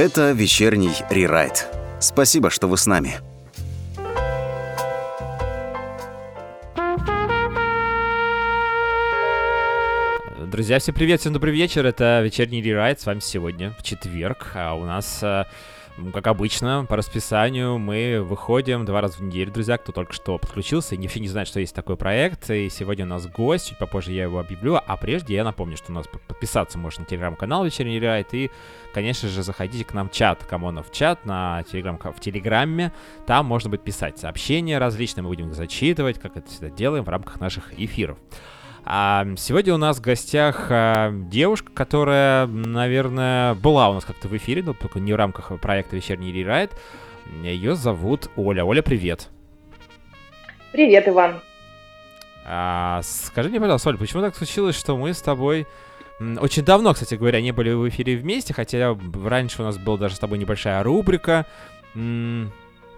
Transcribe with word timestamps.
Это 0.00 0.32
вечерний 0.32 0.94
рерайт. 1.10 1.68
Спасибо, 2.00 2.48
что 2.48 2.68
вы 2.68 2.78
с 2.78 2.86
нами. 2.86 3.16
Друзья, 10.50 10.78
всем 10.78 10.94
привет, 10.94 11.20
всем 11.20 11.34
добрый 11.34 11.52
вечер. 11.52 11.84
Это 11.84 12.22
вечерний 12.24 12.62
рерайт. 12.62 12.98
С 12.98 13.04
вами 13.04 13.20
сегодня 13.20 13.74
в 13.78 13.82
четверг. 13.82 14.52
А 14.54 14.72
у 14.74 14.86
нас 14.86 15.22
э, 15.22 15.44
как 16.12 16.26
обычно, 16.26 16.86
по 16.88 16.96
расписанию 16.96 17.78
мы 17.78 18.22
выходим 18.22 18.84
два 18.84 19.00
раза 19.00 19.18
в 19.18 19.20
неделю, 19.20 19.52
друзья, 19.52 19.76
кто 19.78 19.92
только 19.92 20.12
что 20.12 20.38
подключился 20.38 20.94
и 20.94 20.98
вообще 20.98 21.20
не 21.20 21.28
знает, 21.28 21.48
что 21.48 21.60
есть 21.60 21.74
такой 21.74 21.96
проект. 21.96 22.50
И 22.50 22.68
сегодня 22.68 23.04
у 23.04 23.08
нас 23.08 23.26
гость, 23.26 23.68
чуть 23.68 23.78
попозже 23.78 24.12
я 24.12 24.24
его 24.24 24.38
объявлю. 24.38 24.80
А 24.84 24.96
прежде 24.96 25.34
я 25.34 25.44
напомню, 25.44 25.76
что 25.76 25.92
у 25.92 25.94
нас 25.94 26.06
подписаться 26.06 26.78
можно 26.78 27.02
на 27.02 27.06
телеграм-канал 27.06 27.64
Вечерний 27.64 28.00
Райт. 28.00 28.32
И, 28.32 28.50
конечно 28.94 29.28
же, 29.28 29.42
заходите 29.42 29.84
к 29.84 29.92
нам 29.92 30.08
в 30.08 30.12
чат, 30.12 30.44
Камонов 30.44 30.90
чат 30.92 31.24
на 31.26 31.62
телеграм, 31.64 31.98
в 31.98 32.20
Телеграме. 32.20 32.92
Там 33.26 33.46
можно 33.46 33.70
будет 33.70 33.84
писать 33.84 34.18
сообщения 34.18 34.78
различные, 34.78 35.22
мы 35.22 35.30
будем 35.30 35.48
их 35.48 35.54
зачитывать, 35.54 36.18
как 36.18 36.36
это 36.36 36.48
всегда 36.48 36.70
делаем 36.70 37.04
в 37.04 37.08
рамках 37.08 37.40
наших 37.40 37.78
эфиров. 37.78 38.18
А 38.84 39.26
сегодня 39.36 39.74
у 39.74 39.76
нас 39.76 39.98
в 39.98 40.00
гостях 40.00 40.66
а, 40.70 41.10
девушка, 41.12 41.70
которая, 41.72 42.46
наверное, 42.46 43.54
была 43.54 43.90
у 43.90 43.94
нас 43.94 44.04
как-то 44.04 44.28
в 44.28 44.36
эфире, 44.36 44.62
но 44.62 44.72
только 44.72 45.00
не 45.00 45.12
в 45.12 45.16
рамках 45.16 45.58
проекта 45.60 45.96
«Вечерний 45.96 46.32
рерайт». 46.32 46.72
Ее 47.42 47.76
зовут 47.76 48.30
Оля. 48.36 48.64
Оля, 48.64 48.82
привет. 48.82 49.28
Привет, 50.72 51.08
Иван. 51.08 51.40
А, 52.44 53.00
скажи 53.02 53.48
мне, 53.48 53.60
пожалуйста, 53.60 53.90
Оля, 53.90 53.98
почему 53.98 54.22
так 54.22 54.34
случилось, 54.34 54.76
что 54.76 54.96
мы 54.96 55.14
с 55.14 55.22
тобой 55.22 55.66
очень 56.20 56.64
давно, 56.64 56.92
кстати 56.92 57.14
говоря, 57.14 57.40
не 57.40 57.52
были 57.52 57.72
в 57.72 57.88
эфире 57.88 58.16
вместе, 58.16 58.52
хотя 58.52 58.96
раньше 59.24 59.62
у 59.62 59.64
нас 59.64 59.78
была 59.78 59.96
даже 59.96 60.16
с 60.16 60.18
тобой 60.18 60.38
небольшая 60.38 60.82
рубрика 60.82 61.46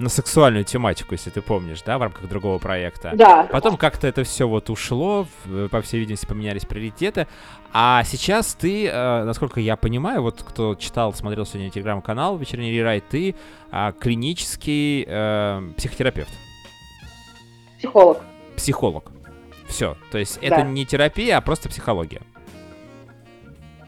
на 0.02 0.08
сексуальную 0.08 0.64
тематику, 0.64 1.14
если 1.14 1.30
ты 1.30 1.40
помнишь, 1.40 1.82
да, 1.82 1.98
в 1.98 2.02
рамках 2.02 2.28
другого 2.28 2.58
проекта. 2.58 3.12
Да. 3.14 3.48
Потом 3.50 3.76
как-то 3.76 4.06
это 4.06 4.24
все 4.24 4.48
вот 4.48 4.68
ушло, 4.68 5.26
по 5.70 5.80
всей 5.80 6.00
видимости, 6.00 6.26
поменялись 6.26 6.64
приоритеты. 6.64 7.26
А 7.72 8.02
сейчас 8.04 8.54
ты, 8.54 8.86
э, 8.86 9.24
насколько 9.24 9.60
я 9.60 9.76
понимаю, 9.76 10.22
вот 10.22 10.42
кто 10.46 10.74
читал, 10.74 11.14
смотрел 11.14 11.46
сегодня 11.46 11.70
телеграм-канал 11.70 12.36
«Вечерний 12.36 12.72
рерайт», 12.72 13.04
ты 13.08 13.34
э, 13.70 13.92
клинический 13.98 15.04
э, 15.06 15.72
психотерапевт. 15.76 16.32
Психолог. 17.78 18.20
Психолог. 18.56 19.04
Все. 19.68 19.96
То 20.10 20.18
есть 20.18 20.38
да. 20.40 20.46
это 20.48 20.62
не 20.62 20.84
терапия, 20.84 21.38
а 21.38 21.40
просто 21.40 21.68
психология. 21.68 22.20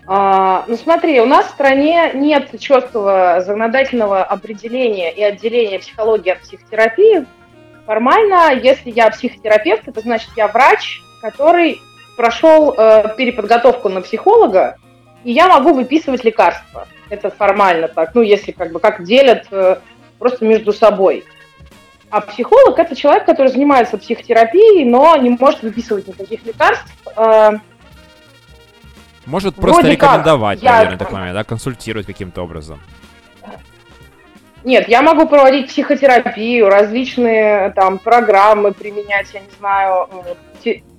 А, 0.06 0.64
ну 0.68 0.76
смотри, 0.76 1.20
у 1.20 1.26
нас 1.26 1.46
в 1.46 1.50
стране 1.50 2.10
нет 2.14 2.58
четкого 2.60 3.40
законодательного 3.40 4.22
определения 4.22 5.12
и 5.12 5.22
отделения 5.22 5.78
психологии 5.78 6.30
от 6.30 6.40
психотерапии. 6.40 7.26
Формально, 7.86 8.54
если 8.54 8.90
я 8.90 9.10
психотерапевт, 9.10 9.88
это 9.88 10.00
значит 10.00 10.30
я 10.36 10.48
врач, 10.48 11.00
который 11.22 11.80
прошел 12.16 12.74
э, 12.76 13.14
переподготовку 13.16 13.88
на 13.88 14.02
психолога, 14.02 14.76
и 15.24 15.32
я 15.32 15.48
могу 15.48 15.72
выписывать 15.72 16.24
лекарства. 16.24 16.86
Это 17.08 17.30
формально 17.30 17.88
так, 17.88 18.14
ну 18.14 18.22
если 18.22 18.52
как 18.52 18.72
бы 18.72 18.80
как 18.80 19.04
делят 19.04 19.46
э, 19.50 19.76
просто 20.18 20.44
между 20.44 20.72
собой. 20.72 21.24
А 22.10 22.20
психолог 22.20 22.78
это 22.78 22.94
человек, 22.94 23.24
который 23.24 23.48
занимается 23.48 23.98
психотерапией, 23.98 24.84
но 24.84 25.16
не 25.16 25.30
может 25.30 25.62
выписывать 25.62 26.06
никаких 26.06 26.44
лекарств. 26.44 26.92
Э, 27.16 27.52
может 29.26 29.54
просто 29.54 29.80
Вроде 29.80 29.94
рекомендовать, 29.94 30.60
как. 30.60 30.70
наверное, 30.70 30.92
я... 30.92 30.98
такой 30.98 31.18
момент, 31.18 31.34
да, 31.34 31.44
консультировать 31.44 32.06
каким-то 32.06 32.42
образом. 32.42 32.80
Нет, 34.64 34.88
я 34.88 35.02
могу 35.02 35.28
проводить 35.28 35.68
психотерапию, 35.68 36.70
различные 36.70 37.70
там 37.70 37.98
программы 37.98 38.72
применять, 38.72 39.28
я 39.34 39.40
не 39.40 39.50
знаю, 39.58 40.08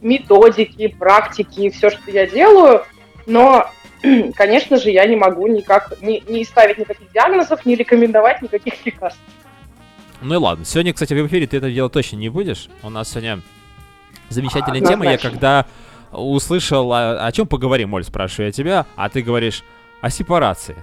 методики, 0.01 0.87
практики, 0.87 1.71
все, 1.71 1.89
что 1.89 2.11
я 2.11 2.27
делаю, 2.27 2.83
но, 3.25 3.67
конечно 4.35 4.77
же, 4.77 4.91
я 4.91 5.05
не 5.07 5.15
могу 5.15 5.47
никак 5.47 5.99
не, 6.01 6.21
не 6.27 6.45
ставить 6.45 6.77
никаких 6.77 7.11
диагнозов, 7.11 7.65
не 7.65 7.75
рекомендовать 7.75 8.43
никаких 8.43 8.85
лекарств. 8.85 9.19
Ну 10.21 10.35
и 10.35 10.37
ладно. 10.37 10.63
Сегодня, 10.63 10.93
кстати, 10.93 11.13
в 11.13 11.27
эфире 11.27 11.47
ты 11.47 11.57
это 11.57 11.71
делать 11.71 11.91
точно 11.91 12.17
не 12.17 12.29
будешь. 12.29 12.69
У 12.83 12.89
нас 12.89 13.09
сегодня 13.09 13.41
замечательная 14.29 14.81
а, 14.81 14.85
тема. 14.85 15.05
Я 15.05 15.17
когда 15.17 15.65
услышал, 16.11 16.91
о, 16.93 17.25
о 17.25 17.31
чем 17.31 17.47
поговорим, 17.47 17.89
Моль, 17.89 18.03
спрашиваю 18.03 18.47
я 18.47 18.51
тебя, 18.51 18.85
а 18.95 19.09
ты 19.09 19.21
говоришь 19.21 19.63
о 20.01 20.09
сепарации. 20.09 20.75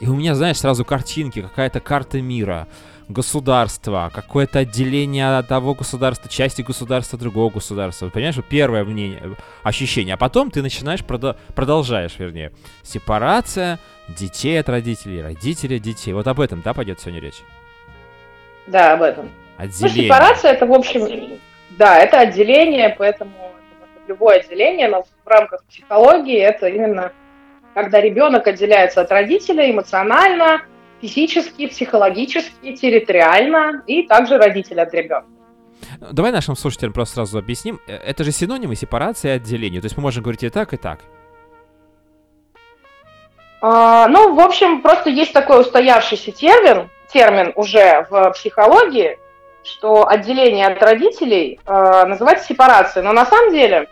И 0.00 0.06
у 0.06 0.14
меня, 0.14 0.34
знаешь, 0.34 0.58
сразу 0.58 0.84
картинки, 0.84 1.42
какая-то 1.42 1.80
карта 1.80 2.22
мира, 2.22 2.66
государства, 3.08 4.10
какое-то 4.14 4.60
отделение 4.60 5.42
того 5.42 5.74
государства, 5.74 6.30
части 6.30 6.62
государства, 6.62 7.18
другого 7.18 7.50
государства. 7.50 8.08
Понимаешь, 8.08 8.36
первое 8.48 8.84
мнение, 8.84 9.36
ощущение. 9.62 10.14
А 10.14 10.16
потом 10.16 10.50
ты 10.50 10.62
начинаешь, 10.62 11.00
прода- 11.00 11.36
продолжаешь, 11.54 12.14
вернее. 12.18 12.52
Сепарация 12.82 13.78
детей 14.08 14.58
от 14.58 14.68
родителей, 14.68 15.20
от 15.20 15.38
детей. 15.38 16.12
Вот 16.12 16.26
об 16.26 16.40
этом, 16.40 16.62
да, 16.62 16.72
пойдет 16.72 17.00
сегодня 17.00 17.20
речь? 17.20 17.42
Да, 18.66 18.94
об 18.94 19.02
этом. 19.02 19.28
Отделение. 19.56 20.08
Ну, 20.08 20.14
сепарация 20.14 20.52
это, 20.52 20.66
в 20.66 20.72
общем, 20.72 21.38
да, 21.70 21.98
это 21.98 22.20
отделение, 22.20 22.94
поэтому 22.96 23.49
любое 24.10 24.40
отделение, 24.40 24.88
но 24.88 25.02
в 25.02 25.28
рамках 25.28 25.64
психологии 25.64 26.38
это 26.38 26.68
именно 26.68 27.12
когда 27.74 28.00
ребенок 28.00 28.46
отделяется 28.46 29.00
от 29.00 29.10
родителя 29.10 29.70
эмоционально, 29.70 30.62
физически, 31.00 31.66
психологически, 31.66 32.74
территориально, 32.74 33.82
и 33.86 34.02
также 34.02 34.38
родитель 34.38 34.80
от 34.80 34.92
ребенка. 34.92 35.26
Давай 36.12 36.32
нашим 36.32 36.56
слушателям 36.56 36.92
просто 36.92 37.16
сразу 37.16 37.38
объясним. 37.38 37.80
Э, 37.86 37.94
это 37.96 38.24
же 38.24 38.32
синонимы 38.32 38.74
сепарации 38.74 39.28
и 39.28 39.32
отделения. 39.32 39.80
То 39.80 39.86
есть 39.86 39.96
мы 39.96 40.02
можем 40.02 40.22
говорить 40.22 40.42
и 40.42 40.50
так, 40.50 40.72
и 40.72 40.76
так. 40.76 41.00
А, 43.62 44.08
ну, 44.08 44.34
в 44.34 44.40
общем, 44.40 44.82
просто 44.82 45.10
есть 45.10 45.32
такой 45.32 45.60
устоявшийся 45.60 46.32
термин, 46.32 46.88
термин 47.12 47.52
уже 47.56 48.06
в 48.10 48.30
психологии, 48.32 49.18
что 49.62 50.08
отделение 50.08 50.66
от 50.66 50.82
родителей 50.82 51.60
э, 51.64 52.04
называется 52.06 52.46
сепарацией. 52.46 53.04
Но 53.04 53.12
на 53.12 53.26
самом 53.26 53.52
деле 53.52 53.88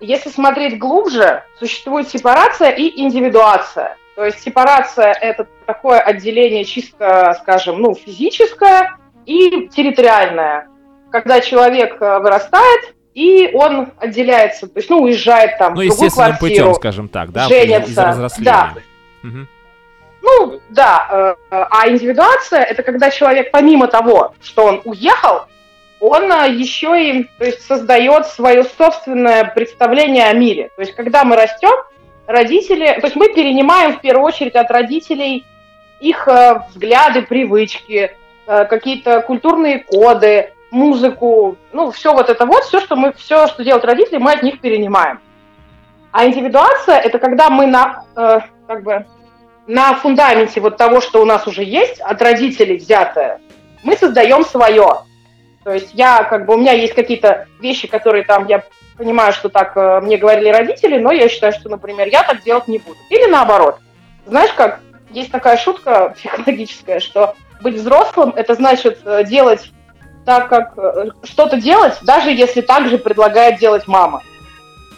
если 0.00 0.30
смотреть 0.30 0.78
глубже, 0.78 1.42
существует 1.58 2.08
сепарация 2.08 2.70
и 2.70 3.00
индивидуация. 3.00 3.96
То 4.14 4.24
есть 4.24 4.40
сепарация– 4.40 5.12
это 5.20 5.46
такое 5.66 5.98
отделение 5.98 6.64
чисто, 6.64 7.36
скажем, 7.40 7.80
ну, 7.80 7.94
физическое 7.94 8.96
и 9.26 9.68
территориальное. 9.68 10.68
Когда 11.10 11.40
человек 11.40 12.00
э, 12.00 12.18
вырастает, 12.20 12.94
и 13.14 13.50
он 13.54 13.92
отделяется, 13.98 14.66
то 14.66 14.78
есть, 14.78 14.90
ну, 14.90 15.02
уезжает 15.02 15.58
там 15.58 15.74
ну, 15.74 15.82
в 15.82 15.86
другую 15.86 16.10
квартиру. 16.10 16.38
путем, 16.38 16.74
скажем 16.74 17.08
так, 17.08 17.32
да, 17.32 17.48
женится. 17.48 18.28
Да. 18.38 18.74
Угу. 19.22 19.46
Ну, 20.22 20.60
да. 20.70 21.36
Э, 21.50 21.66
а 21.70 21.88
индивидуация– 21.88 22.62
это 22.62 22.82
когда 22.82 23.10
человек, 23.10 23.50
помимо 23.50 23.88
того, 23.88 24.34
что 24.40 24.64
он 24.64 24.80
уехал, 24.84 25.46
он 26.06 26.30
а, 26.30 26.46
еще 26.46 27.02
и 27.02 27.24
то 27.38 27.44
есть, 27.44 27.62
создает 27.66 28.26
свое 28.26 28.64
собственное 28.64 29.44
представление 29.44 30.26
о 30.26 30.34
мире. 30.34 30.70
То 30.76 30.82
есть, 30.82 30.94
когда 30.94 31.24
мы 31.24 31.36
растем, 31.36 31.72
родители, 32.26 32.86
то 33.00 33.06
есть 33.06 33.16
мы 33.16 33.32
перенимаем 33.32 33.94
в 33.94 34.00
первую 34.00 34.26
очередь 34.26 34.54
от 34.54 34.70
родителей 34.70 35.44
их 36.00 36.28
э, 36.28 36.60
взгляды, 36.68 37.22
привычки, 37.22 38.12
э, 38.46 38.64
какие-то 38.66 39.22
культурные 39.22 39.78
коды, 39.78 40.52
музыку, 40.70 41.56
ну, 41.72 41.90
все 41.90 42.12
вот 42.12 42.28
это 42.28 42.44
вот, 42.44 42.64
все, 42.64 42.80
что 42.80 42.96
мы, 42.96 43.12
все, 43.14 43.46
что 43.46 43.64
делают 43.64 43.84
родители, 43.84 44.18
мы 44.18 44.32
от 44.32 44.42
них 44.42 44.60
перенимаем. 44.60 45.20
А 46.12 46.26
индивидуация– 46.26 46.98
это 47.00 47.18
когда 47.18 47.48
мы 47.48 47.66
на, 47.66 48.04
э, 48.14 48.40
как 48.66 48.82
бы, 48.82 49.06
на 49.66 49.94
фундаменте 49.94 50.60
вот 50.60 50.76
того, 50.76 51.00
что 51.00 51.22
у 51.22 51.24
нас 51.24 51.46
уже 51.46 51.64
есть, 51.64 52.00
от 52.00 52.20
родителей 52.20 52.76
взятое, 52.76 53.40
мы 53.82 53.96
создаем 53.96 54.44
свое. 54.44 55.04
То 55.64 55.72
есть 55.72 55.90
я, 55.94 56.22
как 56.24 56.44
бы, 56.44 56.54
у 56.54 56.58
меня 56.58 56.72
есть 56.72 56.94
какие-то 56.94 57.46
вещи, 57.58 57.88
которые 57.88 58.24
там, 58.24 58.46
я 58.46 58.62
понимаю, 58.98 59.32
что 59.32 59.48
так 59.48 59.72
э, 59.76 60.00
мне 60.02 60.18
говорили 60.18 60.50
родители, 60.50 60.98
но 60.98 61.10
я 61.10 61.28
считаю, 61.28 61.52
что, 61.54 61.70
например, 61.70 62.06
я 62.08 62.22
так 62.22 62.42
делать 62.42 62.68
не 62.68 62.78
буду. 62.78 62.98
Или 63.08 63.26
наоборот. 63.26 63.78
Знаешь 64.26 64.52
как, 64.52 64.80
есть 65.10 65.32
такая 65.32 65.56
шутка 65.56 66.10
психологическая, 66.16 67.00
что 67.00 67.34
быть 67.62 67.76
взрослым– 67.76 68.34
это 68.36 68.54
значит 68.54 69.00
э, 69.04 69.24
делать 69.24 69.72
так, 70.26 70.48
как 70.48 70.74
э, 70.76 71.10
что-то 71.22 71.58
делать, 71.58 71.98
даже 72.02 72.30
если 72.30 72.60
так 72.60 72.88
же 72.88 72.98
предлагает 72.98 73.58
делать 73.58 73.86
мама. 73.88 74.22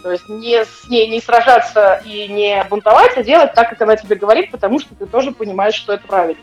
То 0.03 0.13
есть 0.13 0.29
не 0.29 0.65
с 0.65 0.89
ней 0.89 1.09
не 1.09 1.21
сражаться 1.21 2.03
и 2.05 2.29
не 2.29 2.65
бунтовать, 2.69 3.17
а 3.17 3.23
делать 3.23 3.55
так, 3.55 3.71
как 3.71 3.83
она 3.83 3.97
тебе 3.97 4.17
говорит, 4.17 4.51
потому 4.51 4.79
что 4.81 4.95
ты 4.95 5.07
тоже 5.07 5.33
понимаешь, 5.33 5.75
что 5.75 5.93
это 5.93 6.07
правильно. 6.07 6.43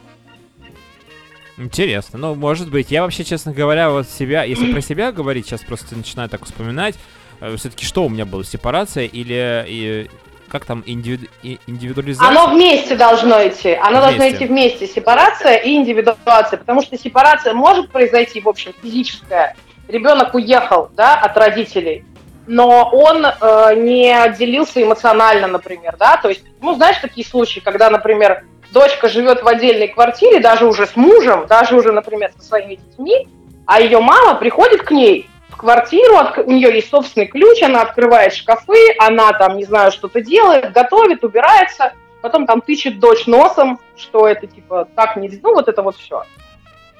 Интересно. 1.58 2.20
Ну, 2.20 2.36
может 2.36 2.70
быть. 2.70 2.92
Я 2.92 3.04
вообще, 3.04 3.24
честно 3.24 3.54
говоря, 3.54 3.90
вот 3.90 4.08
себя, 4.08 4.44
если 4.44 4.72
про 4.72 4.82
себя 4.82 5.12
говорить, 5.12 5.46
сейчас 5.46 5.62
просто 5.62 5.96
начинаю 5.96 6.30
так 6.30 6.46
вспоминать, 6.46 6.96
э, 7.42 7.56
все-таки 7.58 7.86
что 7.86 8.06
у 8.06 8.10
меня 8.10 8.26
было, 8.26 8.44
сепарация 8.44 9.06
или... 9.06 9.66
И, 9.68 10.10
как 10.50 10.66
там, 10.66 10.84
индивиду, 10.86 11.26
индивидуализация? 11.42 12.30
Оно 12.30 12.54
вместе 12.54 12.96
должно 12.96 13.48
идти. 13.48 13.72
Оно 13.74 14.02
вместе. 14.02 14.20
должно 14.20 14.30
идти 14.30 14.46
вместе. 14.46 14.88
Сепарация 14.88 15.56
и 15.56 15.76
индивидуация. 15.76 16.60
Потому 16.60 16.84
что 16.84 16.96
сепарация 16.96 17.54
может 17.54 17.90
произойти, 17.90 18.40
в 18.40 18.48
общем, 18.48 18.72
физическая. 18.82 19.56
Ребенок 19.88 20.36
уехал, 20.36 20.90
да, 20.96 21.16
от 21.16 21.36
родителей, 21.38 22.06
но 22.48 22.90
он 22.92 23.26
э, 23.26 23.76
не 23.76 24.12
отделился 24.12 24.82
эмоционально, 24.82 25.48
например, 25.48 25.96
да, 25.98 26.18
то 26.18 26.30
есть, 26.30 26.44
ну, 26.62 26.74
знаешь, 26.76 26.98
такие 27.02 27.26
случаи, 27.26 27.60
когда, 27.60 27.90
например, 27.90 28.46
дочка 28.74 29.08
живет 29.08 29.44
в 29.44 29.48
отдельной 29.48 29.88
квартире, 29.88 30.40
даже 30.40 30.66
уже 30.66 30.88
с 30.88 30.96
мужем, 30.96 31.46
даже 31.48 31.78
уже, 31.78 31.92
например, 31.94 32.32
со 32.38 32.44
своими 32.44 32.76
детьми, 32.76 33.28
а 33.66 33.80
ее 33.80 34.00
мама 34.00 34.36
приходит 34.36 34.82
к 34.82 34.92
ней 34.92 35.30
в 35.50 35.56
квартиру, 35.58 36.16
у 36.46 36.52
нее 36.52 36.74
есть 36.74 36.90
собственный 36.90 37.28
ключ, 37.28 37.62
она 37.62 37.84
открывает 37.84 38.34
шкафы, 38.34 38.96
она 39.00 39.32
там, 39.34 39.56
не 39.56 39.64
знаю, 39.64 39.92
что-то 39.92 40.20
делает, 40.20 40.74
готовит, 40.74 41.24
убирается, 41.24 41.94
потом 42.22 42.48
там 42.48 42.60
тычет 42.62 43.00
дочь 43.00 43.28
носом, 43.28 43.80
что 43.96 44.28
это 44.28 44.48
типа 44.48 44.88
так 44.96 45.16
не... 45.16 45.30
Ну, 45.42 45.54
вот 45.54 45.68
это 45.68 45.84
вот 45.84 45.96
все. 45.96 46.24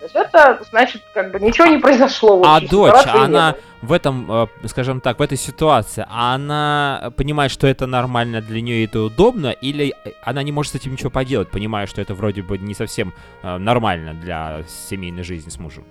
То 0.04 0.20
есть 0.20 0.34
это 0.34 0.60
значит, 0.70 1.02
как 1.14 1.32
бы 1.32 1.40
ничего 1.40 1.66
не 1.68 1.78
произошло. 1.78 2.42
А 2.46 2.60
дочь, 2.60 3.06
она 3.08 3.56
в 3.82 3.94
этом, 3.94 4.30
э, 4.30 4.48
скажем 4.66 5.00
так, 5.00 5.20
в 5.20 5.22
этой 5.22 5.38
ситуации, 5.38 6.06
она 6.10 7.14
понимает, 7.16 7.52
что 7.52 7.68
это 7.68 7.88
нормально 7.88 8.42
для 8.42 8.60
нее 8.60 8.82
и 8.82 8.86
это 8.86 9.00
удобно, 9.00 9.48
или 9.48 9.94
она 10.22 10.44
не 10.44 10.52
может 10.52 10.74
с 10.74 10.76
этим 10.76 10.92
ничего 10.92 11.10
поделать, 11.10 11.50
понимая, 11.50 11.88
что 11.88 12.02
это 12.02 12.16
вроде 12.16 12.42
бы 12.42 12.58
не 12.58 12.74
совсем 12.74 13.14
э, 13.44 13.58
нормально 13.58 14.14
для 14.14 14.64
семейной 14.90 15.24
жизни 15.24 15.50
с 15.50 15.58
мужем? 15.58 15.86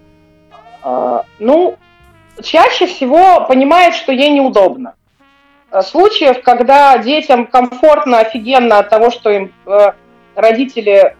А, 0.83 1.25
ну, 1.39 1.79
чаще 2.43 2.87
всего 2.87 3.47
понимает, 3.47 3.95
что 3.95 4.13
ей 4.13 4.29
неудобно. 4.29 4.95
Э, 5.71 5.81
случаев, 5.81 6.43
когда 6.43 6.99
детям 6.99 7.47
комфортно, 7.47 8.19
офигенно 8.19 8.79
от 8.79 8.91
того, 8.91 9.11
что 9.11 9.31
им 9.31 9.53
родители 10.35 11.17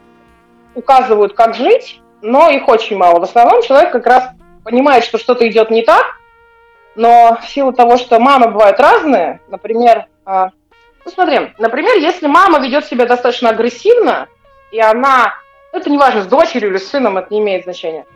указывают, 0.75 1.33
как 1.33 1.55
жить, 1.55 2.02
но 2.23 2.49
их 2.49 2.69
очень 2.69 2.97
мало. 2.97 3.21
В 3.21 3.25
основном 3.25 3.63
человек 3.63 3.93
как 3.93 4.07
раз 4.07 4.29
понимает, 4.65 5.05
что 5.05 5.19
что-то 5.19 5.47
идет 5.47 5.71
не 5.71 5.83
так, 5.83 6.17
но 6.95 7.39
в 7.43 7.49
силу 7.49 7.73
того, 7.73 7.99
что 7.99 8.19
мамы 8.19 8.49
бывают 8.49 8.79
разные, 8.81 9.41
например, 9.49 10.07
а, 10.25 10.51
ну 11.05 11.11
смотри, 11.11 11.53
например, 11.59 11.97
если 11.99 12.27
мама 12.27 12.61
ведет 12.61 12.87
себя 12.87 13.07
достаточно 13.07 13.51
агрессивно, 13.51 14.29
и 14.71 14.81
она, 14.81 15.35
ну, 15.73 15.81
это 15.81 15.91
не 15.91 15.99
важно, 15.99 16.23
с 16.23 16.27
дочерью 16.27 16.71
или 16.71 16.79
с 16.79 16.89
сыном, 16.89 17.19
это 17.19 17.29
не 17.31 17.41
имеет 17.41 17.65
значения, 17.65 18.07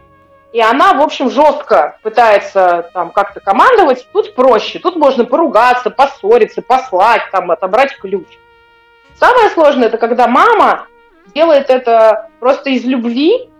и 0.52 0.60
она, 0.60 0.94
в 0.94 1.02
общем, 1.02 1.30
жестко 1.30 1.98
пытается 2.02 2.90
там 2.94 3.10
как-то 3.10 3.40
командовать, 3.40 4.06
тут 4.12 4.34
проще, 4.34 4.78
тут 4.78 4.96
можно 4.96 5.24
поругаться, 5.24 5.90
поссориться, 5.90 6.62
послать, 6.62 7.22
там, 7.32 7.50
отобрать 7.50 7.96
ключ. 7.98 8.26
Самое 9.18 9.50
сложное, 9.50 9.88
это 9.88 9.98
когда 9.98 10.28
мама 10.28 10.86
делает 11.34 11.70
это 11.70 12.30
просто 12.38 12.70
из 12.70 12.84
любви, 12.84 13.50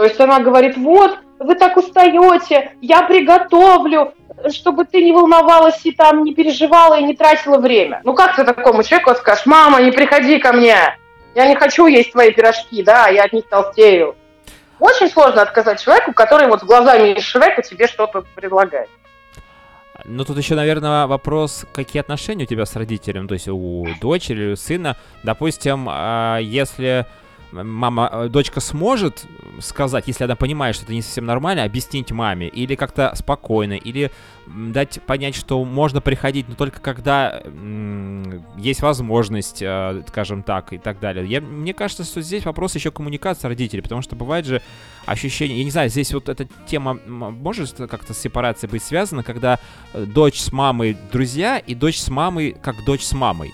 то 0.00 0.04
есть 0.04 0.18
она 0.18 0.40
говорит, 0.40 0.78
вот, 0.78 1.18
вы 1.40 1.54
так 1.56 1.76
устаете, 1.76 2.72
я 2.80 3.02
приготовлю, 3.02 4.14
чтобы 4.50 4.86
ты 4.86 5.04
не 5.04 5.12
волновалась 5.12 5.78
и 5.84 5.92
там 5.92 6.24
не 6.24 6.32
переживала 6.32 6.98
и 6.98 7.02
не 7.02 7.14
тратила 7.14 7.58
время. 7.58 8.00
Ну 8.02 8.14
как 8.14 8.34
ты 8.34 8.44
такому 8.44 8.82
человеку 8.82 9.14
скажешь, 9.14 9.44
мама, 9.44 9.82
не 9.82 9.92
приходи 9.92 10.38
ко 10.38 10.54
мне, 10.54 10.74
я 11.34 11.46
не 11.46 11.54
хочу 11.54 11.86
есть 11.86 12.12
твои 12.12 12.32
пирожки, 12.32 12.82
да, 12.82 13.08
я 13.08 13.24
от 13.24 13.34
них 13.34 13.46
толстею. 13.46 14.16
Очень 14.78 15.10
сложно 15.10 15.42
отказать 15.42 15.82
человеку, 15.82 16.14
который 16.14 16.48
вот 16.48 16.60
с 16.60 16.64
глазами 16.64 17.20
Шрека 17.20 17.60
тебе 17.60 17.86
что-то 17.86 18.24
предлагает. 18.34 18.88
Ну, 20.06 20.24
тут 20.24 20.38
еще, 20.38 20.54
наверное, 20.54 21.06
вопрос, 21.08 21.66
какие 21.74 22.00
отношения 22.00 22.44
у 22.44 22.46
тебя 22.46 22.64
с 22.64 22.74
родителем, 22.74 23.28
то 23.28 23.34
есть 23.34 23.48
у 23.48 23.86
дочери, 24.00 24.52
у 24.52 24.56
сына. 24.56 24.96
Допустим, 25.24 25.86
а, 25.90 26.38
если 26.38 27.04
мама, 27.52 28.08
э, 28.12 28.28
дочка 28.28 28.60
сможет 28.60 29.26
сказать, 29.60 30.04
если 30.06 30.24
она 30.24 30.36
понимает, 30.36 30.74
что 30.74 30.84
это 30.84 30.92
не 30.92 31.02
совсем 31.02 31.26
нормально, 31.26 31.64
объяснить 31.64 32.10
маме, 32.10 32.48
или 32.48 32.74
как-то 32.74 33.12
спокойно, 33.14 33.74
или 33.74 34.10
дать 34.46 35.00
понять, 35.06 35.34
что 35.34 35.64
можно 35.64 36.00
приходить, 36.00 36.48
но 36.48 36.54
только 36.54 36.80
когда 36.80 37.42
есть 38.56 38.82
возможность, 38.82 39.62
э, 39.62 40.02
скажем 40.08 40.42
так, 40.42 40.72
и 40.72 40.78
так 40.78 41.00
далее. 41.00 41.26
Я, 41.26 41.40
мне 41.40 41.74
кажется, 41.74 42.04
что 42.04 42.20
здесь 42.20 42.44
вопрос 42.44 42.74
еще 42.74 42.90
коммуникации 42.90 43.48
родителей, 43.48 43.82
потому 43.82 44.02
что 44.02 44.16
бывает 44.16 44.46
же 44.46 44.62
ощущение, 45.06 45.58
я 45.58 45.64
не 45.64 45.70
знаю, 45.70 45.90
здесь 45.90 46.12
вот 46.12 46.28
эта 46.28 46.48
тема 46.66 46.98
может 47.06 47.76
как-то 47.76 48.14
с 48.14 48.18
сепарацией 48.18 48.70
быть 48.70 48.82
связана, 48.82 49.22
когда 49.22 49.58
э, 49.92 50.04
дочь 50.04 50.40
с 50.40 50.52
мамой 50.52 50.96
друзья, 51.12 51.58
и 51.58 51.74
дочь 51.74 51.98
с 51.98 52.08
мамой 52.08 52.56
как 52.62 52.84
дочь 52.84 53.04
с 53.04 53.12
мамой. 53.12 53.52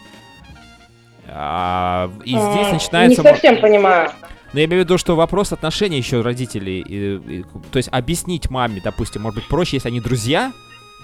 А, 1.39 2.11
и 2.25 2.31
здесь 2.31 2.73
начинается... 2.73 3.23
Не 3.23 3.29
совсем 3.29 3.61
понимаю. 3.61 4.11
Но 4.55 4.61
я 4.61 4.67
имею 4.67 4.83
в 4.83 4.85
виду, 4.87 4.97
что 4.97 5.17
вопрос 5.17 5.53
отношений 5.53 5.99
еще 5.99 6.23
родителей. 6.23 6.81
И, 6.81 7.41
и, 7.41 7.45
то 7.71 7.77
есть 7.77 7.91
объяснить 7.93 8.49
маме, 8.49 8.81
допустим, 8.83 9.23
может 9.23 9.41
быть 9.41 9.49
проще, 9.49 9.77
если 9.77 9.89
они 9.89 10.01
друзья, 10.01 10.53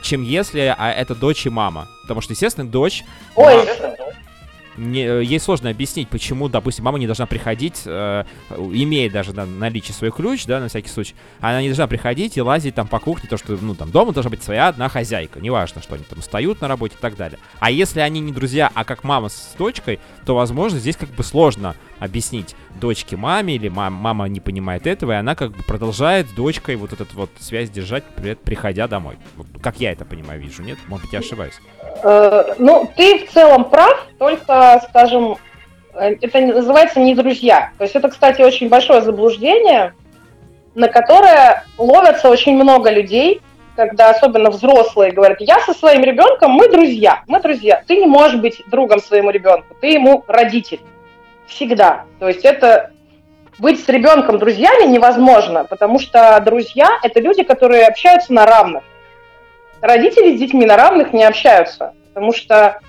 чем 0.03 0.23
если 0.23 0.75
а 0.77 0.91
это 0.91 1.15
дочь 1.15 1.45
и 1.45 1.51
мама. 1.51 1.87
Потому 2.03 2.23
что, 2.23 2.33
естественно, 2.33 2.67
дочь... 2.67 3.05
Ой, 3.37 3.57
мама, 3.57 3.97
не, 4.77 5.05
э, 5.05 5.23
ей 5.25 5.39
сложно 5.41 5.71
объяснить, 5.71 6.09
почему, 6.09 6.49
допустим, 6.49 6.85
мама 6.85 6.99
не 6.99 7.07
должна 7.07 7.27
приходить, 7.27 7.83
э, 7.85 8.25
имея 8.51 9.11
даже 9.11 9.33
на 9.33 9.47
наличие 9.47 9.95
свой 9.95 10.11
ключ, 10.11 10.47
да, 10.47 10.61
на 10.61 10.69
всякий 10.69 10.89
случай, 10.89 11.15
она 11.41 11.61
не 11.61 11.69
должна 11.69 11.87
приходить 11.87 12.37
и 12.37 12.43
лазить 12.43 12.75
там 12.75 12.89
по 12.89 12.99
кухне, 12.99 13.29
то, 13.29 13.37
что, 13.37 13.57
ну, 13.61 13.75
там, 13.75 13.91
дома 13.91 14.13
должна 14.13 14.31
быть 14.31 14.43
своя 14.43 14.69
одна 14.69 14.89
хозяйка, 14.89 15.41
неважно, 15.41 15.83
что 15.83 15.95
они 15.95 16.05
там 16.05 16.23
стоят 16.23 16.61
на 16.61 16.69
работе 16.69 16.95
и 16.99 17.01
так 17.01 17.17
далее. 17.17 17.39
А 17.61 17.71
если 17.71 18.01
они 18.01 18.21
не 18.21 18.33
друзья, 18.33 18.71
а 18.75 18.85
как 18.85 19.05
мама 19.05 19.29
с 19.29 19.55
дочкой, 19.59 20.01
то, 20.25 20.35
возможно, 20.35 20.79
здесь 20.79 20.97
как 20.97 21.11
бы 21.11 21.23
сложно 21.23 21.75
объяснить 21.99 22.57
дочке 22.81 23.17
маме, 23.17 23.55
или 23.55 23.69
мам, 23.69 23.93
мама 23.93 24.27
не 24.27 24.41
понимает 24.41 24.87
этого, 24.87 25.13
и 25.13 25.15
она 25.15 25.35
как 25.35 25.53
бы 25.53 25.63
продолжает 25.63 26.29
с 26.29 26.33
дочкой 26.33 26.77
вот 26.77 26.93
эту 26.93 27.07
вот 27.15 27.31
связь 27.39 27.71
держать, 27.71 28.05
приходя 28.05 28.89
домой. 28.89 29.19
Вот, 29.37 29.47
как 29.63 29.81
я 29.81 29.93
это 29.93 30.05
понимаю, 30.05 30.41
вижу, 30.41 30.63
нет? 30.63 30.79
Может 30.89 31.07
быть, 31.07 31.13
я 31.13 31.21
ошибаюсь. 31.21 31.55
Э, 32.03 32.55
ну, 32.59 32.91
ты 32.97 33.27
в 33.27 33.31
целом 33.33 33.69
прав, 33.71 34.09
только, 34.23 34.81
скажем, 34.89 35.37
э, 35.95 36.15
это 36.21 36.41
называется 36.41 37.01
не 37.01 37.13
друзья. 37.17 37.73
То 37.77 37.83
есть 37.83 37.97
это, 37.97 38.09
кстати, 38.09 38.41
очень 38.41 38.69
большое 38.69 39.03
заблуждение, 39.03 39.95
на 40.77 40.87
которое 40.87 41.65
ловятся 41.77 42.29
очень 42.31 42.55
много 42.55 42.89
людей, 42.89 43.41
когда 43.75 44.11
особенно 44.11 44.51
взрослые 44.51 45.11
говорят, 45.11 45.41
я 45.41 45.59
со 45.59 45.75
своим 45.75 46.05
ребенком, 46.05 46.53
мы 46.53 46.69
друзья, 46.69 47.25
мы 47.27 47.41
друзья. 47.41 47.83
Ты 47.85 47.97
не 47.97 48.07
можешь 48.07 48.41
быть 48.41 48.63
другом 48.69 49.01
своему 49.01 49.31
ребенку, 49.31 49.75
ты 49.81 49.89
ему 49.89 50.25
родитель. 50.29 50.81
Всегда. 51.49 52.05
То 52.21 52.29
есть 52.29 52.45
это 52.45 52.93
быть 53.59 53.85
с 53.85 53.89
ребенком 53.89 54.39
друзьями 54.39 54.87
невозможно, 54.87 55.65
потому 55.65 55.99
что 55.99 56.41
друзья– 56.45 57.01
это 57.03 57.19
люди, 57.19 57.43
которые 57.43 57.87
общаются 57.87 58.33
на 58.33 58.47
равных 58.47 58.85
родители 59.83 60.35
с 60.35 60.39
детьми 60.39 60.65
на 60.65 60.77
равных 60.77 61.13
не 61.13 61.25
общаются, 61.25 61.93
потому 62.09 62.33
что, 62.33 62.81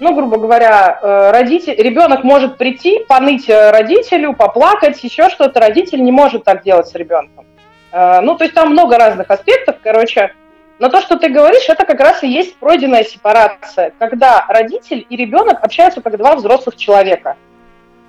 ну, 0.00 0.14
грубо 0.14 0.38
говоря, 0.38 0.98
э, 1.00 1.30
родитель, 1.30 1.74
ребенок 1.76 2.24
может 2.24 2.58
прийти, 2.58 3.04
поныть 3.08 3.48
э, 3.48 3.70
родителю, 3.70 4.34
поплакать, 4.34 5.02
еще 5.02 5.28
что-то, 5.30 5.60
родитель 5.60 6.02
не 6.02 6.12
может 6.12 6.44
так 6.44 6.62
делать 6.62 6.88
с 6.88 6.94
ребенком. 6.94 7.46
Э, 7.92 8.20
ну, 8.20 8.36
то 8.36 8.44
есть 8.44 8.54
там 8.54 8.70
много 8.70 8.98
разных 8.98 9.30
аспектов, 9.30 9.76
короче, 9.82 10.34
но 10.78 10.88
то, 10.88 11.00
что 11.00 11.16
ты 11.16 11.28
говоришь, 11.28 11.68
это 11.68 11.84
как 11.86 12.00
раз 12.00 12.22
и 12.24 12.28
есть 12.28 12.56
пройденная 12.56 13.04
сепарация, 13.04 13.92
когда 13.98 14.44
родитель 14.48 15.06
и 15.08 15.16
ребенок 15.16 15.62
общаются 15.62 16.00
как 16.00 16.16
два 16.16 16.34
взрослых 16.34 16.76
человека. 16.76 17.36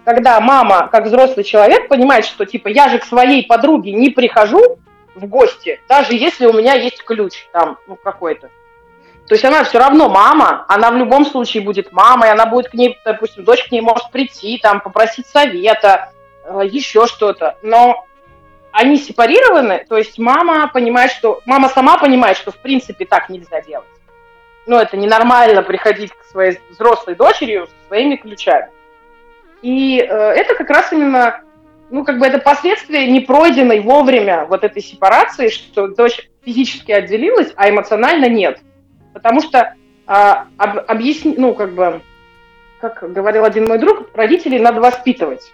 Когда 0.04 0.40
мама, 0.40 0.88
как 0.92 1.06
взрослый 1.06 1.44
человек, 1.44 1.88
понимает, 1.88 2.26
что 2.26 2.46
типа 2.46 2.68
я 2.68 2.90
же 2.90 3.00
к 3.00 3.06
своей 3.06 3.46
подруге 3.46 3.92
не 3.92 4.10
прихожу, 4.10 4.78
в 5.16 5.26
гости, 5.28 5.80
даже 5.88 6.14
если 6.14 6.46
у 6.46 6.54
меня 6.54 6.74
есть 6.74 7.04
ключ 7.04 7.48
там, 7.52 7.78
ну, 7.88 7.96
какой-то. 7.96 8.50
То 9.28 9.34
есть 9.34 9.44
она 9.44 9.64
все 9.64 9.80
равно 9.80 10.08
мама, 10.08 10.66
она 10.68 10.92
в 10.92 10.98
любом 10.98 11.26
случае 11.26 11.64
будет 11.64 11.92
мамой, 11.92 12.30
она 12.30 12.46
будет 12.46 12.70
к 12.70 12.74
ней, 12.76 13.00
допустим, 13.04 13.44
дочь 13.44 13.64
к 13.64 13.72
ней 13.72 13.82
может 13.82 14.12
прийти, 14.12 14.60
там, 14.62 14.82
попросить 14.82 15.26
совета, 15.26 16.12
э, 16.44 16.62
еще 16.70 17.08
что-то. 17.08 17.58
Но 17.64 18.06
они 18.72 18.98
сепарированы, 18.98 19.86
то 19.90 19.98
есть 19.98 20.20
мама 20.20 20.68
понимает, 20.68 21.12
что... 21.12 21.42
Мама 21.46 21.70
сама 21.70 21.98
понимает, 21.98 22.38
что 22.38 22.52
в 22.52 22.58
принципе 22.58 23.06
так 23.06 23.30
нельзя 23.30 23.62
делать. 23.62 23.88
Ну, 24.68 24.78
это 24.78 24.96
ненормально 24.98 25.64
приходить 25.64 26.12
к 26.12 26.24
своей 26.26 26.60
взрослой 26.70 27.16
дочери 27.16 27.66
со 27.66 27.88
своими 27.88 28.18
ключами. 28.18 28.70
И 29.64 30.00
э, 30.00 30.06
это 30.06 30.54
как 30.54 30.70
раз 30.70 30.92
именно 30.92 31.42
ну, 31.90 32.04
как 32.04 32.20
бы 32.20 32.26
это 32.26 32.40
последствия 32.40 33.08
непройденной 33.08 33.80
вовремя 33.80 34.46
вот 34.46 34.64
этой 34.64 34.82
сепарации, 34.82 35.50
что 35.50 35.88
дочь 35.88 36.30
физически 36.44 36.92
отделилась, 36.92 37.54
а 37.56 37.70
эмоционально 37.70 38.28
нет. 38.28 38.60
Потому 39.16 39.42
что 39.42 39.74
а, 40.06 40.48
об, 40.58 40.78
объясни, 40.88 41.36
ну, 41.38 41.56
как 41.56 41.74
бы, 41.74 42.02
как 42.82 43.14
говорил 43.14 43.46
один 43.46 43.66
мой 43.66 43.80
друг, 43.80 44.10
родителей 44.14 44.60
надо 44.60 44.82
воспитывать. 44.82 45.54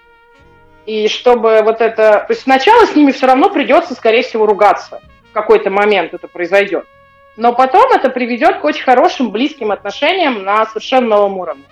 И 0.88 1.08
чтобы 1.08 1.62
вот 1.62 1.80
это... 1.80 2.26
То 2.26 2.26
есть 2.30 2.42
сначала 2.42 2.88
с 2.88 2.96
ними 2.96 3.12
все 3.12 3.28
равно 3.28 3.52
придется, 3.52 3.94
скорее 3.94 4.24
всего, 4.24 4.48
ругаться. 4.48 5.00
В 5.30 5.34
какой-то 5.34 5.70
момент 5.70 6.16
это 6.16 6.28
произойдет. 6.28 6.86
Но 7.38 7.54
потом 7.54 7.92
это 7.92 8.10
приведет 8.10 8.62
к 8.62 8.64
очень 8.64 8.84
хорошим, 8.84 9.30
близким 9.30 9.70
отношениям 9.70 10.44
на 10.44 10.66
совершенно 10.66 11.10
новом 11.10 11.38
уровне. 11.38 11.64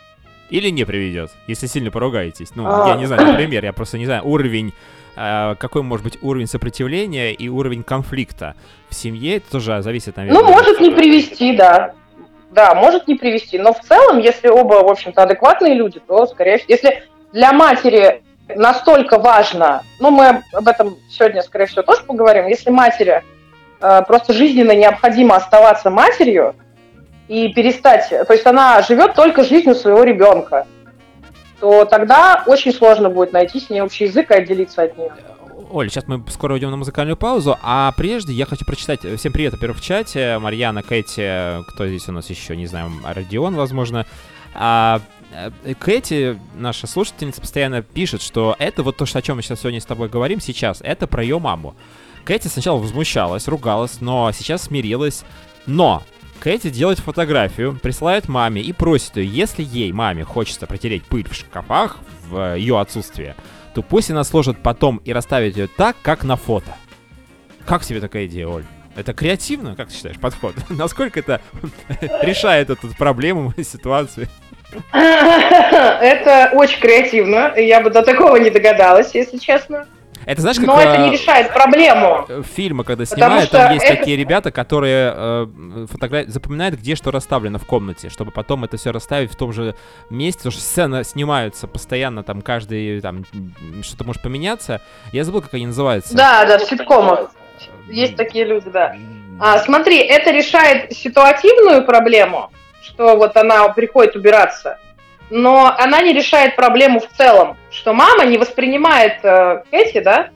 Или 0.51 0.69
не 0.69 0.85
приведет, 0.85 1.31
если 1.47 1.65
сильно 1.65 1.89
поругаетесь. 1.89 2.51
Ну, 2.55 2.65
а... 2.67 2.89
я 2.89 2.97
не 2.97 3.07
знаю, 3.07 3.25
например, 3.25 3.63
я 3.63 3.73
просто 3.73 3.97
не 3.97 4.05
знаю 4.05 4.23
уровень, 4.27 4.75
какой 5.59 5.81
может 5.81 6.03
быть 6.03 6.17
уровень 6.21 6.47
сопротивления 6.47 7.33
и 7.33 7.49
уровень 7.49 7.83
конфликта 7.83 8.55
в 8.89 8.95
семье. 8.95 9.37
Это 9.37 9.51
тоже 9.51 9.81
зависит, 9.81 10.15
наверное. 10.15 10.41
Ну, 10.41 10.47
может 10.47 10.79
не 10.79 10.91
привести, 10.91 11.55
да. 11.55 11.93
Да, 12.51 12.73
может 12.73 13.07
не 13.07 13.15
привести. 13.15 13.59
Но 13.59 13.73
в 13.73 13.81
целом, 13.81 14.19
если 14.19 14.47
оба, 14.47 14.75
в 14.75 14.89
общем-то, 14.89 15.23
адекватные 15.23 15.73
люди, 15.73 15.99
то, 15.99 16.25
скорее 16.25 16.57
всего, 16.57 16.73
если 16.73 17.03
для 17.33 17.53
матери 17.53 18.23
настолько 18.47 19.19
важно, 19.19 19.83
ну, 19.99 20.09
мы 20.09 20.41
об 20.53 20.67
этом 20.67 20.97
сегодня, 21.09 21.41
скорее 21.43 21.65
всего, 21.65 21.83
тоже 21.83 22.03
поговорим, 22.03 22.47
если 22.47 22.71
матери 22.71 23.23
э, 23.81 24.01
просто 24.07 24.33
жизненно 24.33 24.75
необходимо 24.75 25.35
оставаться 25.35 25.89
матерью, 25.89 26.55
и 27.29 27.53
перестать, 27.53 28.09
то 28.09 28.33
есть 28.33 28.45
она 28.47 28.81
живет 28.81 29.13
только 29.13 29.43
жизнью 29.43 29.75
своего 29.75 30.03
ребенка, 30.03 30.65
то 31.59 31.85
тогда 31.85 32.43
очень 32.47 32.73
сложно 32.73 33.09
будет 33.09 33.33
найти 33.33 33.59
с 33.59 33.69
ней 33.69 33.81
общий 33.81 34.05
язык 34.05 34.31
и 34.31 34.33
отделиться 34.33 34.83
от 34.83 34.97
нее. 34.97 35.11
Оль, 35.71 35.89
сейчас 35.89 36.07
мы 36.07 36.23
скоро 36.29 36.53
уйдем 36.53 36.71
на 36.71 36.77
музыкальную 36.77 37.15
паузу, 37.15 37.55
а 37.61 37.93
прежде 37.95 38.33
я 38.33 38.45
хочу 38.45 38.65
прочитать... 38.65 39.01
Всем 39.17 39.31
привет, 39.31 39.53
во-первых, 39.53 39.77
в 39.77 39.83
чате. 39.83 40.39
Марьяна, 40.39 40.81
Кэти, 40.81 41.63
кто 41.69 41.87
здесь 41.87 42.07
у 42.09 42.11
нас 42.11 42.27
еще, 42.29 42.55
не 42.55 42.65
знаю, 42.65 42.89
Родион, 43.05 43.55
возможно. 43.55 44.07
А, 44.55 44.99
э, 45.31 45.75
Кэти, 45.75 46.39
наша 46.55 46.87
слушательница, 46.87 47.41
постоянно 47.41 47.83
пишет, 47.83 48.23
что 48.23 48.55
это 48.57 48.81
вот 48.81 48.97
то, 48.97 49.05
о 49.11 49.21
чем 49.21 49.35
мы 49.35 49.43
сейчас 49.43 49.59
сегодня 49.59 49.79
с 49.79 49.85
тобой 49.85 50.09
говорим 50.09 50.39
сейчас, 50.39 50.79
это 50.81 51.05
про 51.05 51.21
ее 51.21 51.37
маму. 51.37 51.75
Кэти 52.23 52.47
сначала 52.47 52.79
возмущалась, 52.79 53.47
ругалась, 53.47 54.01
но 54.01 54.31
сейчас 54.31 54.63
смирилась. 54.63 55.23
Но 55.67 56.01
Кэти 56.39 56.69
делает 56.69 56.99
фотографию, 56.99 57.77
присылает 57.81 58.29
маме 58.29 58.61
и 58.61 58.71
просит 58.71 59.17
ее, 59.17 59.27
если 59.27 59.61
ей, 59.61 59.91
маме, 59.91 60.23
хочется 60.23 60.67
протереть 60.67 61.03
пыль 61.03 61.27
в 61.27 61.35
шкафах 61.35 61.99
в 62.29 62.55
ее 62.55 62.79
отсутствие, 62.79 63.35
то 63.73 63.81
пусть 63.81 64.09
она 64.09 64.23
сложит 64.23 64.57
потом 64.59 65.01
и 65.03 65.11
расставит 65.11 65.57
ее 65.57 65.67
так, 65.67 65.97
как 66.01 66.23
на 66.23 66.37
фото. 66.37 66.73
Как 67.65 67.83
тебе 67.83 67.99
такая 67.99 68.25
идея, 68.25 68.47
Оль? 68.47 68.63
Это 68.95 69.13
креативно, 69.13 69.75
как 69.75 69.89
ты 69.89 69.95
считаешь, 69.95 70.17
подход? 70.17 70.55
Насколько 70.69 71.19
это 71.19 71.41
решает 72.21 72.69
эту 72.69 72.87
проблему, 72.97 73.53
ситуацию? 73.61 74.27
Это 74.93 76.51
очень 76.53 76.79
креативно. 76.79 77.53
Я 77.57 77.81
бы 77.81 77.89
до 77.89 78.01
такого 78.01 78.37
не 78.37 78.49
догадалась, 78.49 79.13
если 79.13 79.37
честно. 79.37 79.87
Это 80.25 80.41
знаешь, 80.41 80.57
как... 80.57 80.67
Но 80.67 80.79
это 80.79 80.97
не 80.97 81.11
решает 81.11 81.53
проблему. 81.53 82.25
Э, 82.27 82.41
фильмы, 82.55 82.83
когда 82.83 83.05
снимают, 83.05 83.49
там 83.49 83.73
есть 83.73 83.85
это... 83.85 83.97
такие 83.97 84.17
ребята, 84.17 84.51
которые 84.51 85.13
э, 85.15 85.85
фотогра... 85.89 86.25
запоминают, 86.27 86.75
где 86.75 86.95
что 86.95 87.11
расставлено 87.11 87.57
в 87.57 87.65
комнате, 87.65 88.09
чтобы 88.09 88.31
потом 88.31 88.63
это 88.63 88.77
все 88.77 88.91
расставить 88.91 89.31
в 89.31 89.35
том 89.35 89.53
же 89.53 89.75
месте, 90.09 90.39
потому 90.39 90.51
что 90.51 90.61
сцены 90.61 91.03
снимаются 91.03 91.67
постоянно, 91.67 92.23
там 92.23 92.41
каждый, 92.41 93.01
там, 93.01 93.25
что-то 93.81 94.03
может 94.03 94.21
поменяться. 94.21 94.81
Я 95.11 95.23
забыл, 95.23 95.41
как 95.41 95.53
они 95.53 95.67
называются. 95.67 96.15
Да, 96.15 96.45
да, 96.45 96.57
в 96.59 96.63
ситкомах. 96.63 97.31
Есть 97.87 98.15
такие 98.15 98.45
люди, 98.45 98.69
да. 98.69 98.95
А, 99.39 99.59
смотри, 99.59 99.97
это 99.99 100.31
решает 100.31 100.91
ситуативную 100.93 101.85
проблему, 101.85 102.51
что 102.81 103.15
вот 103.15 103.35
она 103.37 103.69
приходит 103.69 104.15
убираться, 104.15 104.77
но 105.29 105.73
она 105.77 106.01
не 106.01 106.13
решает 106.13 106.55
проблему 106.55 106.99
в 106.99 107.07
целом, 107.07 107.57
что 107.71 107.93
мама 107.93 108.25
не 108.25 108.37
воспринимает 108.37 109.19
э, 109.23 109.63
Кэти, 109.69 109.99
да, 109.99 110.29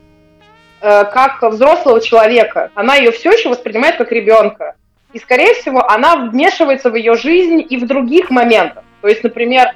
э, 0.80 1.04
как 1.04 1.42
взрослого 1.42 2.00
человека. 2.00 2.70
Она 2.74 2.96
ее 2.96 3.10
все 3.10 3.32
еще 3.32 3.48
воспринимает 3.48 3.96
как 3.96 4.12
ребенка. 4.12 4.76
И, 5.12 5.18
скорее 5.18 5.54
всего, 5.54 5.88
она 5.88 6.16
вмешивается 6.16 6.90
в 6.90 6.96
ее 6.96 7.14
жизнь 7.14 7.64
и 7.68 7.76
в 7.76 7.86
других 7.86 8.30
моментах. 8.30 8.84
То 9.00 9.08
есть, 9.08 9.22
например, 9.22 9.74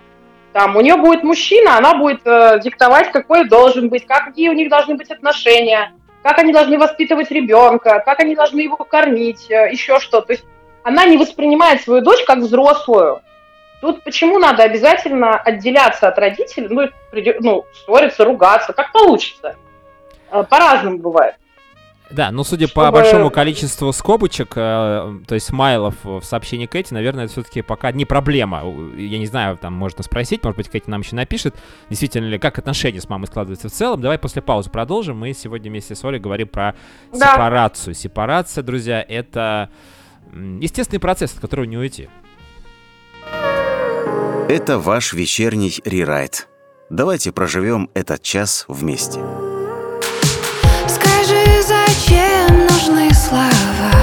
там 0.53 0.77
у 0.77 0.81
нее 0.81 0.97
будет 0.97 1.23
мужчина, 1.23 1.77
она 1.77 1.95
будет 1.95 2.21
э, 2.25 2.61
диктовать, 2.63 3.13
какой 3.13 3.49
должен 3.49 3.89
быть, 3.89 4.07
какие 4.07 4.49
у 4.49 4.53
них 4.53 4.69
должны 4.69 4.97
быть 4.97 5.11
отношения, 5.11 5.93
как 6.23 6.39
они 6.39 6.53
должны 6.53 6.79
воспитывать 6.79 7.31
ребенка, 7.31 8.03
как 8.05 8.21
они 8.21 8.35
должны 8.35 8.61
его 8.61 8.77
кормить, 8.77 9.51
э, 9.51 9.71
еще 9.71 10.01
что. 10.01 10.21
То 10.21 10.33
есть 10.33 10.45
она 10.83 11.05
не 11.05 11.17
воспринимает 11.17 11.83
свою 11.83 12.03
дочь 12.03 12.25
как 12.25 12.39
взрослую. 12.39 13.23
Тут 13.81 14.03
почему 14.03 14.39
надо 14.39 14.65
обязательно 14.65 15.37
отделяться 15.39 16.09
от 16.09 16.19
родителей, 16.19 16.69
ну, 16.69 16.89
ну 17.41 17.65
ссориться, 17.73 18.25
ругаться, 18.25 18.73
как 18.73 18.93
получится. 18.93 19.57
Э, 20.31 20.43
по-разному 20.43 20.99
бывает. 20.99 21.37
Да, 22.11 22.31
но 22.31 22.43
судя 22.43 22.67
Чтобы... 22.67 22.87
по 22.87 22.91
большому 22.91 23.31
количеству 23.31 23.93
скобочек, 23.93 24.53
э, 24.57 25.19
то 25.27 25.35
есть 25.35 25.47
смайлов 25.47 25.95
в 26.03 26.23
сообщении 26.23 26.67
Кэти, 26.67 26.95
наверное, 26.95 27.25
это 27.25 27.33
все-таки 27.35 27.61
пока 27.61 27.93
не 27.93 28.05
проблема. 28.07 28.63
Я 28.97 29.19
не 29.19 29.27
знаю, 29.27 29.59
там 29.59 29.75
можно 29.75 30.03
спросить, 30.03 30.43
может 30.43 30.57
быть, 30.57 30.69
Кэти 30.69 30.89
нам 30.89 31.03
еще 31.03 31.15
напишет, 31.17 31.55
действительно 31.91 32.27
ли, 32.27 32.39
как 32.39 32.59
отношения 32.59 33.01
с 33.01 33.09
мамой 33.09 33.27
складываются 33.27 33.69
в 33.69 33.73
целом. 33.73 34.01
Давай 34.01 34.19
после 34.19 34.41
паузы 34.41 34.71
продолжим. 34.71 35.19
Мы 35.19 35.35
сегодня 35.35 35.71
вместе 35.71 35.95
с 35.95 36.05
Олей 36.05 36.19
говорим 36.19 36.49
про 36.49 36.75
да. 37.13 37.33
сепарацию. 37.33 37.95
Сепарация, 37.95 38.65
друзья, 38.65 39.05
это 39.07 39.69
естественный 40.33 41.01
процесс, 41.01 41.35
от 41.35 41.41
которого 41.41 41.67
не 41.67 41.77
уйти. 41.77 42.09
Это 44.49 44.79
ваш 44.79 45.13
вечерний 45.13 45.79
рерайт. 45.85 46.49
Давайте 46.89 47.33
проживем 47.33 47.91
этот 47.93 48.23
час 48.23 48.65
вместе. 48.67 49.21
Скажи, 50.89 51.45
зачем 51.63 52.67
нужны 52.67 53.13
слова? 53.13 53.98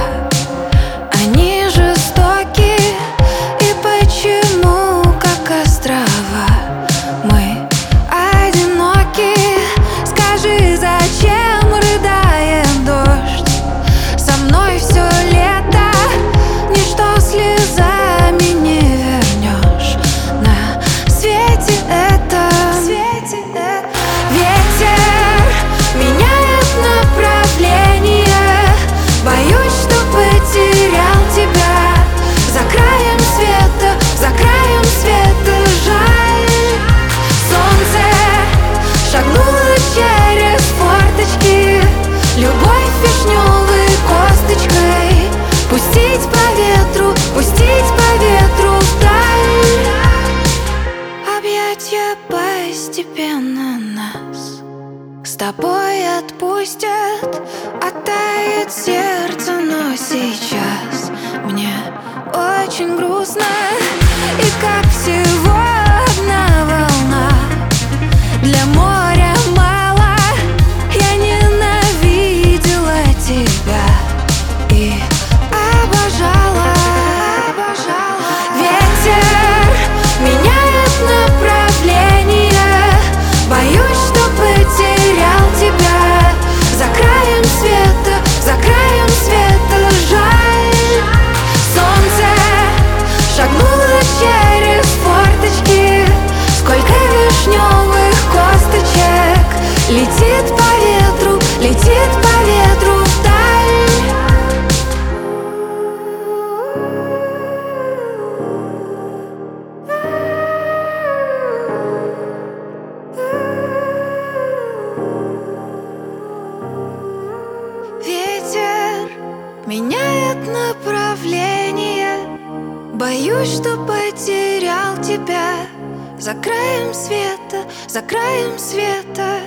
За 126.26 126.34
краем 126.34 126.92
света, 126.92 127.64
за 127.86 128.02
краем 128.02 128.58
света. 128.58 129.38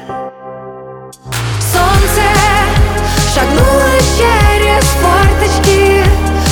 Солнце 1.74 2.24
шагнуло 3.34 4.00
через 4.18 4.86
форточки, 5.02 6.06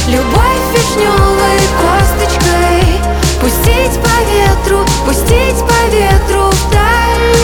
любовь 0.09 0.65
вишневой 0.73 1.59
косточкой. 1.79 2.83
Пустить 3.39 3.97
по 4.03 4.17
ветру, 4.29 4.79
пустить 5.05 5.61
по 5.65 5.79
ветру 5.95 6.49
вдаль. 6.51 7.37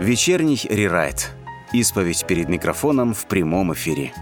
Вечерний 0.00 0.60
рерайт. 0.68 1.30
Исповедь 1.72 2.26
перед 2.26 2.48
микрофоном 2.48 3.14
в 3.14 3.26
прямом 3.26 3.72
эфире. 3.74 4.12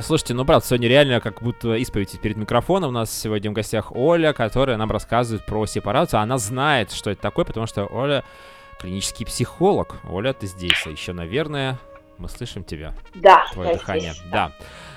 Слушайте, 0.00 0.32
ну, 0.32 0.46
правда, 0.46 0.66
сегодня 0.66 0.88
реально 0.88 1.20
как 1.20 1.42
будто 1.42 1.74
исповедь 1.74 2.18
перед 2.20 2.38
микрофоном. 2.38 2.90
У 2.90 2.92
нас 2.92 3.12
сегодня 3.12 3.50
в 3.50 3.54
гостях 3.54 3.94
Оля, 3.94 4.32
которая 4.32 4.78
нам 4.78 4.90
рассказывает 4.90 5.44
про 5.44 5.66
сепарацию. 5.66 6.20
Она 6.20 6.38
знает, 6.38 6.92
что 6.92 7.10
это 7.10 7.20
такое, 7.20 7.44
потому 7.44 7.66
что 7.66 7.84
Оля 7.86 8.24
клинический 8.78 9.26
психолог. 9.26 9.96
Оля, 10.08 10.32
ты 10.32 10.46
здесь. 10.46 10.82
А 10.86 10.90
еще, 10.90 11.12
наверное, 11.12 11.78
мы 12.16 12.30
слышим 12.30 12.64
тебя. 12.64 12.94
Да. 13.14 13.44
Твое 13.52 13.74
дыхание. 13.74 14.12
Здесь, 14.12 14.24
да. 14.30 14.52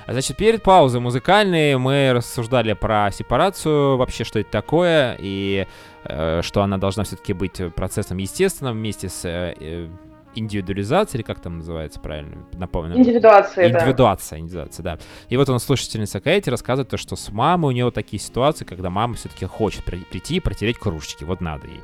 да. 0.06 0.14
Значит, 0.14 0.38
перед 0.38 0.64
паузой 0.64 1.02
музыкальной 1.02 1.78
мы 1.78 2.14
рассуждали 2.14 2.74
про 2.74 3.12
сепарацию, 3.12 3.98
вообще, 3.98 4.24
что 4.24 4.40
это 4.40 4.52
такое, 4.52 5.18
и 5.20 5.68
э, 6.04 6.42
что 6.42 6.62
она 6.62 6.78
должна 6.78 7.04
все-таки 7.04 7.34
быть 7.34 7.60
процессом 7.76 8.18
естественным 8.18 8.76
вместе 8.76 9.10
с 9.10 9.26
э, 9.26 9.56
э 9.60 9.90
индивидуализация, 10.36 11.20
или 11.20 11.26
как 11.26 11.40
там 11.40 11.58
называется 11.58 12.00
правильно? 12.00 12.46
Напомню. 12.54 12.98
Индивидуация, 12.98 13.70
Индивидуация, 13.70 14.38
да. 14.38 14.44
индивидуация, 14.44 14.84
да. 14.84 14.98
И 15.30 15.38
вот 15.38 15.50
он, 15.50 15.60
слушательница 15.60 16.20
Кэти, 16.20 16.50
рассказывает 16.50 16.90
то, 16.90 16.98
что 16.98 17.16
с 17.16 17.32
мамой 17.32 17.70
у 17.70 17.72
нее 17.72 17.92
такие 17.92 18.20
ситуации, 18.20 18.66
когда 18.66 18.90
мама 18.90 19.16
все-таки 19.16 19.46
хочет 19.46 19.84
прийти 19.84 20.36
и 20.38 20.40
протереть 20.40 20.78
кружечки. 20.78 21.24
Вот 21.24 21.42
надо 21.42 21.68
ей. 21.68 21.82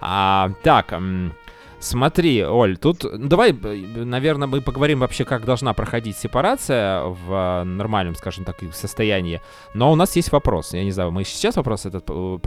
А, 0.00 0.50
так, 0.62 0.92
Смотри, 1.80 2.44
Оль, 2.44 2.76
тут 2.76 3.04
давай, 3.28 3.52
наверное, 3.52 4.48
мы 4.48 4.60
поговорим 4.60 4.98
вообще, 4.98 5.24
как 5.24 5.44
должна 5.44 5.74
проходить 5.74 6.16
сепарация 6.16 7.02
в 7.04 7.62
нормальном, 7.64 8.16
скажем 8.16 8.44
так, 8.44 8.56
состоянии. 8.72 9.40
Но 9.74 9.92
у 9.92 9.94
нас 9.94 10.16
есть 10.16 10.32
вопрос. 10.32 10.74
Я 10.74 10.82
не 10.82 10.90
знаю, 10.90 11.12
мы 11.12 11.22
сейчас 11.22 11.56
вопрос 11.56 11.86
этот 11.86 12.04
э, 12.08 12.38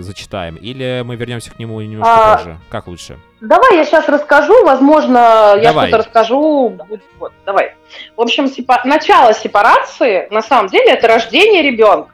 зачитаем, 0.00 0.56
или 0.56 1.02
мы 1.04 1.16
вернемся 1.16 1.50
к 1.50 1.58
нему 1.58 1.80
немножко 1.82 2.32
а, 2.32 2.36
позже? 2.36 2.58
Как 2.70 2.86
лучше? 2.86 3.18
Давай 3.42 3.76
я 3.76 3.84
сейчас 3.84 4.08
расскажу, 4.08 4.64
возможно, 4.64 5.54
я 5.60 5.72
что-то 5.72 5.98
расскажу. 5.98 6.78
Вот, 7.18 7.32
давай. 7.44 7.74
В 8.16 8.22
общем, 8.22 8.48
сепа... 8.48 8.80
начало 8.84 9.34
сепарации, 9.34 10.28
на 10.30 10.40
самом 10.40 10.68
деле, 10.68 10.92
это 10.92 11.08
рождение 11.08 11.62
ребенка. 11.62 12.10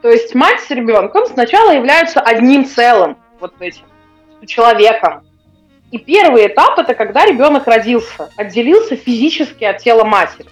То 0.00 0.08
есть 0.08 0.34
мать 0.34 0.60
с 0.60 0.70
ребенком 0.70 1.26
сначала 1.26 1.72
являются 1.72 2.20
одним 2.20 2.64
целым, 2.64 3.18
вот 3.40 3.52
этим, 3.60 3.84
человеком 4.46 5.22
и 5.94 5.98
первый 5.98 6.48
этап– 6.48 6.76
это 6.80 6.92
когда 6.92 7.24
ребенок 7.24 7.68
родился, 7.68 8.28
отделился 8.36 8.96
физически 8.96 9.62
от 9.62 9.78
тела 9.78 10.02
матери. 10.02 10.48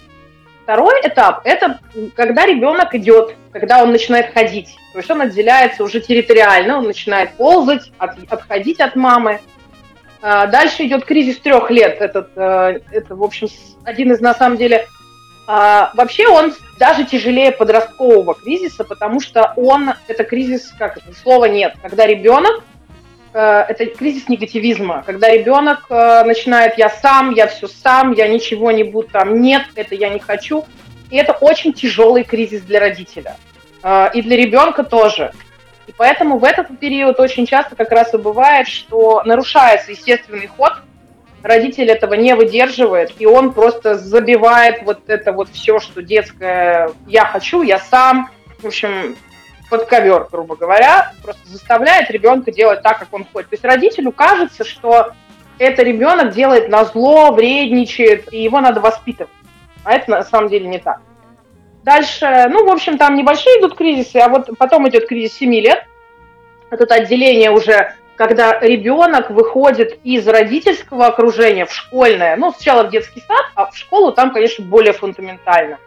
Второй 0.63 1.01
этап– 1.03 1.41
это 1.43 1.81
когда 2.15 2.45
ребенок 2.45 2.95
идет, 2.95 3.35
когда 3.51 3.83
он 3.83 3.91
начинает 3.91 4.33
ходить. 4.33 4.69
То 4.93 4.99
есть 4.99 5.11
он 5.11 5.19
отделяется 5.19 5.83
уже 5.83 5.99
территориально, 5.99 6.77
он 6.77 6.85
начинает 6.85 7.33
ползать, 7.33 7.91
от, 7.97 8.11
отходить 8.31 8.79
от 8.79 8.95
мамы. 8.95 9.41
А, 10.21 10.47
дальше 10.47 10.85
идет 10.85 11.03
кризис 11.03 11.39
трех 11.39 11.69
лет. 11.69 11.99
Этот, 11.99 12.29
э, 12.37 12.79
это, 12.93 13.13
в 13.13 13.21
общем, 13.21 13.49
один 13.83 14.13
из, 14.13 14.21
на 14.21 14.33
самом 14.33 14.55
деле, 14.55 14.87
а, 15.45 15.91
вообще 15.95 16.29
он 16.29 16.53
даже 16.79 17.03
тяжелее 17.03 17.51
подросткового 17.51 18.33
кризиса, 18.33 18.85
потому 18.85 19.19
что 19.19 19.51
он, 19.57 19.91
это 20.07 20.23
кризис, 20.23 20.73
как 20.79 20.95
это, 20.95 21.13
слова 21.21 21.49
нет, 21.49 21.75
когда 21.81 22.07
ребенок 22.07 22.63
это 23.37 23.85
кризис 23.87 24.29
негативизма, 24.29 25.03
когда 25.05 25.29
ребенок 25.29 25.85
э, 25.89 26.23
начинает 26.23 26.77
«я 26.77 26.89
сам, 26.89 27.31
я 27.31 27.47
все 27.47 27.67
сам, 27.67 28.13
я 28.13 28.27
ничего 28.27 28.71
не 28.71 28.83
буду 28.83 29.09
там, 29.09 29.41
нет, 29.41 29.63
это 29.75 29.95
я 29.95 30.09
не 30.09 30.19
хочу». 30.19 30.65
И 31.09 31.17
это 31.17 31.33
очень 31.33 31.73
тяжелый 31.73 32.23
кризис 32.23 32.61
для 32.61 32.79
родителя. 32.79 33.37
Э, 33.83 34.09
и 34.13 34.21
для 34.21 34.37
ребенка 34.37 34.83
тоже. 34.83 35.31
И 35.87 35.93
поэтому 35.95 36.37
в 36.37 36.43
этот 36.43 36.79
период 36.79 37.19
очень 37.19 37.45
часто 37.45 37.75
как 37.75 37.91
раз 37.91 38.13
и 38.13 38.17
бывает, 38.17 38.67
что 38.67 39.21
нарушается 39.25 39.91
естественный 39.91 40.47
ход, 40.47 40.73
родитель 41.41 41.89
этого 41.89 42.13
не 42.13 42.35
выдерживает, 42.35 43.13
и 43.19 43.25
он 43.25 43.51
просто 43.53 43.95
забивает 43.95 44.83
вот 44.83 45.09
это 45.09 45.33
вот 45.33 45.49
все, 45.49 45.79
что 45.79 46.01
детское 46.01 46.91
«я 47.07 47.25
хочу, 47.25 47.61
я 47.61 47.79
сам», 47.79 48.29
в 48.59 48.67
общем, 48.67 49.17
под 49.69 49.85
ковер, 49.85 50.27
грубо 50.31 50.55
говоря, 50.55 51.13
просто 51.23 51.47
заставляет 51.47 52.09
ребенка 52.11 52.51
делать 52.51 52.81
так, 52.81 52.99
как 52.99 53.07
он 53.11 53.25
хочет. 53.25 53.49
То 53.49 53.53
есть 53.55 53.65
родителю 53.65 54.11
кажется, 54.11 54.63
что 54.63 55.13
это 55.57 55.83
ребенок 55.83 56.31
делает 56.31 56.69
на 56.69 56.85
зло, 56.85 57.31
вредничает, 57.31 58.31
и 58.33 58.43
его 58.43 58.59
надо 58.59 58.81
воспитывать. 58.81 59.31
А 59.83 59.93
это 59.93 60.11
на 60.11 60.23
самом 60.23 60.49
деле 60.49 60.67
не 60.67 60.79
так. 60.79 61.01
Дальше, 61.83 62.47
ну, 62.49 62.65
в 62.65 62.71
общем, 62.71 62.97
там 62.97 63.15
небольшие 63.15 63.59
идут 63.59 63.75
кризисы, 63.75 64.17
а 64.17 64.29
вот 64.29 64.49
потом 64.57 64.87
идет 64.87 65.07
кризис 65.07 65.37
7 65.37 65.53
лет. 65.55 65.83
Это 66.69 66.95
отделение 66.95 67.51
уже, 67.51 67.93
когда 68.15 68.59
ребенок 68.59 69.29
выходит 69.29 69.99
из 70.03 70.27
родительского 70.27 71.07
окружения 71.07 71.65
в 71.65 71.73
школьное, 71.73 72.35
ну, 72.37 72.51
сначала 72.51 72.83
в 72.83 72.89
детский 72.89 73.21
сад, 73.27 73.45
а 73.55 73.69
в 73.69 73.77
школу 73.77 74.13
там, 74.13 74.31
конечно, 74.31 74.63
более 74.63 74.93
фундаментально. 74.93 75.77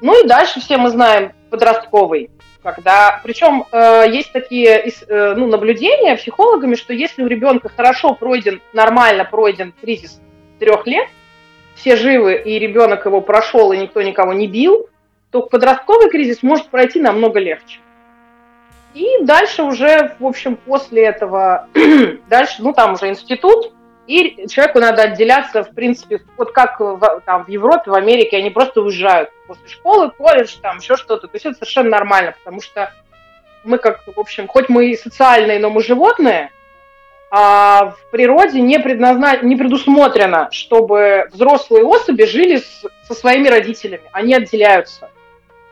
Ну 0.00 0.24
и 0.24 0.26
дальше 0.26 0.60
все 0.60 0.76
мы 0.78 0.90
знаем 0.90 1.32
подростковый 1.50 2.30
когда, 2.62 3.20
причем 3.22 3.66
э, 3.70 4.04
есть 4.08 4.32
такие 4.32 4.84
э, 4.86 5.34
ну, 5.34 5.46
наблюдения 5.46 6.16
психологами, 6.16 6.74
что 6.74 6.92
если 6.92 7.22
у 7.22 7.26
ребенка 7.26 7.68
хорошо 7.68 8.14
пройден, 8.14 8.60
нормально 8.72 9.24
пройден 9.24 9.72
кризис 9.80 10.20
трех 10.58 10.86
лет, 10.86 11.08
все 11.74 11.96
живы 11.96 12.34
и 12.34 12.58
ребенок 12.58 13.04
его 13.06 13.20
прошел 13.20 13.72
и 13.72 13.78
никто 13.78 14.02
никого 14.02 14.32
не 14.32 14.46
бил, 14.46 14.88
то 15.30 15.42
подростковый 15.42 16.10
кризис 16.10 16.42
может 16.42 16.68
пройти 16.68 17.00
намного 17.00 17.40
легче. 17.40 17.80
И 18.94 19.06
дальше 19.22 19.62
уже, 19.62 20.14
в 20.18 20.26
общем, 20.26 20.56
после 20.56 21.04
этого, 21.04 21.68
дальше, 22.28 22.56
ну 22.58 22.72
там 22.72 22.94
уже 22.94 23.08
институт, 23.08 23.72
и 24.06 24.46
человеку 24.48 24.80
надо 24.80 25.02
отделяться, 25.02 25.62
в 25.62 25.74
принципе, 25.74 26.22
вот 26.36 26.52
как 26.52 26.80
в, 26.80 27.22
там, 27.24 27.44
в 27.44 27.48
Европе, 27.48 27.90
в 27.90 27.94
Америке, 27.94 28.36
они 28.36 28.50
просто 28.50 28.80
уезжают 28.82 29.30
после 29.46 29.68
школы, 29.68 30.10
колледж, 30.10 30.56
там 30.60 30.78
еще 30.78 30.96
что-то. 30.96 31.28
То 31.28 31.34
есть 31.34 31.46
это 31.46 31.54
совершенно 31.56 31.90
нормально, 31.90 32.34
потому 32.42 32.60
что 32.60 32.92
мы 33.64 33.78
как, 33.78 34.00
в 34.06 34.18
общем, 34.18 34.48
хоть 34.48 34.68
мы 34.68 34.90
и 34.90 34.96
социальные, 34.96 35.60
но 35.60 35.70
мы 35.70 35.82
животные, 35.82 36.50
а 37.30 37.94
в 37.96 38.10
природе 38.10 38.60
не, 38.60 38.78
предназна... 38.78 39.38
не 39.38 39.56
предусмотрено, 39.56 40.48
чтобы 40.50 41.28
взрослые 41.32 41.84
особи 41.84 42.24
жили 42.24 42.56
с... 42.58 42.84
со 43.04 43.14
своими 43.14 43.48
родителями. 43.48 44.04
Они 44.12 44.34
отделяются. 44.34 45.10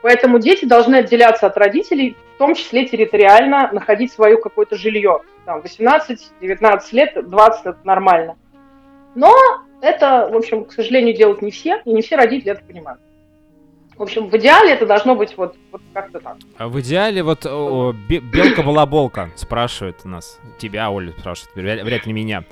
Поэтому 0.01 0.39
дети 0.39 0.65
должны 0.65 0.95
отделяться 0.95 1.47
от 1.47 1.57
родителей, 1.57 2.15
в 2.35 2.37
том 2.37 2.55
числе 2.55 2.87
территориально, 2.87 3.69
находить 3.71 4.11
свое 4.11 4.37
какое-то 4.37 4.75
жилье 4.75 5.21
там, 5.45 5.61
18-19 5.61 6.81
лет, 6.91 7.29
20 7.29 7.65
это 7.65 7.77
нормально. 7.83 8.35
Но 9.15 9.33
это, 9.81 10.29
в 10.31 10.35
общем, 10.35 10.65
к 10.65 10.71
сожалению, 10.71 11.15
делают 11.15 11.41
не 11.41 11.51
все, 11.51 11.81
и 11.85 11.91
не 11.91 12.01
все 12.01 12.15
родители 12.15 12.51
это 12.51 12.63
понимают. 12.63 13.01
В 13.97 14.03
общем, 14.03 14.29
в 14.29 14.37
идеале 14.37 14.71
это 14.71 14.85
должно 14.85 15.15
быть 15.15 15.37
вот, 15.37 15.55
вот 15.71 15.81
как-то 15.93 16.19
так. 16.19 16.37
А 16.57 16.67
в 16.67 16.79
идеале 16.79 17.21
вот 17.21 17.45
о, 17.45 17.93
белка 17.93 18.63
была 18.63 18.85
болка, 18.85 19.29
спрашивает 19.35 20.05
нас. 20.05 20.39
Тебя, 20.57 20.89
Оля, 20.89 21.13
спрашивает, 21.19 21.83
вряд 21.83 22.05
ли 22.05 22.13
меня. 22.13 22.43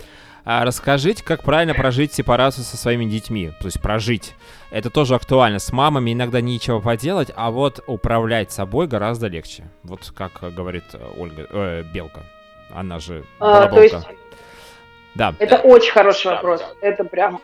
А 0.52 0.66
расскажите, 0.66 1.24
как 1.24 1.44
правильно 1.44 1.76
прожить 1.76 2.12
сепарацию 2.12 2.64
со 2.64 2.76
своими 2.76 3.06
детьми. 3.06 3.52
То 3.60 3.68
есть 3.68 3.80
прожить. 3.80 4.34
Это 4.72 4.90
тоже 4.90 5.14
актуально. 5.14 5.60
С 5.60 5.72
мамами 5.72 6.12
иногда 6.12 6.42
нечего 6.42 6.80
поделать, 6.80 7.30
а 7.36 7.52
вот 7.52 7.84
управлять 7.86 8.52
собой 8.52 8.88
гораздо 8.88 9.28
легче. 9.28 9.66
Вот 9.84 10.12
как 10.18 10.52
говорит 10.56 10.86
Ольга, 11.20 11.46
э, 11.52 11.84
Белка. 11.94 12.22
Она 12.74 12.98
же 12.98 13.26
а, 13.40 13.68
то 13.68 13.80
есть, 13.80 13.96
да. 15.14 15.36
Это 15.38 15.58
очень 15.58 15.92
хороший 15.92 16.32
вопрос. 16.32 16.66
Это 16.82 17.04
прям 17.04 17.42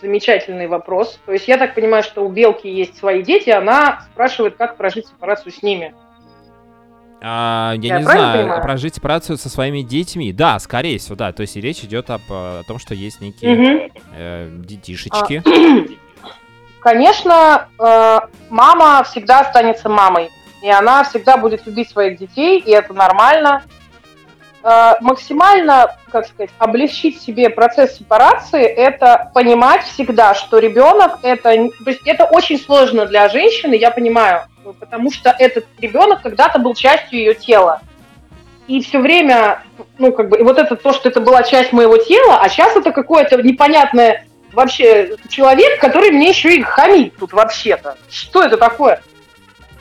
замечательный 0.00 0.66
вопрос. 0.66 1.20
То 1.26 1.32
есть 1.32 1.46
я 1.46 1.58
так 1.58 1.74
понимаю, 1.74 2.02
что 2.02 2.24
у 2.24 2.30
Белки 2.30 2.68
есть 2.68 2.96
свои 2.96 3.22
дети, 3.22 3.50
она 3.50 4.06
спрашивает, 4.12 4.56
как 4.56 4.78
прожить 4.78 5.08
сепарацию 5.08 5.52
с 5.52 5.62
ними. 5.62 5.94
А, 7.22 7.74
я, 7.76 7.94
я 7.94 7.98
не 7.98 8.04
знаю, 8.04 8.38
понимаю? 8.38 8.62
прожить 8.62 8.94
сепарацию 8.94 9.36
со 9.36 9.48
своими 9.48 9.82
детьми. 9.82 10.32
Да, 10.32 10.58
скорее 10.58 10.98
всего, 10.98 11.16
да. 11.16 11.32
То 11.32 11.42
есть 11.42 11.56
речь 11.56 11.80
идет 11.80 12.10
об, 12.10 12.22
о 12.30 12.62
том, 12.66 12.78
что 12.78 12.94
есть 12.94 13.20
некие 13.20 13.52
угу. 13.52 13.92
э, 14.16 14.48
детишечки. 14.50 15.42
А, 15.44 16.30
конечно, 16.80 17.68
э, 17.78 18.20
мама 18.48 19.02
всегда 19.04 19.40
останется 19.40 19.88
мамой. 19.88 20.30
И 20.62 20.70
она 20.70 21.04
всегда 21.04 21.36
будет 21.36 21.66
любить 21.66 21.90
своих 21.90 22.18
детей, 22.18 22.58
и 22.58 22.70
это 22.70 22.92
нормально. 22.94 23.62
Э, 24.62 24.94
максимально, 25.00 25.96
как 26.10 26.26
сказать, 26.26 26.50
облегчить 26.58 27.20
себе 27.20 27.48
процесс 27.48 27.96
сепарации, 27.96 28.62
это 28.62 29.30
понимать 29.34 29.84
всегда, 29.84 30.34
что 30.34 30.58
ребенок 30.58 31.18
это, 31.22 31.50
то 31.84 31.90
есть 31.90 32.06
это 32.06 32.24
очень 32.24 32.58
сложно 32.58 33.06
для 33.06 33.28
женщины, 33.30 33.74
я 33.74 33.90
понимаю, 33.90 34.42
потому 34.78 35.10
что 35.10 35.34
этот 35.38 35.66
ребенок 35.78 36.22
когда-то 36.22 36.58
был 36.58 36.74
частью 36.74 37.18
ее 37.18 37.34
тела. 37.34 37.80
И 38.66 38.80
все 38.82 39.00
время, 39.00 39.62
ну, 39.98 40.12
как 40.12 40.28
бы, 40.28 40.38
и 40.38 40.42
вот 40.42 40.58
это 40.58 40.76
то, 40.76 40.92
что 40.92 41.08
это 41.08 41.20
была 41.20 41.42
часть 41.42 41.72
моего 41.72 41.96
тела, 41.96 42.40
а 42.40 42.48
сейчас 42.48 42.76
это 42.76 42.92
какое-то 42.92 43.42
непонятное 43.42 44.26
вообще 44.52 45.16
человек, 45.28 45.80
который 45.80 46.10
мне 46.10 46.28
еще 46.28 46.54
и 46.54 46.62
хамит 46.62 47.16
тут 47.16 47.32
вообще-то. 47.32 47.96
Что 48.08 48.44
это 48.44 48.56
такое? 48.56 49.02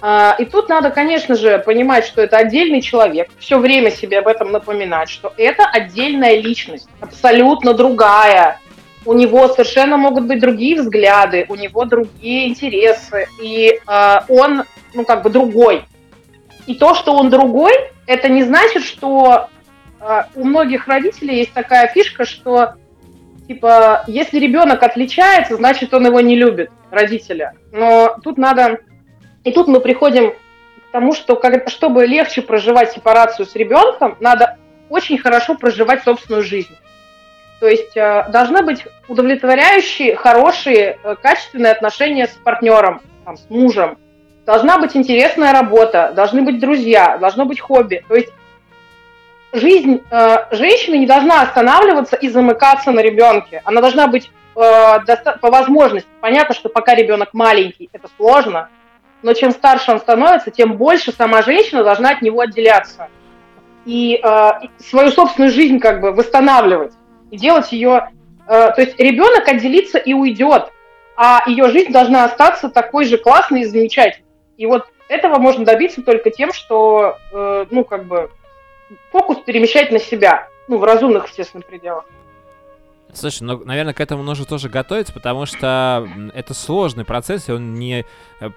А, 0.01 0.35
и 0.39 0.45
тут 0.45 0.69
надо, 0.69 0.91
конечно 0.91 1.35
же, 1.35 1.59
понимать, 1.59 2.05
что 2.05 2.21
это 2.21 2.37
отдельный 2.37 2.81
человек, 2.81 3.29
все 3.39 3.59
время 3.59 3.91
себе 3.91 4.19
об 4.19 4.27
этом 4.27 4.51
напоминать, 4.51 5.09
что 5.09 5.33
это 5.37 5.65
отдельная 5.65 6.39
личность, 6.39 6.87
абсолютно 7.01 7.73
другая. 7.73 8.59
У 9.05 9.13
него 9.13 9.47
совершенно 9.47 9.97
могут 9.97 10.25
быть 10.25 10.39
другие 10.39 10.75
взгляды, 10.81 11.45
у 11.49 11.55
него 11.55 11.85
другие 11.85 12.49
интересы, 12.49 13.27
и 13.41 13.79
э, 13.87 14.19
он, 14.27 14.63
ну, 14.93 15.05
как 15.05 15.23
бы 15.23 15.29
другой. 15.29 15.83
И 16.67 16.75
то, 16.75 16.93
что 16.93 17.13
он 17.15 17.29
другой, 17.29 17.73
это 18.07 18.27
не 18.27 18.43
значит, 18.43 18.83
что 18.83 19.47
э, 20.01 20.23
у 20.35 20.43
многих 20.43 20.87
родителей 20.87 21.37
есть 21.37 21.53
такая 21.53 21.87
фишка, 21.87 22.25
что 22.25 22.73
типа, 23.47 24.03
если 24.07 24.37
ребенок 24.39 24.83
отличается, 24.83 25.55
значит, 25.55 25.93
он 25.93 26.05
его 26.05 26.19
не 26.19 26.35
любит, 26.35 26.69
родителя. 26.91 27.53
Но 27.71 28.17
тут 28.21 28.37
надо 28.37 28.79
и 29.43 29.51
тут 29.51 29.67
мы 29.67 29.79
приходим 29.79 30.31
к 30.31 30.91
тому, 30.91 31.13
что 31.13 31.35
как, 31.35 31.69
чтобы 31.69 32.05
легче 32.05 32.41
проживать 32.41 32.91
сепарацию 32.91 33.45
с 33.45 33.55
ребенком, 33.55 34.17
надо 34.19 34.57
очень 34.89 35.17
хорошо 35.17 35.55
проживать 35.55 36.03
собственную 36.03 36.43
жизнь. 36.43 36.75
То 37.59 37.67
есть 37.67 37.95
э, 37.97 38.25
должны 38.29 38.61
быть 38.61 38.85
удовлетворяющие, 39.07 40.15
хорошие, 40.15 40.97
э, 41.03 41.15
качественные 41.21 41.73
отношения 41.73 42.27
с 42.27 42.31
партнером, 42.31 43.01
там, 43.25 43.37
с 43.37 43.49
мужем. 43.49 43.97
Должна 44.45 44.77
быть 44.77 44.95
интересная 44.95 45.51
работа, 45.51 46.13
должны 46.15 46.41
быть 46.41 46.59
друзья, 46.59 47.17
должно 47.17 47.45
быть 47.45 47.59
хобби. 47.59 48.03
То 48.07 48.15
есть 48.15 48.29
жизнь 49.51 50.01
э, 50.09 50.37
женщины 50.51 50.95
не 50.95 51.05
должна 51.05 51.41
останавливаться 51.41 52.15
и 52.15 52.29
замыкаться 52.29 52.91
на 52.91 53.01
ребенке. 53.01 53.61
Она 53.65 53.81
должна 53.81 54.07
быть 54.07 54.31
э, 54.55 54.99
по 55.41 55.49
возможности. 55.49 56.09
Понятно, 56.21 56.55
что 56.55 56.69
пока 56.69 56.95
ребенок 56.95 57.33
маленький, 57.33 57.89
это 57.91 58.07
сложно, 58.15 58.69
но 59.21 59.33
чем 59.33 59.51
старше 59.51 59.91
он 59.91 59.99
становится, 59.99 60.49
тем 60.49 60.77
больше 60.77 61.11
сама 61.11 61.41
женщина 61.41 61.83
должна 61.83 62.11
от 62.11 62.21
него 62.21 62.39
отделяться. 62.39 63.09
И 63.85 64.19
э, 64.23 64.51
свою 64.77 65.11
собственную 65.11 65.51
жизнь 65.51 65.79
как 65.79 65.99
бы 65.99 66.11
восстанавливать. 66.11 66.93
И 67.31 67.37
делать 67.37 67.71
ее... 67.71 68.09
Э, 68.47 68.71
то 68.75 68.81
есть 68.81 68.99
ребенок 68.99 69.47
отделится 69.47 69.97
и 69.97 70.13
уйдет, 70.13 70.71
а 71.15 71.43
ее 71.47 71.69
жизнь 71.69 71.91
должна 71.91 72.25
остаться 72.25 72.69
такой 72.69 73.05
же 73.05 73.17
классной 73.17 73.61
и 73.61 73.65
замечательной. 73.65 74.25
И 74.57 74.65
вот 74.65 74.87
этого 75.07 75.37
можно 75.37 75.65
добиться 75.65 76.01
только 76.01 76.31
тем, 76.31 76.53
что, 76.53 77.17
э, 77.31 77.65
ну, 77.69 77.83
как 77.83 78.05
бы, 78.05 78.31
фокус 79.11 79.37
перемещать 79.39 79.91
на 79.91 79.99
себя. 79.99 80.47
Ну, 80.67 80.77
в 80.77 80.83
разумных, 80.83 81.27
естественно, 81.27 81.63
пределах. 81.67 82.05
Слушай, 83.11 83.43
ну, 83.43 83.65
наверное, 83.65 83.93
к 83.93 84.01
этому 84.01 84.21
нужно 84.21 84.45
тоже 84.45 84.69
готовиться, 84.69 85.11
потому 85.13 85.47
что 85.47 86.07
это 86.35 86.53
сложный 86.53 87.05
процесс, 87.05 87.49
и 87.49 87.51
он 87.51 87.73
не 87.73 88.05
э, 88.39 88.49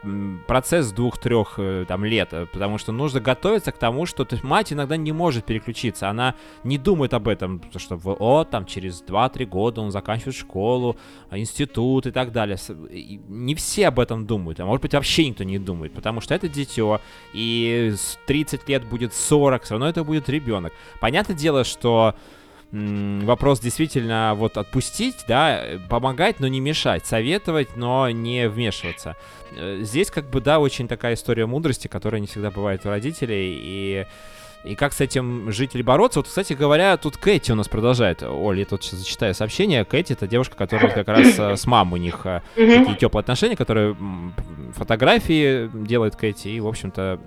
процесс 0.47 0.93
двух-трех 0.93 1.55
э, 1.57 1.87
там 1.89 2.05
лет, 2.05 2.29
э, 2.33 2.45
потому 2.53 2.77
что 2.77 2.93
нужно 2.93 3.21
готовиться 3.21 3.73
к 3.73 3.79
тому, 3.79 4.05
что 4.05 4.27
ты, 4.27 4.39
мать 4.43 4.71
иногда 4.71 4.99
не 4.99 5.13
может 5.13 5.47
переключиться, 5.47 6.11
она 6.11 6.35
не 6.65 6.77
думает 6.77 7.15
об 7.15 7.29
этом, 7.29 7.63
что 7.75 7.99
о, 8.05 8.45
там 8.45 8.67
через 8.67 9.03
2-3 9.03 9.47
года 9.47 9.81
он 9.81 9.91
заканчивает 9.91 10.37
школу, 10.37 10.97
институт 11.31 12.07
и 12.07 12.11
так 12.11 12.31
далее. 12.31 12.59
Не 13.29 13.55
все 13.55 13.89
об 13.89 14.01
этом 14.01 14.27
думают, 14.27 14.61
а 14.61 14.67
может 14.67 14.83
быть 14.83 14.93
вообще 14.93 15.29
никто 15.29 15.45
не 15.45 15.59
думает, 15.59 15.95
потому 15.95 16.21
что 16.21 16.35
это 16.35 16.49
дитё, 16.49 17.01
и 17.33 17.95
30 18.27 18.69
лет 18.69 18.85
будет 18.85 19.15
40, 19.15 19.63
все 19.63 19.75
равно 19.75 19.89
это 19.89 20.05
будет 20.05 20.29
ребенок. 20.29 20.75
Понятное 21.01 21.37
дело, 21.37 21.65
что 21.65 22.15
вопрос 22.73 23.61
действительно 23.61 24.33
вот 24.35 24.57
отпустить, 24.57 25.25
да, 25.29 25.63
помогать, 25.89 26.41
но 26.41 26.49
не 26.49 26.61
мешать, 26.61 27.07
советовать, 27.07 27.77
но 27.77 28.09
не 28.11 28.49
вмешиваться. 28.49 29.17
Э, 29.57 29.81
здесь 29.83 30.11
как 30.11 30.31
бы, 30.31 30.41
да, 30.41 30.59
очень 30.59 30.89
такая 30.89 31.15
история 31.15 31.47
мудрости, 31.47 31.89
которая 31.89 32.21
не 32.21 32.27
всегда 32.27 32.51
бывает 32.51 32.87
у 32.87 32.89
родителей, 32.89 33.59
и 33.63 34.07
и 34.65 34.77
как 34.77 34.93
с 34.93 35.01
этим 35.01 35.51
жить 35.51 35.75
или 35.75 35.83
бороться? 35.83 36.21
Вот, 36.21 36.29
кстати 36.29 36.53
говоря, 36.53 36.97
тут 36.97 37.17
Кэти 37.17 37.51
у 37.51 37.57
нас 37.57 37.69
продолжает. 37.69 38.23
Оля, 38.23 38.61
я 38.61 38.65
тут 38.65 38.85
сейчас 38.85 39.01
зачитаю 39.01 39.35
сообщение. 39.35 39.85
Кэти— 39.85 40.13
это 40.15 40.29
девушка, 40.29 40.57
которая 40.57 40.93
как 40.93 41.09
раз 41.09 41.37
э, 41.37 41.57
с 41.57 41.67
мамой 41.67 41.99
у 41.99 42.03
них 42.03 42.21
э, 42.25 42.43
такие 42.55 42.97
теплые 42.97 43.23
отношения, 43.23 43.57
которые 43.57 43.97
фотографии 44.77 45.69
делает 45.75 46.15
Кэти. 46.15 46.49
И, 46.49 46.61
в 46.61 46.69
общем-то, 46.69 47.19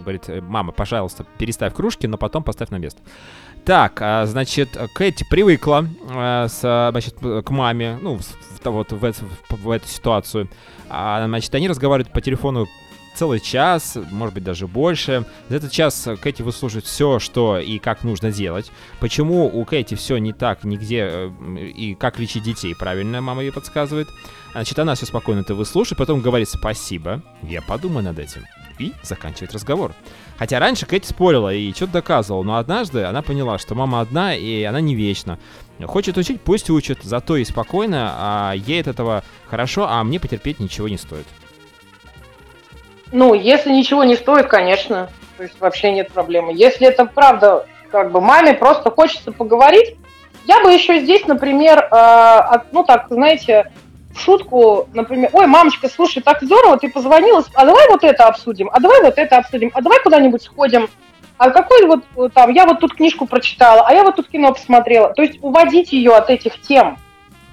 говорит, 0.00 0.24
мама, 0.42 0.72
пожалуйста, 0.72 1.24
переставь 1.38 1.74
кружки, 1.74 2.06
но 2.08 2.18
потом 2.18 2.42
поставь 2.42 2.70
на 2.70 2.76
место. 2.76 3.00
Так, 3.64 4.00
а, 4.00 4.26
значит, 4.26 4.76
Кэти 4.94 5.24
привыкла 5.28 5.86
а, 6.08 6.48
с, 6.48 6.90
значит, 6.90 7.16
к 7.18 7.50
маме, 7.50 7.98
ну, 8.00 8.18
вот 8.64 8.92
в, 8.92 9.12
в, 9.12 9.24
в 9.50 9.70
эту 9.70 9.86
ситуацию. 9.86 10.48
А, 10.88 11.24
значит, 11.26 11.54
они 11.54 11.68
разговаривают 11.68 12.12
по 12.12 12.20
телефону 12.20 12.66
целый 13.14 13.40
час, 13.40 13.98
может 14.10 14.34
быть 14.34 14.44
даже 14.44 14.66
больше. 14.66 15.26
За 15.48 15.56
этот 15.56 15.72
час 15.72 16.08
Кэти 16.22 16.42
выслушает 16.42 16.84
все, 16.86 17.18
что 17.18 17.58
и 17.58 17.78
как 17.78 18.04
нужно 18.04 18.30
делать. 18.32 18.70
Почему 18.98 19.46
у 19.46 19.64
Кэти 19.64 19.94
все 19.94 20.16
не 20.18 20.32
так 20.32 20.64
нигде 20.64 21.08
э, 21.10 21.30
и 21.58 21.94
как 21.94 22.18
лечить 22.18 22.44
детей, 22.44 22.74
правильно 22.74 23.20
мама 23.20 23.42
ей 23.42 23.52
подсказывает. 23.52 24.08
Значит, 24.52 24.78
она 24.78 24.94
все 24.94 25.06
спокойно 25.06 25.40
это 25.40 25.54
выслушает, 25.54 25.98
потом 25.98 26.20
говорит 26.20 26.48
спасибо, 26.48 27.22
я 27.42 27.62
подумаю 27.62 28.04
над 28.04 28.18
этим. 28.18 28.44
И 28.78 28.92
заканчивает 29.02 29.52
разговор. 29.52 29.92
Хотя 30.40 30.58
раньше 30.58 30.86
Кэти 30.86 31.06
спорила 31.06 31.52
и 31.52 31.70
что-то 31.74 31.92
доказывала, 31.92 32.42
но 32.42 32.56
однажды 32.56 33.04
она 33.04 33.20
поняла, 33.20 33.58
что 33.58 33.74
мама 33.74 34.00
одна 34.00 34.34
и 34.34 34.62
она 34.62 34.80
не 34.80 34.94
вечна. 34.94 35.38
Хочет 35.84 36.16
учить, 36.16 36.40
пусть 36.40 36.70
учит, 36.70 37.00
зато 37.02 37.36
и 37.36 37.44
спокойно, 37.44 38.14
а 38.16 38.54
ей 38.54 38.80
от 38.80 38.86
этого 38.86 39.22
хорошо, 39.50 39.86
а 39.86 40.02
мне 40.02 40.18
потерпеть 40.18 40.58
ничего 40.58 40.88
не 40.88 40.96
стоит. 40.96 41.26
Ну, 43.12 43.34
если 43.34 43.70
ничего 43.70 44.02
не 44.02 44.16
стоит, 44.16 44.46
конечно, 44.46 45.10
то 45.36 45.42
есть 45.42 45.60
вообще 45.60 45.92
нет 45.92 46.10
проблемы. 46.10 46.54
Если 46.54 46.86
это 46.86 47.04
правда, 47.04 47.66
как 47.90 48.10
бы 48.10 48.22
маме 48.22 48.54
просто 48.54 48.90
хочется 48.90 49.32
поговорить, 49.32 49.96
я 50.46 50.64
бы 50.64 50.72
еще 50.72 51.00
здесь, 51.00 51.26
например, 51.26 51.86
э, 51.92 52.60
ну 52.72 52.82
так, 52.82 53.08
знаете, 53.10 53.70
шутку, 54.16 54.88
например, 54.92 55.30
ой, 55.32 55.46
мамочка, 55.46 55.88
слушай, 55.88 56.22
так 56.22 56.42
здорово, 56.42 56.78
ты 56.78 56.90
позвонила, 56.90 57.44
а 57.54 57.64
давай 57.64 57.88
вот 57.88 58.04
это 58.04 58.26
обсудим, 58.26 58.70
а 58.72 58.80
давай 58.80 59.02
вот 59.02 59.18
это 59.18 59.36
обсудим, 59.38 59.70
а 59.74 59.80
давай 59.80 60.00
куда-нибудь 60.02 60.42
сходим, 60.42 60.88
а 61.40 61.50
какой 61.50 61.86
вот 61.86 62.04
э, 62.18 62.28
там, 62.34 62.52
я 62.52 62.66
вот 62.66 62.80
тут 62.80 62.94
книжку 62.94 63.26
прочитала, 63.26 63.86
а 63.86 63.94
я 63.94 64.04
вот 64.04 64.16
тут 64.16 64.28
кино 64.28 64.52
посмотрела. 64.52 65.14
То 65.14 65.22
есть 65.22 65.38
уводить 65.40 65.90
ее 65.90 66.14
от 66.14 66.28
этих 66.28 66.60
тем. 66.60 66.98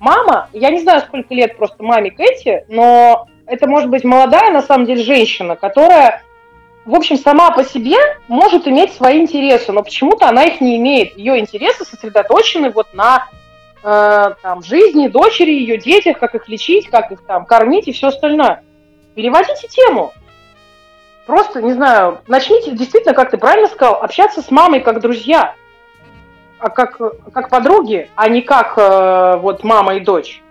Мама, 0.01 0.49
я 0.51 0.71
не 0.71 0.81
знаю, 0.81 0.99
сколько 1.01 1.33
лет 1.33 1.55
просто 1.55 1.81
маме 1.83 2.11
Кэти, 2.11 2.65
но 2.67 3.29
это 3.45 3.65
может 3.65 3.89
быть 3.89 4.03
молодая, 4.03 4.51
на 4.51 4.61
самом 4.61 4.85
деле, 4.87 5.03
женщина, 5.03 5.55
которая, 5.55 6.21
в 6.83 6.93
общем, 6.93 7.17
сама 7.17 7.51
по 7.51 7.63
себе 7.63 7.95
может 8.27 8.67
иметь 8.67 8.91
свои 8.91 9.21
интересы, 9.21 9.71
но 9.71 9.83
почему-то 9.83 10.27
она 10.27 10.43
их 10.43 10.59
не 10.59 10.75
имеет. 10.75 11.17
Ее 11.17 11.39
интересы 11.39 11.85
сосредоточены 11.85 12.71
вот 12.71 12.93
на 12.93 13.29
э, 13.83 14.33
там, 14.41 14.63
жизни 14.63 15.07
дочери, 15.07 15.51
ее 15.51 15.77
детях, 15.77 16.19
как 16.19 16.35
их 16.35 16.47
лечить, 16.47 16.89
как 16.89 17.11
их 17.11 17.21
там 17.25 17.45
кормить 17.45 17.87
и 17.87 17.93
все 17.93 18.07
остальное. 18.07 18.63
Переводите 19.15 19.67
тему. 19.67 20.13
Просто, 21.25 21.61
не 21.61 21.73
знаю, 21.73 22.19
начните 22.27 22.71
действительно, 22.71 23.13
как 23.13 23.31
ты 23.31 23.37
правильно 23.37 23.67
сказал, 23.67 24.01
общаться 24.01 24.41
с 24.41 24.49
мамой 24.49 24.79
как 24.79 25.01
друзья, 25.01 25.55
а 26.59 26.69
как, 26.69 26.97
как 27.33 27.49
подруги, 27.49 28.09
а 28.15 28.29
не 28.29 28.41
как 28.41 28.77
э, 28.77 29.37
вот 29.37 29.63
мама 29.63 29.95
и 29.95 29.99
дочь. 29.99 30.41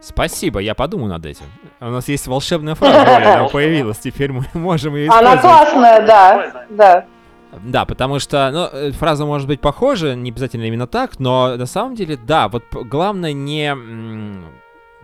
Спасибо, 0.00 0.60
я 0.60 0.74
подумаю 0.74 1.10
над 1.10 1.26
этим. 1.26 1.46
У 1.80 1.86
нас 1.86 2.08
есть 2.08 2.26
волшебная 2.26 2.74
фраза, 2.74 3.16
она 3.16 3.48
появилась, 3.52 3.98
теперь 3.98 4.32
мы 4.32 4.44
можем 4.54 4.94
ее 4.94 5.08
использовать. 5.08 5.32
Она 5.32 5.42
классная, 5.42 6.06
да, 6.06 6.66
да. 6.70 7.04
Да, 7.52 7.84
потому 7.84 8.18
что, 8.18 8.50
ну, 8.52 8.66
э, 8.66 8.92
фраза 8.92 9.26
может 9.26 9.48
быть 9.48 9.60
похожа, 9.60 10.14
не 10.14 10.30
обязательно 10.30 10.64
именно 10.64 10.86
так, 10.86 11.18
но 11.18 11.56
на 11.56 11.66
самом 11.66 11.94
деле, 11.94 12.16
да, 12.16 12.48
вот 12.48 12.64
главное 12.72 13.32
не, 13.32 13.74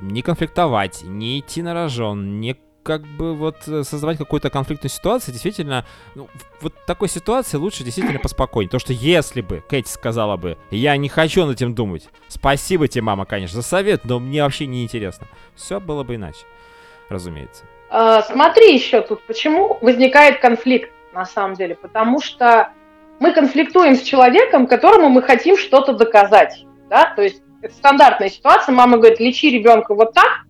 не 0.00 0.22
конфликтовать, 0.22 1.02
не 1.02 1.40
идти 1.40 1.62
на 1.62 1.74
рожон, 1.74 2.40
не 2.40 2.56
как 2.86 3.02
бы 3.02 3.34
вот 3.34 3.66
э, 3.66 3.82
создавать 3.82 4.16
какую-то 4.16 4.48
конфликтную 4.48 4.90
ситуацию, 4.90 5.32
действительно, 5.32 5.84
ну, 6.14 6.28
вот 6.60 6.72
такой 6.86 7.08
ситуации 7.08 7.56
лучше 7.56 7.82
действительно 7.82 8.20
поспокойнее. 8.20 8.70
То, 8.70 8.78
что 8.78 8.92
если 8.92 9.40
бы 9.40 9.62
Кэти 9.68 9.88
сказала 9.88 10.36
бы, 10.36 10.56
я 10.70 10.96
не 10.96 11.08
хочу 11.08 11.44
над 11.44 11.56
этим 11.56 11.74
думать, 11.74 12.08
спасибо 12.28 12.86
тебе, 12.86 13.02
мама, 13.02 13.26
конечно, 13.26 13.60
за 13.60 13.66
совет, 13.66 14.04
но 14.04 14.20
мне 14.20 14.44
вообще 14.44 14.66
не 14.66 14.84
интересно. 14.84 15.26
Все 15.56 15.80
было 15.80 16.04
бы 16.04 16.14
иначе, 16.14 16.46
разумеется. 17.08 17.64
А, 17.90 18.22
смотри 18.22 18.74
еще 18.74 19.00
тут, 19.00 19.20
почему 19.26 19.78
возникает 19.80 20.40
конфликт 20.40 20.92
на 21.16 21.24
самом 21.24 21.54
деле, 21.54 21.74
потому 21.74 22.20
что 22.20 22.70
мы 23.18 23.32
конфликтуем 23.32 23.96
с 23.96 24.02
человеком, 24.02 24.66
которому 24.66 25.08
мы 25.08 25.22
хотим 25.22 25.56
что-то 25.56 25.94
доказать, 25.94 26.64
да, 26.90 27.12
то 27.16 27.22
есть 27.22 27.42
это 27.62 27.74
стандартная 27.74 28.28
ситуация, 28.28 28.74
мама 28.74 28.98
говорит, 28.98 29.18
лечи 29.18 29.50
ребенка 29.50 29.94
вот 29.94 30.12
так, 30.12 30.44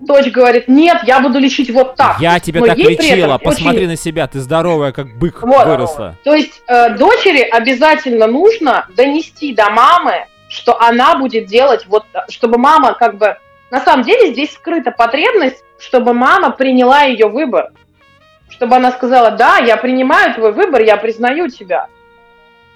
дочь 0.00 0.30
говорит, 0.30 0.68
нет, 0.68 1.00
я 1.04 1.20
буду 1.20 1.40
лечить 1.40 1.70
вот 1.70 1.96
так. 1.96 2.20
Я 2.20 2.38
тебе 2.38 2.60
так 2.62 2.78
лечила, 2.78 3.38
посмотри 3.38 3.80
очень... 3.80 3.88
на 3.88 3.96
себя, 3.96 4.28
ты 4.28 4.38
здоровая, 4.38 4.92
как 4.92 5.18
бык 5.18 5.42
вот. 5.42 5.66
выросла. 5.66 6.16
То 6.22 6.34
есть 6.34 6.62
э, 6.68 6.96
дочери 6.96 7.40
обязательно 7.40 8.28
нужно 8.28 8.86
донести 8.96 9.52
до 9.52 9.70
мамы, 9.70 10.26
что 10.48 10.80
она 10.80 11.16
будет 11.18 11.46
делать 11.46 11.86
вот, 11.86 12.04
чтобы 12.28 12.58
мама 12.58 12.94
как 12.94 13.18
бы... 13.18 13.36
На 13.70 13.80
самом 13.80 14.04
деле 14.04 14.32
здесь 14.32 14.52
скрыта 14.54 14.92
потребность, 14.92 15.62
чтобы 15.78 16.14
мама 16.14 16.50
приняла 16.50 17.02
ее 17.02 17.26
выбор. 17.26 17.72
Чтобы 18.58 18.76
она 18.76 18.92
сказала, 18.92 19.30
да, 19.30 19.58
я 19.58 19.76
принимаю 19.76 20.34
твой 20.34 20.52
выбор, 20.52 20.82
я 20.82 20.96
признаю 20.96 21.48
тебя 21.48 21.88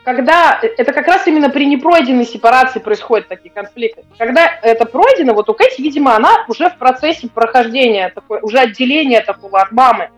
когда 0.05 0.59
это 0.61 0.92
как 0.92 1.07
раз 1.07 1.27
именно 1.27 1.49
при 1.49 1.64
непройденной 1.66 2.27
сепарации 2.27 2.81
происходят 2.81 3.29
такие 3.29 3.51
конфликты. 3.51 4.05
Когда 4.18 4.51
это 4.62 4.85
пройдено, 4.85 5.35
вот 5.35 5.49
у 5.49 5.55
Кэти, 5.55 5.81
видимо, 5.81 6.16
она 6.16 6.45
уже 6.49 6.68
в 6.71 6.77
процессе 6.77 7.29
прохождения, 7.29 8.11
такой, 8.11 8.40
уже 8.42 8.59
отделения 8.59 9.21
такого 9.21 9.61
от 9.61 9.71
мамы, 9.71 10.11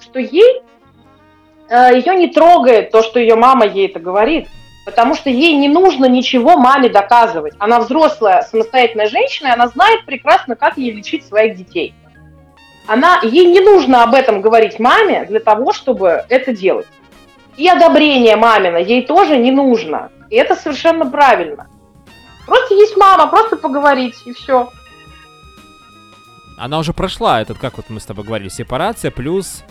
что 0.00 0.18
ей, 0.18 0.62
э, 1.68 1.90
ее 1.96 2.14
не 2.14 2.28
трогает 2.28 2.90
то, 2.90 3.02
что 3.02 3.20
ее 3.20 3.34
мама 3.34 3.66
ей 3.66 3.88
это 3.88 4.00
говорит, 4.00 4.48
потому 4.86 5.14
что 5.14 5.28
ей 5.28 5.54
не 5.56 5.68
нужно 5.68 6.06
ничего 6.06 6.56
маме 6.56 6.88
доказывать. 6.88 7.54
Она 7.58 7.80
взрослая, 7.80 8.42
самостоятельная 8.42 9.08
женщина, 9.08 9.48
и 9.48 9.52
она 9.52 9.68
знает 9.68 10.06
прекрасно, 10.06 10.56
как 10.56 10.78
ей 10.78 10.92
лечить 10.92 11.26
своих 11.26 11.56
детей. 11.56 11.94
Она, 12.88 13.20
ей 13.22 13.44
не 13.44 13.60
нужно 13.60 14.02
об 14.02 14.14
этом 14.14 14.40
говорить 14.40 14.78
маме 14.78 15.26
для 15.26 15.40
того, 15.40 15.74
чтобы 15.74 16.24
это 16.30 16.54
делать. 16.54 16.86
И 17.58 17.68
одобрение 17.68 18.34
мамина 18.34 18.78
ей 18.78 19.04
тоже 19.04 19.36
не 19.36 19.50
нужно. 19.50 20.10
И 20.30 20.36
это 20.36 20.56
совершенно 20.56 21.04
правильно. 21.04 21.66
Просто 22.46 22.74
есть 22.74 22.96
мама, 22.96 23.26
просто 23.26 23.58
поговорить, 23.58 24.14
и 24.24 24.32
все. 24.32 24.70
Она 26.56 26.78
уже 26.78 26.94
прошла 26.94 27.42
этот, 27.42 27.58
как 27.58 27.76
вот 27.76 27.90
мы 27.90 28.00
с 28.00 28.06
тобой 28.06 28.24
говорили, 28.24 28.48
сепарация 28.48 29.10
плюс... 29.10 29.64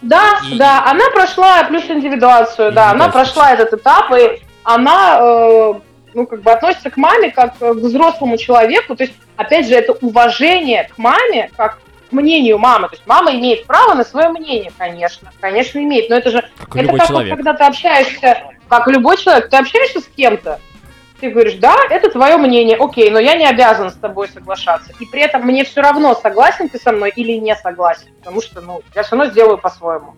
Да, 0.00 0.40
и... 0.50 0.58
да, 0.58 0.84
она 0.84 1.10
прошла 1.10 1.62
плюс 1.62 1.84
индивидуацию, 1.88 2.72
да, 2.72 2.90
она 2.90 3.08
прошла 3.08 3.52
этот 3.52 3.72
этап, 3.72 4.12
и 4.18 4.42
она, 4.64 5.18
э, 5.20 5.74
ну, 6.12 6.26
как 6.26 6.42
бы 6.42 6.50
относится 6.50 6.90
к 6.90 6.96
маме 6.96 7.30
как 7.30 7.56
к 7.56 7.62
взрослому 7.62 8.36
человеку, 8.36 8.96
то 8.96 9.04
есть, 9.04 9.14
опять 9.36 9.68
же, 9.68 9.74
это 9.74 9.92
уважение 9.92 10.90
к 10.92 10.98
маме, 10.98 11.52
как 11.56 11.78
мнению 12.12 12.58
мамы. 12.58 12.88
То 12.88 12.94
есть 12.94 13.06
мама 13.06 13.32
имеет 13.32 13.66
право 13.66 13.94
на 13.94 14.04
свое 14.04 14.28
мнение, 14.28 14.72
конечно. 14.76 15.30
Конечно, 15.40 15.78
имеет. 15.78 16.10
Но 16.10 16.16
это 16.16 16.30
же... 16.30 16.48
Как 16.58 16.76
это 16.76 16.96
как 16.96 17.06
человек. 17.08 17.30
Вот, 17.30 17.36
когда 17.36 17.54
ты 17.54 17.64
общаешься, 17.64 18.42
как 18.68 18.86
любой 18.88 19.16
человек, 19.16 19.48
ты 19.48 19.56
общаешься 19.56 20.00
с 20.00 20.06
кем-то, 20.06 20.60
ты 21.20 21.30
говоришь, 21.30 21.54
да, 21.54 21.76
это 21.88 22.10
твое 22.10 22.36
мнение, 22.36 22.76
окей, 22.76 23.08
но 23.08 23.20
я 23.20 23.36
не 23.36 23.46
обязан 23.46 23.90
с 23.90 23.94
тобой 23.94 24.28
соглашаться. 24.28 24.92
И 24.98 25.06
при 25.06 25.22
этом 25.22 25.42
мне 25.42 25.64
все 25.64 25.80
равно, 25.80 26.14
согласен 26.16 26.68
ты 26.68 26.78
со 26.78 26.90
мной 26.90 27.12
или 27.14 27.32
не 27.32 27.54
согласен, 27.54 28.08
потому 28.18 28.42
что, 28.42 28.60
ну, 28.60 28.82
я 28.94 29.04
все 29.04 29.16
равно 29.16 29.30
сделаю 29.30 29.58
по-своему. 29.58 30.16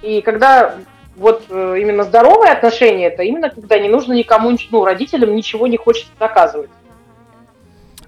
И 0.00 0.20
когда 0.20 0.76
вот 1.16 1.46
э, 1.50 1.76
именно 1.80 2.04
здоровые 2.04 2.52
отношения, 2.52 3.06
это 3.06 3.24
именно 3.24 3.50
когда 3.50 3.76
не 3.78 3.88
нужно 3.88 4.12
никому, 4.12 4.56
ну, 4.70 4.84
родителям 4.84 5.34
ничего 5.34 5.66
не 5.66 5.76
хочется 5.76 6.12
доказывать. 6.18 6.70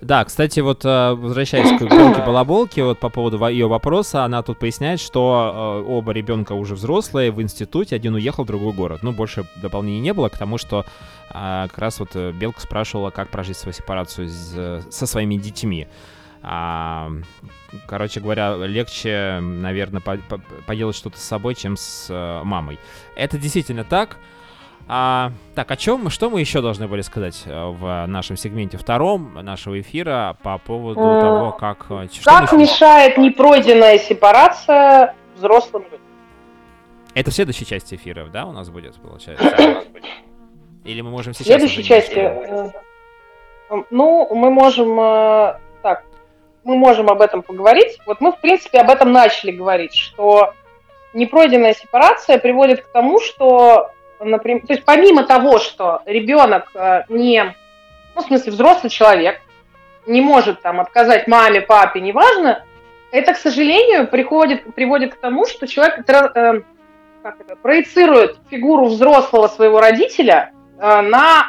Да, 0.00 0.24
кстати, 0.24 0.60
вот 0.60 0.84
э, 0.84 1.12
возвращаясь 1.12 1.78
к 1.78 1.82
гонке 1.82 2.22
балаболки, 2.22 2.80
вот 2.80 2.98
по 2.98 3.10
поводу 3.10 3.44
ее 3.48 3.68
вопроса, 3.68 4.24
она 4.24 4.42
тут 4.42 4.58
поясняет, 4.58 4.98
что 4.98 5.82
э, 5.84 5.90
оба 5.90 6.12
ребенка 6.12 6.52
уже 6.52 6.74
взрослые 6.74 7.30
в 7.30 7.42
институте, 7.42 7.96
один 7.96 8.14
уехал 8.14 8.44
в 8.44 8.46
другой 8.46 8.72
город. 8.72 9.02
Ну, 9.02 9.12
больше 9.12 9.46
дополнений 9.56 10.00
не 10.00 10.14
было 10.14 10.30
к 10.30 10.38
тому, 10.38 10.56
что 10.56 10.86
а, 11.28 11.68
как 11.68 11.78
раз 11.78 12.00
вот 12.00 12.10
э, 12.14 12.32
Белка 12.32 12.62
спрашивала, 12.62 13.10
как 13.10 13.28
прожить 13.28 13.58
свою 13.58 13.74
сепарацию 13.74 14.28
со 14.90 15.06
своими 15.06 15.36
детьми. 15.36 15.86
А, 16.42 17.12
короче 17.86 18.20
говоря, 18.20 18.56
легче, 18.56 19.40
наверное, 19.42 20.00
по 20.00 20.16
по 20.16 20.40
поделать 20.66 20.96
что-то 20.96 21.18
с 21.18 21.22
собой, 21.22 21.54
чем 21.54 21.76
с 21.76 22.08
мамой. 22.42 22.78
Это 23.16 23.36
действительно 23.36 23.84
так. 23.84 24.16
А, 24.88 25.30
так, 25.54 25.70
о 25.70 25.76
чем, 25.76 26.10
что 26.10 26.30
мы 26.30 26.40
еще 26.40 26.60
должны 26.60 26.88
были 26.88 27.02
сказать 27.02 27.42
э, 27.46 27.66
в 27.66 28.06
нашем 28.06 28.36
сегменте 28.36 28.76
втором 28.76 29.34
нашего 29.34 29.80
эфира 29.80 30.36
по 30.42 30.58
поводу 30.58 31.00
mm. 31.00 31.20
того, 31.20 31.52
как... 31.52 31.86
Э, 31.90 32.08
как 32.24 32.52
мешает 32.52 33.16
непройденная 33.16 33.98
сепарация 33.98 35.14
взрослым 35.36 35.84
людям? 35.84 36.00
Это 37.14 37.30
в 37.30 37.34
следующей 37.34 37.66
части 37.66 37.94
эфира, 37.94 38.26
да, 38.26 38.46
у 38.46 38.52
нас 38.52 38.68
будет, 38.68 38.96
получается? 38.96 39.44
Или 40.84 41.00
мы 41.02 41.10
можем 41.10 41.34
сейчас... 41.34 41.46
В 41.46 41.50
следующей 41.50 41.84
части... 41.84 42.18
Э, 42.18 42.70
ну, 43.90 44.34
мы 44.34 44.50
можем... 44.50 44.96
Так, 45.82 46.04
мы 46.64 46.76
можем 46.76 47.08
об 47.08 47.20
этом 47.20 47.42
поговорить. 47.42 47.98
Вот 48.06 48.20
мы, 48.20 48.32
в 48.32 48.40
принципе, 48.40 48.80
об 48.80 48.90
этом 48.90 49.12
начали 49.12 49.52
говорить, 49.52 49.94
что 49.94 50.52
непройденная 51.14 51.74
сепарация 51.74 52.38
приводит 52.38 52.82
к 52.82 52.92
тому, 52.92 53.20
что 53.20 53.90
например, 54.20 54.66
то 54.66 54.72
есть 54.72 54.84
помимо 54.84 55.24
того, 55.24 55.58
что 55.58 56.02
ребенок 56.06 56.70
э, 56.74 57.04
не, 57.08 57.54
ну, 58.14 58.22
в 58.22 58.26
смысле, 58.26 58.52
взрослый 58.52 58.90
человек, 58.90 59.40
не 60.06 60.20
может 60.20 60.60
там 60.62 60.80
отказать 60.80 61.26
маме, 61.26 61.60
папе, 61.60 62.00
неважно, 62.00 62.64
это, 63.12 63.32
к 63.32 63.36
сожалению, 63.36 64.06
приходит, 64.06 64.74
приводит 64.74 65.14
к 65.14 65.20
тому, 65.20 65.46
что 65.46 65.66
человек 65.66 66.08
э, 66.08 66.62
как 67.22 67.40
это, 67.40 67.56
проецирует 67.56 68.38
фигуру 68.50 68.86
взрослого 68.86 69.48
своего 69.48 69.80
родителя 69.80 70.52
э, 70.78 71.00
на 71.00 71.48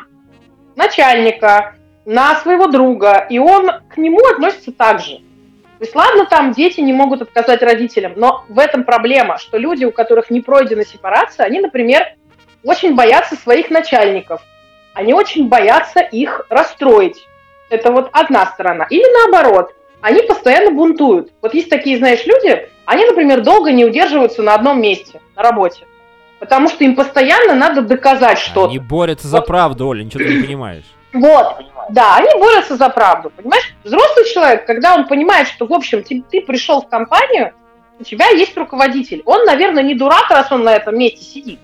начальника, 0.76 1.76
на 2.06 2.36
своего 2.36 2.68
друга, 2.68 3.26
и 3.30 3.38
он 3.38 3.70
к 3.90 3.98
нему 3.98 4.20
относится 4.34 4.72
так 4.72 5.00
же. 5.00 5.18
То 5.18 5.86
есть, 5.86 5.96
ладно, 5.96 6.26
там 6.26 6.52
дети 6.52 6.80
не 6.80 6.94
могут 6.94 7.24
отказать 7.24 7.62
родителям, 7.64 8.14
но 8.16 8.46
в 8.50 8.60
этом 8.60 8.84
проблема, 8.84 9.40
что 9.40 9.58
люди, 9.58 9.84
у 9.84 9.92
которых 9.92 10.30
не 10.30 10.42
пройдена 10.42 10.86
сепарация, 10.86 11.46
они, 11.46 11.60
например, 11.60 12.04
очень 12.64 12.96
боятся 12.96 13.36
своих 13.36 13.70
начальников. 13.70 14.42
Они 14.94 15.14
очень 15.14 15.48
боятся 15.48 16.00
их 16.00 16.46
расстроить. 16.50 17.28
Это 17.70 17.92
вот 17.92 18.10
одна 18.12 18.46
сторона. 18.48 18.86
Или 18.90 19.06
наоборот, 19.22 19.74
они 20.02 20.22
постоянно 20.24 20.72
бунтуют. 20.72 21.32
Вот 21.42 21.54
есть 21.54 21.70
такие, 21.70 21.98
знаешь, 21.98 22.26
люди, 22.26 22.70
они, 22.86 23.06
например, 23.06 23.42
долго 23.42 23.72
не 23.72 23.86
удерживаются 23.86 24.42
на 24.42 24.56
одном 24.56 24.82
месте, 24.82 25.22
на 25.36 25.44
работе. 25.44 25.86
Потому 26.40 26.68
что 26.68 26.84
им 26.84 26.96
постоянно 26.96 27.54
надо 27.54 27.82
доказать 27.82 28.40
что-то. 28.40 28.70
Они 28.70 28.80
борются 28.80 29.28
вот. 29.28 29.38
за 29.38 29.42
правду, 29.42 29.88
Оля, 29.88 30.04
ничего 30.04 30.24
ты 30.24 30.36
не 30.36 30.44
понимаешь. 30.44 30.86
Вот, 31.14 31.58
да, 31.90 32.16
они 32.16 32.30
борются 32.40 32.78
за 32.78 32.90
правду, 32.90 33.32
понимаешь? 33.36 33.76
Взрослый 33.84 34.26
человек, 34.34 34.66
когда 34.66 34.96
он 34.96 35.08
понимает, 35.08 35.48
что, 35.48 35.66
в 35.66 35.74
общем, 35.74 36.04
ты, 36.04 36.24
ты 36.30 36.42
пришел 36.42 36.82
в 36.82 36.88
компанию, 36.88 37.54
у 38.00 38.04
тебя 38.04 38.30
есть 38.30 38.58
руководитель. 38.58 39.22
Он, 39.26 39.46
наверное, 39.46 39.84
не 39.84 39.94
дурак, 39.94 40.30
раз 40.30 40.52
он 40.52 40.64
на 40.64 40.74
этом 40.74 40.98
месте 40.98 41.24
сидит. 41.24 41.60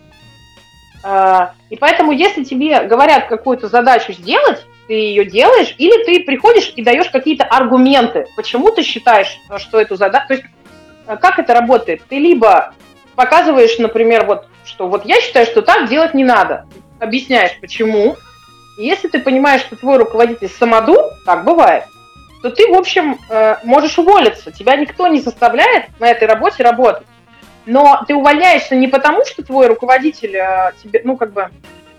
А, 1.10 1.54
и 1.70 1.78
поэтому, 1.78 2.12
если 2.12 2.43
тебе 2.43 2.82
говорят 2.82 3.28
какую-то 3.28 3.70
задачу 3.70 4.12
сделать, 4.12 4.65
ты 4.89 4.93
ее 4.93 5.24
делаешь, 5.24 5.74
или 5.78 6.04
ты 6.04 6.26
приходишь 6.26 6.74
и 6.76 6.84
даешь 6.84 7.10
какие-то 7.10 7.46
аргументы, 7.46 8.26
почему 8.36 8.72
ты 8.72 8.84
считаешь, 8.84 9.39
что 9.56 9.80
эту 9.80 9.96
задачу... 9.96 10.28
То 10.28 10.34
есть, 10.34 10.46
а, 11.06 11.15
как 11.15 11.39
это 11.39 11.54
работает? 11.54 12.02
Ты 12.10 12.20
либо 12.20 12.74
показываешь, 13.15 13.78
например, 13.78 14.26
вот, 14.26 14.48
что 14.65 14.89
вот 14.89 15.06
я 15.06 15.22
считаю, 15.22 15.46
что 15.46 15.62
так 15.62 15.88
делать 15.88 16.13
не 16.13 16.26
надо. 16.26 16.65
Объясняешь, 17.00 17.58
почему. 17.62 18.17
И 18.78 18.86
если 18.86 19.08
ты 19.08 19.20
понимаешь, 19.20 19.62
что 19.62 19.78
твой 19.78 20.00
руководитель 20.00 20.50
самодур, 20.50 21.00
так 21.26 21.46
бывает, 21.46 21.86
то 22.41 22.52
ты, 22.52 22.67
в 22.67 22.76
общем, 22.76 23.17
э, 23.30 23.56
можешь 23.63 23.98
уволиться. 23.98 24.52
Тебя 24.52 24.76
никто 24.76 25.08
не 25.08 25.22
заставляет 25.22 25.86
на 26.02 26.10
этой 26.10 26.28
работе 26.28 26.63
работать 26.63 27.08
но 27.68 28.04
ты 28.08 28.16
увольняешься 28.16 28.76
не 28.76 28.88
потому, 28.88 29.26
что 29.26 29.44
твой 29.44 29.68
руководитель 29.68 30.36
э, 30.36 30.72
тебе, 30.82 31.02
ну, 31.04 31.18
как 31.18 31.34
бы, 31.34 31.50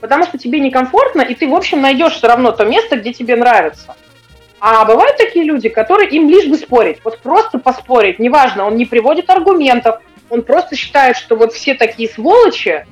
потому 0.00 0.24
что 0.24 0.38
тебе 0.38 0.60
некомфортно, 0.60 1.20
и 1.22 1.34
ты, 1.34 1.46
в 1.46 1.54
общем, 1.54 1.80
найдешь 1.80 2.14
все 2.14 2.26
равно 2.26 2.52
то 2.52 2.64
место, 2.64 2.96
где 2.96 3.12
тебе 3.12 3.36
нравится. 3.36 3.94
А 4.60 4.84
бывают 4.84 5.16
такие 5.18 5.44
люди, 5.44 5.68
которые 5.68 6.10
им 6.10 6.28
лишь 6.28 6.48
бы 6.48 6.56
спорить, 6.56 6.98
вот 7.04 7.20
просто 7.20 7.58
поспорить, 7.58 8.18
неважно, 8.18 8.66
он 8.66 8.76
не 8.76 8.86
приводит 8.86 9.30
аргументов, 9.30 10.00
он 10.30 10.42
просто 10.42 10.74
считает, 10.74 11.16
что 11.16 11.36
вот 11.36 11.52
все 11.52 11.74
такие 11.74 12.08
сволочи, 12.08 12.86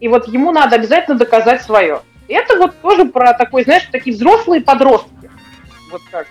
и 0.00 0.08
вот 0.08 0.28
ему 0.28 0.50
надо 0.50 0.76
обязательно 0.76 1.18
доказать 1.18 1.62
свое. 1.62 2.00
И 2.28 2.32
это 2.32 2.56
вот 2.56 2.80
тоже 2.80 3.06
про 3.06 3.34
такой, 3.34 3.64
знаешь, 3.64 3.86
такие 3.90 4.14
взрослые 4.14 4.62
подростки. 4.62 5.30
Вот 5.90 6.00
как. 6.10 6.26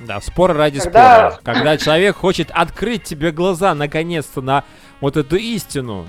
Да, 0.00 0.20
спор 0.20 0.54
ради 0.54 0.80
Когда... 0.80 1.30
спора. 1.30 1.40
Когда 1.42 1.76
человек 1.78 2.16
хочет 2.16 2.50
открыть 2.50 3.04
тебе 3.04 3.30
глаза 3.30 3.74
наконец-то 3.74 4.42
на 4.42 4.64
вот 5.00 5.16
эту 5.16 5.36
истину, 5.36 6.06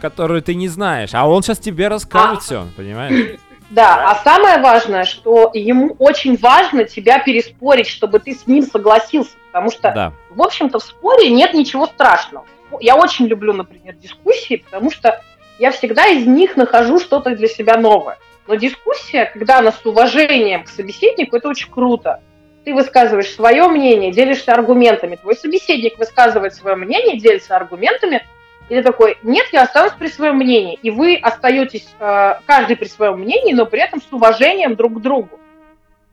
которую 0.00 0.42
ты 0.42 0.54
не 0.54 0.68
знаешь, 0.68 1.10
а 1.12 1.26
он 1.28 1.42
сейчас 1.42 1.58
тебе 1.58 1.88
расскажет 1.88 2.38
а... 2.38 2.40
все, 2.40 2.66
понимаешь? 2.76 3.38
Да, 3.70 4.10
а 4.10 4.14
самое 4.22 4.58
важное, 4.58 5.04
что 5.04 5.50
ему 5.52 5.96
очень 5.98 6.36
важно 6.36 6.84
тебя 6.84 7.18
переспорить, 7.18 7.88
чтобы 7.88 8.20
ты 8.20 8.32
с 8.32 8.46
ним 8.46 8.62
согласился, 8.62 9.32
потому 9.48 9.70
что, 9.70 9.92
да. 9.92 10.12
в 10.30 10.40
общем-то, 10.40 10.78
в 10.78 10.84
споре 10.84 11.30
нет 11.30 11.52
ничего 11.52 11.86
страшного. 11.86 12.46
Я 12.80 12.96
очень 12.96 13.26
люблю, 13.26 13.52
например, 13.52 13.94
дискуссии, 13.96 14.56
потому 14.56 14.90
что 14.90 15.20
я 15.58 15.72
всегда 15.72 16.06
из 16.06 16.26
них 16.26 16.56
нахожу 16.56 17.00
что-то 17.00 17.34
для 17.34 17.48
себя 17.48 17.76
новое. 17.76 18.18
Но 18.46 18.54
дискуссия, 18.54 19.26
когда 19.26 19.58
она 19.58 19.72
с 19.72 19.84
уважением 19.84 20.64
к 20.64 20.68
собеседнику, 20.68 21.36
это 21.36 21.48
очень 21.48 21.70
круто. 21.70 22.20
Ты 22.66 22.74
высказываешь 22.74 23.32
свое 23.32 23.68
мнение, 23.68 24.10
делишься 24.10 24.52
аргументами, 24.52 25.14
твой 25.14 25.36
собеседник 25.36 26.00
высказывает 26.00 26.52
свое 26.52 26.74
мнение, 26.74 27.16
делится 27.16 27.54
аргументами, 27.54 28.26
и 28.68 28.74
ты 28.74 28.82
такой, 28.82 29.16
нет, 29.22 29.46
я 29.52 29.62
останусь 29.62 29.92
при 29.92 30.08
своем 30.08 30.38
мнении. 30.38 30.76
И 30.82 30.90
вы 30.90 31.14
остаетесь, 31.14 31.86
э, 32.00 32.32
каждый 32.44 32.74
при 32.74 32.86
своем 32.86 33.20
мнении, 33.20 33.52
но 33.52 33.66
при 33.66 33.80
этом 33.80 34.02
с 34.02 34.12
уважением 34.12 34.74
друг 34.74 34.94
к 34.94 35.00
другу. 35.00 35.38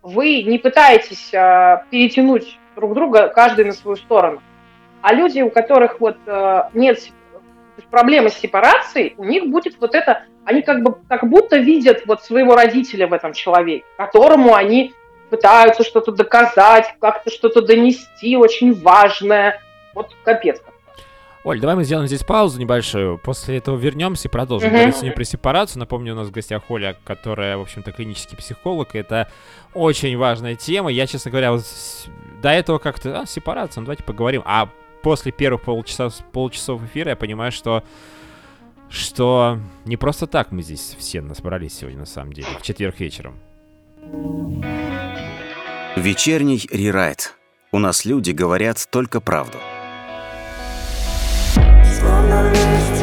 Вы 0.04 0.44
не 0.44 0.60
пытаетесь 0.60 1.34
э, 1.34 1.78
перетянуть 1.90 2.60
друг 2.76 2.94
друга, 2.94 3.30
каждый 3.30 3.66
на 3.66 3.72
свою 3.72 3.98
сторону. 3.98 4.40
А 5.02 5.12
люди, 5.12 5.42
у 5.42 5.50
которых 5.50 6.00
вот 6.00 6.18
э, 6.28 6.62
нет 6.76 7.00
проблемы 7.90 8.30
с 8.30 8.36
сепарацией, 8.36 9.16
у 9.18 9.24
них 9.24 9.48
будет 9.48 9.82
вот 9.82 9.96
это, 9.96 10.26
они 10.46 10.62
как 10.62 10.84
бы 10.84 11.00
как 11.10 11.28
будто 11.28 11.58
видят 11.58 12.04
вот 12.06 12.24
своего 12.24 12.56
родителя 12.56 13.08
в 13.08 13.14
этом 13.14 13.34
человеке, 13.34 13.86
которому 13.98 14.54
они 14.54 14.94
пытаются 15.34 15.84
что-то 15.84 16.12
доказать, 16.12 16.94
как-то 17.02 17.32
что-то 17.32 17.64
донести 17.64 18.38
очень 18.38 18.80
важное. 18.80 19.60
Вот 19.96 20.12
капец. 20.24 20.62
Оль, 21.44 21.60
давай 21.60 21.76
мы 21.76 21.84
сделаем 21.84 22.06
здесь 22.06 22.24
паузу 22.24 22.60
небольшую. 22.60 23.18
После 23.18 23.58
этого 23.58 23.76
вернемся 23.76 24.28
и 24.28 24.32
продолжим 24.32 24.70
uh-huh. 24.70 24.74
говорить 24.74 24.96
сегодня 24.96 25.14
про 25.14 25.24
сепарацию. 25.24 25.80
Напомню, 25.80 26.14
у 26.14 26.16
нас 26.16 26.28
в 26.28 26.32
гостях 26.32 26.70
Оля, 26.70 26.96
которая, 27.04 27.58
в 27.58 27.62
общем-то, 27.62 27.92
клинический 27.92 28.38
психолог. 28.38 28.94
Это 28.94 29.28
очень 29.74 30.16
важная 30.18 30.54
тема. 30.54 30.92
Я, 30.92 31.08
честно 31.08 31.32
говоря, 31.32 31.52
вот 31.52 31.66
до 32.44 32.50
этого 32.50 32.78
как-то... 32.78 33.22
А, 33.22 33.26
сепарация, 33.26 33.82
ну 33.82 33.88
давайте 33.88 34.04
поговорим. 34.04 34.44
А 34.46 34.70
после 35.02 35.32
первых 35.32 35.64
полчаса, 35.64 36.10
полчасов 36.32 36.84
эфира 36.86 37.10
я 37.10 37.16
понимаю, 37.16 37.52
что 37.52 37.84
что 38.90 39.58
не 39.86 39.98
просто 39.98 40.28
так 40.28 40.52
мы 40.52 40.62
здесь 40.62 40.96
все 41.00 41.24
собрались 41.34 41.76
сегодня, 41.76 41.98
на 42.02 42.06
самом 42.06 42.34
деле, 42.34 42.48
в 42.60 42.62
четверг 42.62 43.00
вечером. 43.00 43.40
Вечерний 45.96 46.68
рерайт. 46.72 47.34
У 47.72 47.80
нас 47.80 48.06
люди 48.06 48.32
говорят 48.32 48.88
только 48.90 49.22
правду. 49.22 49.58
Словно 52.00 52.52
листья 52.52 53.03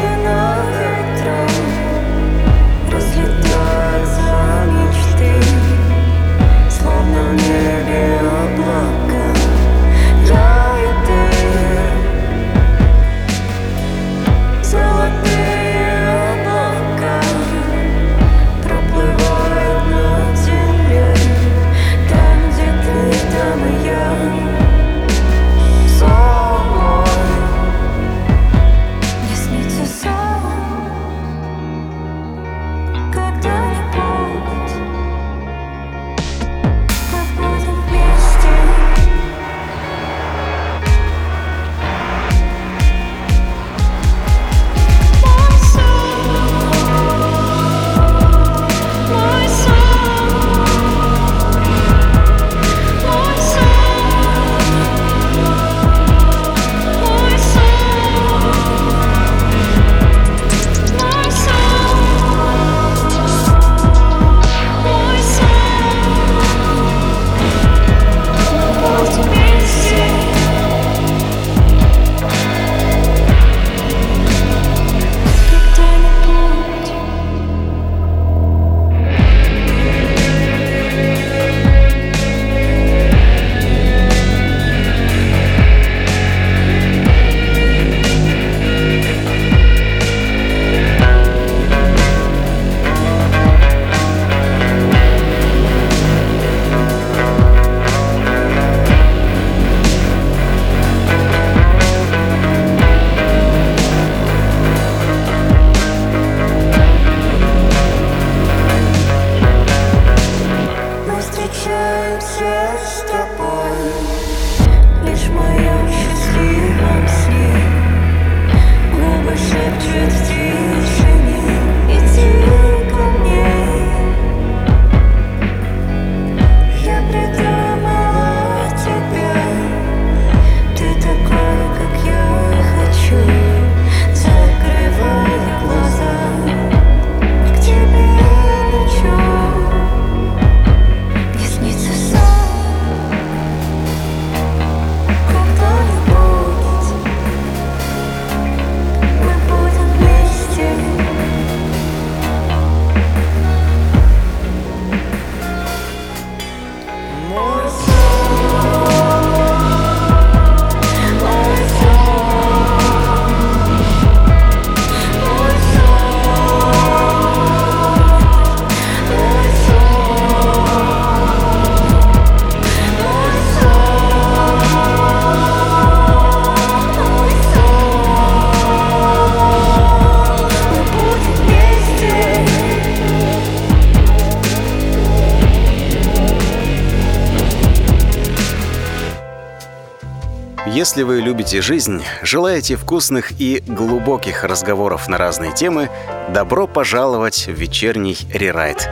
Если 190.91 191.05
вы 191.05 191.21
любите 191.21 191.63
жизнь, 191.63 192.03
желаете 192.21 192.75
вкусных 192.75 193.41
и 193.41 193.63
глубоких 193.65 194.43
разговоров 194.43 195.07
на 195.07 195.19
разные 195.19 195.55
темы, 195.55 195.89
добро 196.35 196.67
пожаловать 196.67 197.47
в 197.47 197.53
вечерний 197.53 198.17
рерайт. 198.35 198.91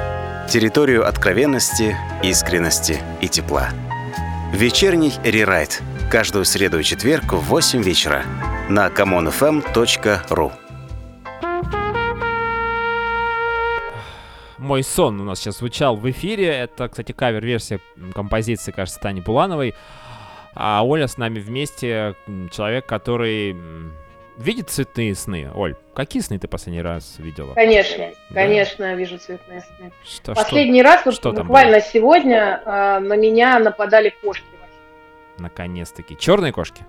Территорию 0.49 1.09
откровенности, 1.09 1.97
искренности 2.23 3.03
и 3.21 3.27
тепла. 3.27 3.71
Вечерний 4.53 5.13
рерайт. 5.25 5.83
Каждую 6.09 6.45
среду 6.45 6.79
и 6.79 6.85
четверг 6.85 7.33
в 7.33 7.41
8 7.41 7.83
вечера 7.83 8.23
на 8.69 8.87
commonfm.ru. 8.87 10.53
«Мой 14.59 14.85
сон» 14.85 15.21
у 15.21 15.25
нас 15.25 15.41
сейчас 15.41 15.59
звучал 15.59 15.97
в 15.97 16.09
эфире. 16.09 16.47
Это, 16.47 16.89
кстати, 16.89 17.11
кавер-версия 17.11 17.81
композиции, 18.15 18.71
кажется, 18.71 19.01
Тани 19.01 19.21
Булановой. 19.21 19.75
А 20.61 20.85
Оля 20.85 21.07
с 21.07 21.17
нами 21.17 21.39
вместе, 21.39 22.17
человек, 22.51 22.85
который 22.85 23.57
видит 24.37 24.71
цветные 24.71 25.15
сны. 25.15 25.49
Оль, 25.55 25.77
какие 25.95 26.21
сны 26.21 26.37
ты 26.41 26.49
последний 26.49 26.83
раз 26.83 27.15
видела? 27.19 27.55
Конечно, 27.55 28.11
да? 28.31 28.35
конечно, 28.35 28.95
вижу 28.97 29.19
цветные 29.19 29.61
сны. 29.61 29.93
Что, 30.05 30.35
последний 30.35 30.81
что, 30.81 30.91
раз, 30.91 31.05
вот 31.05 31.15
что 31.15 31.33
буквально 31.33 31.81
сегодня, 31.81 32.61
э, 32.65 32.99
на 32.99 33.15
меня 33.15 33.61
нападали 33.61 34.13
кошки. 34.21 34.45
Наконец-таки. 35.39 36.17
Черные 36.17 36.53
кошки? 36.53 36.85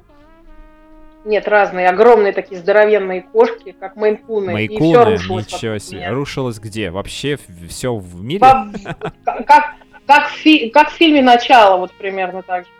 Нет, 1.23 1.47
разные, 1.47 1.89
огромные 1.89 2.33
такие 2.33 2.59
здоровенные 2.59 3.21
кошки, 3.21 3.75
как 3.79 3.95
мейнкуны. 3.95 4.51
Мейнкуны, 4.51 5.13
ничего 5.13 5.77
себе. 5.77 6.09
Рушилось 6.09 6.57
где? 6.57 6.89
Вообще 6.89 7.37
все 7.67 7.93
в 7.93 8.23
мире? 8.23 8.41
Как, 9.45 9.75
как, 10.07 10.29
фи, 10.29 10.71
как 10.71 10.89
в 10.89 10.93
фильме 10.93 11.21
«Начало», 11.21 11.77
вот 11.77 11.91
примерно 11.91 12.41
так 12.41 12.65
же. 12.65 12.71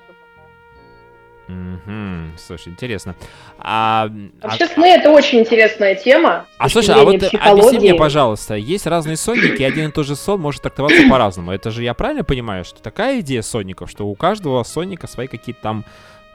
Угу. 1.49 2.37
Слушай, 2.37 2.69
интересно. 2.69 3.15
А, 3.57 4.07
Вообще 4.41 4.65
а... 4.65 4.67
сны 4.67 4.85
это 4.85 5.09
очень 5.09 5.39
интересная 5.39 5.95
тема. 5.95 6.45
А 6.59 6.69
слушай, 6.69 6.93
а 6.93 7.03
вот 7.03 7.15
объясни 7.15 7.79
мне, 7.79 7.95
пожалуйста, 7.95 8.53
есть 8.53 8.85
разные 8.85 9.17
сонники, 9.17 9.61
и 9.61 9.65
один 9.65 9.89
и 9.89 9.91
тот 9.91 10.05
же 10.05 10.15
сон 10.15 10.39
может 10.39 10.61
трактоваться 10.61 11.01
по-разному. 11.09 11.51
Это 11.51 11.71
же 11.71 11.83
я 11.83 11.95
правильно 11.95 12.23
понимаю, 12.23 12.65
что 12.65 12.83
такая 12.83 13.21
идея 13.21 13.41
сонников, 13.41 13.89
что 13.89 14.05
у 14.05 14.13
каждого 14.13 14.61
сонника 14.61 15.07
свои 15.07 15.25
какие-то 15.25 15.61
там, 15.61 15.85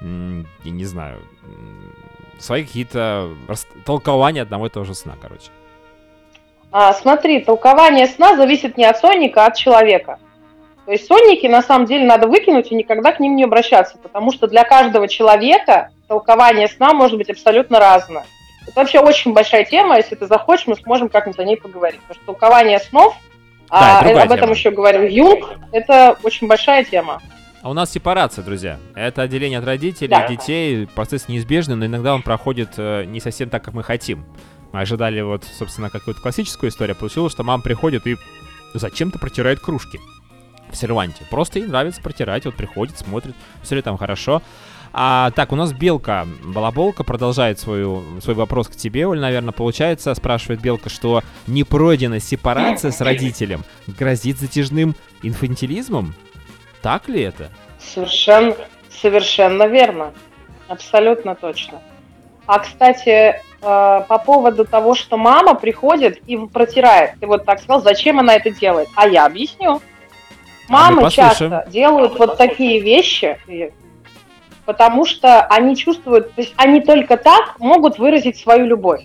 я 0.00 0.70
не 0.70 0.84
знаю, 0.84 1.20
свои 2.40 2.64
какие-то 2.64 3.30
толкования 3.86 4.42
одного 4.42 4.66
и 4.66 4.70
того 4.70 4.84
же 4.84 4.96
сна, 4.96 5.14
короче. 5.22 5.50
А, 6.72 6.92
смотри, 6.92 7.38
толкование 7.38 8.08
сна 8.08 8.34
зависит 8.34 8.76
не 8.76 8.84
от 8.84 8.98
сонника, 8.98 9.44
а 9.44 9.46
от 9.46 9.54
человека. 9.54 10.18
То 10.86 10.92
есть 10.92 11.06
сонники 11.06 11.46
на 11.46 11.62
самом 11.62 11.86
деле 11.86 12.04
надо 12.04 12.28
выкинуть 12.28 12.70
и 12.70 12.74
никогда 12.74 13.12
к 13.12 13.20
ним 13.20 13.36
не 13.36 13.44
обращаться, 13.44 13.96
потому 14.02 14.32
что 14.32 14.46
для 14.46 14.64
каждого 14.64 15.08
человека 15.08 15.90
толкование 16.08 16.68
сна 16.68 16.92
может 16.92 17.16
быть 17.16 17.30
абсолютно 17.30 17.80
разное. 17.80 18.24
Это 18.66 18.80
вообще 18.80 19.00
очень 19.00 19.32
большая 19.32 19.64
тема, 19.64 19.96
если 19.96 20.14
ты 20.14 20.26
захочешь, 20.26 20.66
мы 20.66 20.76
сможем 20.76 21.08
как-нибудь 21.08 21.38
о 21.38 21.44
ней 21.44 21.56
поговорить. 21.56 22.00
Потому 22.00 22.14
что 22.16 22.26
толкование 22.26 22.78
снов, 22.80 23.16
да, 23.70 24.00
а, 24.00 24.22
об 24.22 24.30
этом 24.30 24.50
еще 24.50 24.70
говорил 24.70 25.02
Юнг, 25.02 25.48
это 25.72 26.18
очень 26.22 26.48
большая 26.48 26.84
тема. 26.84 27.20
А 27.62 27.70
у 27.70 27.72
нас 27.72 27.90
сепарация, 27.90 28.44
друзья. 28.44 28.78
Это 28.94 29.22
отделение 29.22 29.58
от 29.58 29.64
родителей, 29.64 30.08
да. 30.08 30.28
детей. 30.28 30.86
Процесс 30.94 31.28
неизбежный, 31.28 31.76
но 31.76 31.86
иногда 31.86 32.14
он 32.14 32.22
проходит 32.22 32.74
э, 32.76 33.04
не 33.06 33.20
совсем 33.20 33.48
так, 33.48 33.64
как 33.64 33.72
мы 33.72 33.82
хотим. 33.82 34.26
Мы 34.72 34.80
ожидали 34.82 35.22
вот, 35.22 35.44
собственно, 35.44 35.88
какую-то 35.88 36.20
классическую 36.20 36.68
историю. 36.68 36.94
Получилось, 36.94 37.32
что 37.32 37.42
мама 37.42 37.62
приходит 37.62 38.06
и 38.06 38.16
зачем-то 38.74 39.18
протирает 39.18 39.60
кружки 39.60 39.98
в 40.70 40.76
серванте. 40.76 41.24
Просто 41.30 41.58
ей 41.58 41.66
нравится 41.66 42.00
протирать, 42.00 42.44
вот 42.44 42.54
приходит, 42.54 42.98
смотрит, 42.98 43.34
все 43.62 43.76
ли 43.76 43.82
там 43.82 43.96
хорошо. 43.96 44.42
А, 44.96 45.32
так, 45.32 45.50
у 45.50 45.56
нас 45.56 45.72
Белка, 45.72 46.24
Балаболка 46.44 47.02
продолжает 47.02 47.58
свою, 47.58 48.04
свой 48.20 48.36
вопрос 48.36 48.68
к 48.68 48.76
тебе, 48.76 49.08
Оль, 49.08 49.18
наверное, 49.18 49.52
получается, 49.52 50.14
спрашивает 50.14 50.60
Белка, 50.60 50.88
что 50.88 51.22
не 51.48 51.64
пройдена 51.64 52.20
сепарация 52.20 52.92
с 52.92 53.00
родителем 53.00 53.64
грозит 53.88 54.38
затяжным 54.38 54.94
инфантилизмом? 55.22 56.14
Так 56.80 57.08
ли 57.08 57.22
это? 57.22 57.50
Совершенно, 57.80 58.54
совершенно 58.88 59.64
верно. 59.64 60.12
Абсолютно 60.68 61.34
точно. 61.34 61.80
А, 62.46 62.58
кстати, 62.60 63.08
э, 63.08 63.34
по 63.60 64.18
поводу 64.24 64.64
того, 64.64 64.94
что 64.94 65.16
мама 65.16 65.54
приходит 65.54 66.18
и 66.26 66.36
протирает. 66.36 67.18
Ты 67.18 67.26
вот 67.26 67.44
так 67.44 67.58
сказал, 67.58 67.82
зачем 67.82 68.20
она 68.20 68.34
это 68.34 68.50
делает? 68.50 68.88
А 68.94 69.08
я 69.08 69.26
объясню. 69.26 69.80
Мамы 70.68 71.06
а 71.06 71.10
часто 71.10 71.64
делают 71.68 72.18
вот 72.18 72.38
такие 72.38 72.80
вещи, 72.80 73.38
потому 74.64 75.04
что 75.04 75.42
они 75.42 75.76
чувствуют, 75.76 76.34
то 76.34 76.40
есть 76.40 76.54
они 76.56 76.80
только 76.80 77.16
так 77.16 77.58
могут 77.58 77.98
выразить 77.98 78.38
свою 78.38 78.66
любовь. 78.66 79.02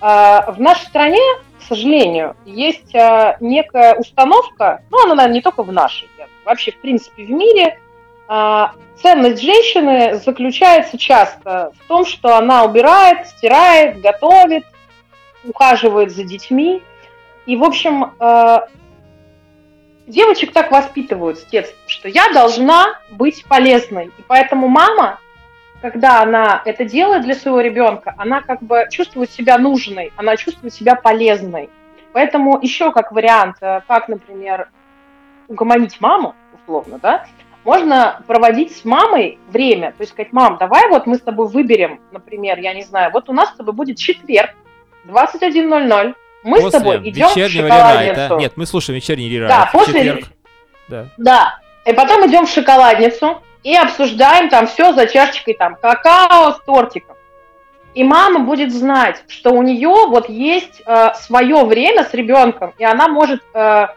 А, 0.00 0.52
в 0.52 0.60
нашей 0.60 0.86
стране, 0.86 1.20
к 1.58 1.62
сожалению, 1.62 2.34
есть 2.46 2.94
а, 2.94 3.36
некая 3.40 3.94
установка, 3.94 4.82
ну, 4.90 5.04
она, 5.04 5.14
наверное, 5.14 5.34
не 5.34 5.42
только 5.42 5.62
в 5.62 5.72
нашей, 5.72 6.08
вообще, 6.44 6.72
в 6.72 6.80
принципе, 6.80 7.24
в 7.24 7.30
мире, 7.30 7.78
а, 8.26 8.72
ценность 8.96 9.42
женщины 9.42 10.14
заключается 10.24 10.96
часто 10.96 11.72
в 11.78 11.88
том, 11.88 12.06
что 12.06 12.36
она 12.36 12.64
убирает, 12.64 13.26
стирает, 13.26 14.00
готовит, 14.00 14.64
ухаживает 15.44 16.12
за 16.12 16.24
детьми. 16.24 16.82
И, 17.46 17.56
в 17.56 17.64
общем, 17.64 18.12
девочек 20.10 20.52
так 20.52 20.70
воспитывают 20.70 21.38
с 21.38 21.44
детства, 21.46 21.78
что 21.86 22.08
я 22.08 22.30
должна 22.32 22.98
быть 23.10 23.44
полезной. 23.46 24.06
И 24.06 24.22
поэтому 24.26 24.68
мама, 24.68 25.18
когда 25.80 26.20
она 26.20 26.60
это 26.64 26.84
делает 26.84 27.22
для 27.22 27.34
своего 27.34 27.60
ребенка, 27.60 28.14
она 28.18 28.42
как 28.42 28.62
бы 28.62 28.86
чувствует 28.90 29.30
себя 29.30 29.56
нужной, 29.58 30.12
она 30.16 30.36
чувствует 30.36 30.74
себя 30.74 30.94
полезной. 30.94 31.70
Поэтому 32.12 32.58
еще 32.60 32.92
как 32.92 33.12
вариант, 33.12 33.56
э, 33.60 33.80
как, 33.86 34.08
например, 34.08 34.68
угомонить 35.48 36.00
маму, 36.00 36.34
условно, 36.54 36.98
да, 37.00 37.26
можно 37.64 38.22
проводить 38.26 38.76
с 38.76 38.84
мамой 38.84 39.38
время, 39.48 39.92
то 39.92 40.00
есть 40.00 40.12
сказать, 40.12 40.32
мам, 40.32 40.56
давай 40.58 40.88
вот 40.88 41.06
мы 41.06 41.16
с 41.16 41.20
тобой 41.20 41.48
выберем, 41.48 42.00
например, 42.10 42.58
я 42.58 42.74
не 42.74 42.82
знаю, 42.82 43.10
вот 43.12 43.28
у 43.28 43.32
нас 43.32 43.50
с 43.50 43.56
тобой 43.56 43.74
будет 43.74 43.98
четверг, 43.98 44.50
21.00, 45.06 46.14
мы 46.42 46.60
после 46.60 46.70
с 46.70 46.82
тобой 46.82 47.08
идем 47.08 47.28
в 47.28 47.32
шоколадницу. 47.32 48.14
Рерайта. 48.14 48.36
Нет, 48.36 48.52
мы 48.56 48.66
слушаем 48.66 48.96
вечерний 48.96 49.28
рерайт. 49.28 49.50
Да, 49.50 49.70
после... 49.72 49.94
Четверг. 49.94 50.24
Да. 50.88 51.06
да. 51.16 51.58
И 51.86 51.92
потом 51.92 52.26
идем 52.26 52.46
в 52.46 52.50
шоколадницу 52.50 53.42
и 53.62 53.74
обсуждаем 53.74 54.48
там 54.48 54.66
все 54.66 54.92
за 54.92 55.06
чашечкой 55.06 55.54
там 55.54 55.76
какао 55.80 56.52
с 56.52 56.60
тортиком. 56.64 57.16
И 57.94 58.04
мама 58.04 58.40
будет 58.40 58.72
знать, 58.72 59.24
что 59.28 59.50
у 59.50 59.62
нее 59.62 60.06
вот 60.08 60.28
есть 60.28 60.80
э, 60.86 61.12
свое 61.14 61.64
время 61.64 62.04
с 62.04 62.14
ребенком, 62.14 62.72
и 62.78 62.84
она 62.84 63.08
может 63.08 63.42
э, 63.52 63.88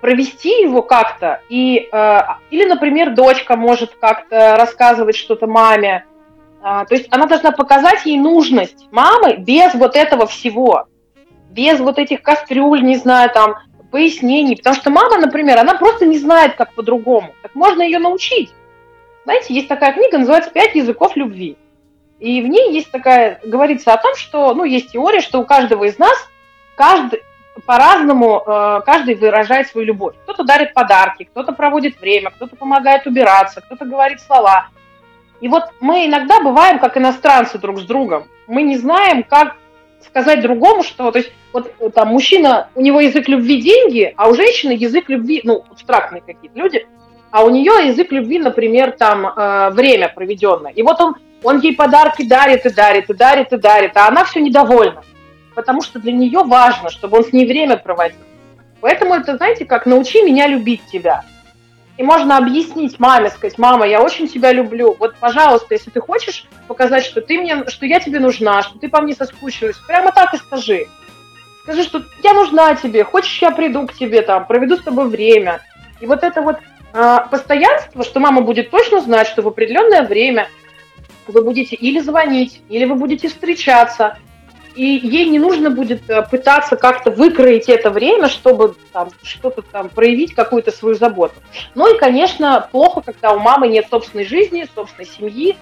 провести 0.00 0.62
его 0.62 0.82
как-то. 0.82 1.40
И, 1.48 1.88
э, 1.90 2.20
или, 2.50 2.64
например, 2.64 3.14
дочка 3.14 3.56
может 3.56 3.94
как-то 4.00 4.56
рассказывать 4.56 5.14
что-то 5.14 5.46
маме. 5.46 6.04
Э, 6.60 6.84
то 6.88 6.94
есть 6.96 7.06
она 7.12 7.26
должна 7.26 7.52
показать 7.52 8.04
ей 8.06 8.18
нужность 8.18 8.88
мамы 8.90 9.36
без 9.36 9.74
вот 9.74 9.94
этого 9.94 10.26
всего 10.26 10.88
без 11.56 11.80
вот 11.80 11.98
этих 11.98 12.22
кастрюль, 12.22 12.82
не 12.84 12.96
знаю, 12.96 13.30
там, 13.30 13.56
пояснений. 13.90 14.56
Потому 14.56 14.76
что 14.76 14.90
мама, 14.90 15.16
например, 15.18 15.58
она 15.58 15.74
просто 15.74 16.06
не 16.06 16.18
знает, 16.18 16.54
как 16.54 16.74
по-другому. 16.74 17.34
Так 17.42 17.54
можно 17.54 17.82
ее 17.82 17.98
научить. 17.98 18.52
Знаете, 19.24 19.54
есть 19.54 19.66
такая 19.66 19.92
книга, 19.94 20.18
называется 20.18 20.50
«Пять 20.50 20.74
языков 20.74 21.16
любви». 21.16 21.56
И 22.20 22.40
в 22.40 22.46
ней 22.46 22.72
есть 22.72 22.90
такая, 22.90 23.40
говорится 23.44 23.92
о 23.92 23.96
том, 23.96 24.14
что, 24.14 24.54
ну, 24.54 24.64
есть 24.64 24.92
теория, 24.92 25.20
что 25.20 25.40
у 25.40 25.44
каждого 25.44 25.84
из 25.84 25.98
нас 25.98 26.16
каждый, 26.74 27.22
по-разному 27.66 28.42
э, 28.46 28.80
каждый 28.86 29.16
выражает 29.16 29.68
свою 29.68 29.86
любовь. 29.86 30.14
Кто-то 30.22 30.44
дарит 30.44 30.72
подарки, 30.72 31.24
кто-то 31.24 31.52
проводит 31.52 32.00
время, 32.00 32.30
кто-то 32.30 32.56
помогает 32.56 33.06
убираться, 33.06 33.60
кто-то 33.60 33.84
говорит 33.84 34.20
слова. 34.20 34.68
И 35.40 35.48
вот 35.48 35.64
мы 35.80 36.06
иногда 36.06 36.40
бываем 36.40 36.78
как 36.78 36.96
иностранцы 36.96 37.58
друг 37.58 37.80
с 37.80 37.82
другом. 37.84 38.28
Мы 38.46 38.62
не 38.62 38.78
знаем, 38.78 39.22
как 39.22 39.56
сказать 40.04 40.42
другому, 40.42 40.82
что, 40.82 41.10
то 41.10 41.18
есть, 41.18 41.32
вот 41.52 41.72
там 41.94 42.08
мужчина, 42.08 42.68
у 42.74 42.80
него 42.80 43.00
язык 43.00 43.28
любви 43.28 43.60
деньги, 43.60 44.12
а 44.16 44.28
у 44.28 44.34
женщины 44.34 44.72
язык 44.72 45.08
любви, 45.08 45.40
ну, 45.44 45.64
абстрактные 45.70 46.22
какие-то 46.22 46.58
люди, 46.58 46.86
а 47.30 47.44
у 47.44 47.50
нее 47.50 47.88
язык 47.88 48.12
любви, 48.12 48.38
например, 48.38 48.92
там, 48.92 49.26
э, 49.26 49.70
время 49.70 50.08
проведенное. 50.08 50.72
И 50.72 50.82
вот 50.82 51.00
он, 51.00 51.16
он 51.42 51.60
ей 51.60 51.74
подарки 51.74 52.22
дарит 52.22 52.66
и 52.66 52.70
дарит, 52.70 53.10
и 53.10 53.14
дарит, 53.14 53.52
и 53.52 53.56
дарит, 53.56 53.96
а 53.96 54.08
она 54.08 54.24
все 54.24 54.40
недовольна, 54.40 55.02
потому 55.54 55.82
что 55.82 55.98
для 55.98 56.12
нее 56.12 56.42
важно, 56.44 56.90
чтобы 56.90 57.18
он 57.18 57.24
с 57.24 57.32
ней 57.32 57.46
время 57.46 57.76
проводил. 57.76 58.20
Поэтому 58.80 59.14
это, 59.14 59.36
знаете, 59.36 59.64
как 59.64 59.86
«научи 59.86 60.22
меня 60.22 60.46
любить 60.46 60.82
тебя». 60.92 61.24
И 61.96 62.02
можно 62.02 62.36
объяснить 62.36 62.98
маме, 62.98 63.30
сказать, 63.30 63.56
мама, 63.58 63.86
я 63.86 64.02
очень 64.02 64.28
тебя 64.28 64.52
люблю. 64.52 64.94
Вот, 64.98 65.16
пожалуйста, 65.16 65.74
если 65.74 65.90
ты 65.90 66.00
хочешь 66.00 66.46
показать, 66.68 67.04
что 67.04 67.22
ты 67.22 67.38
мне, 67.38 67.66
что 67.68 67.86
я 67.86 68.00
тебе 68.00 68.20
нужна, 68.20 68.62
что 68.62 68.78
ты 68.78 68.88
по 68.88 69.00
мне 69.00 69.14
соскучилась, 69.14 69.78
прямо 69.78 70.12
так 70.12 70.34
и 70.34 70.38
скажи. 70.38 70.88
Скажи, 71.62 71.82
что 71.82 72.02
я 72.22 72.34
нужна 72.34 72.74
тебе, 72.76 73.02
хочешь, 73.02 73.40
я 73.40 73.50
приду 73.50 73.86
к 73.86 73.94
тебе, 73.94 74.22
там, 74.22 74.46
проведу 74.46 74.76
с 74.76 74.82
тобой 74.82 75.08
время. 75.08 75.62
И 76.00 76.06
вот 76.06 76.22
это 76.22 76.42
вот 76.42 76.58
э, 76.92 77.18
постоянство, 77.30 78.04
что 78.04 78.20
мама 78.20 78.42
будет 78.42 78.70
точно 78.70 79.00
знать, 79.00 79.26
что 79.26 79.40
в 79.40 79.48
определенное 79.48 80.02
время 80.02 80.48
вы 81.26 81.42
будете 81.42 81.74
или 81.74 82.00
звонить, 82.00 82.60
или 82.68 82.84
вы 82.84 82.94
будете 82.94 83.28
встречаться, 83.28 84.18
и 84.76 85.00
ей 85.02 85.28
не 85.28 85.38
нужно 85.38 85.70
будет 85.70 86.08
э, 86.08 86.22
пытаться 86.22 86.76
как-то 86.76 87.10
выкроить 87.10 87.68
это 87.68 87.90
время, 87.90 88.28
чтобы 88.28 88.76
там 88.92 89.08
что-то 89.22 89.62
там 89.62 89.88
проявить, 89.88 90.34
какую-то 90.34 90.70
свою 90.70 90.94
заботу. 90.94 91.34
Ну 91.74 91.92
и, 91.92 91.98
конечно, 91.98 92.68
плохо, 92.70 93.00
когда 93.00 93.32
у 93.32 93.38
мамы 93.38 93.68
нет 93.68 93.86
собственной 93.90 94.26
жизни, 94.26 94.68
собственной 94.74 95.08
семьи, 95.08 95.56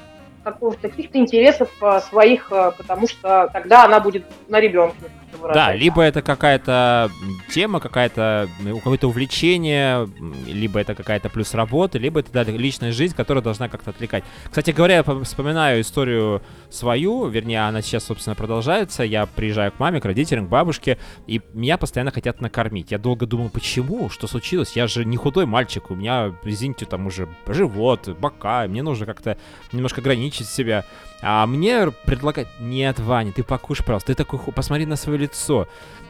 каких-то 0.82 1.18
интересов 1.18 1.70
э, 1.80 2.00
своих, 2.00 2.50
э, 2.50 2.72
потому 2.76 3.06
что 3.06 3.48
тогда 3.52 3.84
она 3.84 4.00
будет 4.00 4.24
на 4.48 4.60
ребенке 4.60 4.96
Да, 5.42 5.74
либо 5.74 6.02
это 6.02 6.22
какая-то 6.22 7.10
тема, 7.50 7.80
какая-то 7.80 8.48
какое-то 8.82 9.08
увлечение, 9.08 10.08
либо 10.46 10.80
это 10.80 10.94
какая-то 10.94 11.28
плюс 11.28 11.54
работа, 11.54 11.98
либо 11.98 12.20
это 12.20 12.32
да, 12.32 12.44
личная 12.44 12.92
жизнь, 12.92 13.14
которая 13.14 13.42
должна 13.42 13.68
как-то 13.68 13.90
отвлекать. 13.90 14.24
Кстати 14.44 14.70
говоря, 14.70 14.96
я 14.96 15.02
вспоминаю 15.24 15.80
историю 15.80 16.42
свою, 16.70 17.26
вернее, 17.26 17.66
она 17.66 17.82
сейчас, 17.82 18.04
собственно, 18.04 18.34
продолжается. 18.34 19.02
Я 19.02 19.26
приезжаю 19.26 19.72
к 19.72 19.78
маме, 19.78 20.00
к 20.00 20.04
родителям, 20.04 20.46
к 20.46 20.48
бабушке, 20.50 20.98
и 21.26 21.40
меня 21.52 21.78
постоянно 21.78 22.10
хотят 22.10 22.40
накормить. 22.40 22.90
Я 22.90 22.98
долго 22.98 23.26
думал, 23.26 23.50
почему, 23.50 24.10
что 24.10 24.26
случилось? 24.26 24.76
Я 24.76 24.86
же 24.86 25.04
не 25.04 25.16
худой 25.16 25.46
мальчик, 25.46 25.90
у 25.90 25.94
меня, 25.94 26.34
извините, 26.44 26.86
там 26.86 27.06
уже 27.06 27.28
живот, 27.46 28.08
бока, 28.18 28.66
мне 28.66 28.82
нужно 28.82 29.06
как-то 29.06 29.36
немножко 29.72 30.00
ограничить 30.00 30.48
себя. 30.48 30.84
А 31.26 31.46
мне 31.46 31.90
предлагать, 32.04 32.48
нет, 32.60 33.00
Ваня, 33.00 33.32
ты 33.32 33.42
покушай, 33.42 33.82
пожалуйста, 33.82 34.08
ты 34.08 34.14
такой, 34.14 34.38
посмотри 34.52 34.84
на 34.84 34.96
свое 34.96 35.20
лицо. 35.20 35.66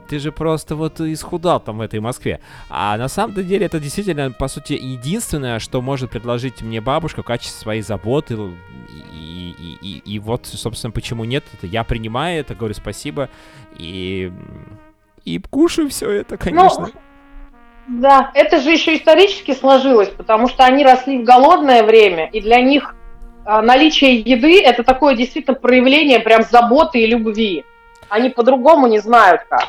Ты 0.09 0.19
же 0.19 0.33
просто 0.33 0.75
вот 0.75 1.01
исхудал 1.01 1.61
там 1.61 1.79
в 1.79 1.81
этой 1.83 2.01
Москве. 2.01 2.41
А 2.69 2.97
на 2.99 3.07
самом 3.07 3.35
деле 3.47 3.65
это 3.65 3.79
действительно, 3.79 4.33
по 4.33 4.49
сути, 4.49 4.73
единственное, 4.73 5.61
что 5.61 5.81
может 5.81 6.11
предложить 6.11 6.63
мне 6.63 6.81
бабушка 6.81 7.23
в 7.23 7.27
качестве 7.27 7.59
своей 7.59 7.83
заботы. 7.83 8.35
И, 9.13 9.55
и, 9.59 9.79
и, 9.81 10.03
и 10.05 10.19
вот, 10.19 10.47
собственно, 10.47 10.91
почему 10.91 11.25
нет. 11.25 11.45
Это 11.55 11.69
я 11.69 11.85
принимаю 11.85 12.41
это, 12.41 12.57
говорю 12.57 12.75
спасибо. 12.75 13.31
И, 13.79 14.33
и 15.25 15.39
кушаю 15.39 15.89
все 15.91 16.11
это, 16.11 16.37
конечно. 16.37 16.91
Ну, 17.87 18.01
да, 18.01 18.33
это 18.35 18.61
же 18.61 18.71
еще 18.71 18.97
исторически 18.97 19.55
сложилось, 19.55 20.09
потому 20.09 20.49
что 20.49 20.65
они 20.65 20.85
росли 20.85 21.23
в 21.23 21.25
голодное 21.25 21.85
время, 21.85 22.29
и 22.31 22.41
для 22.41 22.61
них 22.61 22.95
наличие 23.45 24.21
еды– 24.21 24.63
это 24.65 24.83
такое 24.85 25.15
действительно 25.15 25.55
проявление 25.55 26.21
прям 26.21 26.43
заботы 26.43 27.01
и 27.01 27.07
любви. 27.07 27.65
Они 28.09 28.31
по-другому 28.31 28.87
не 28.87 29.01
знают 29.01 29.43
как. 29.49 29.69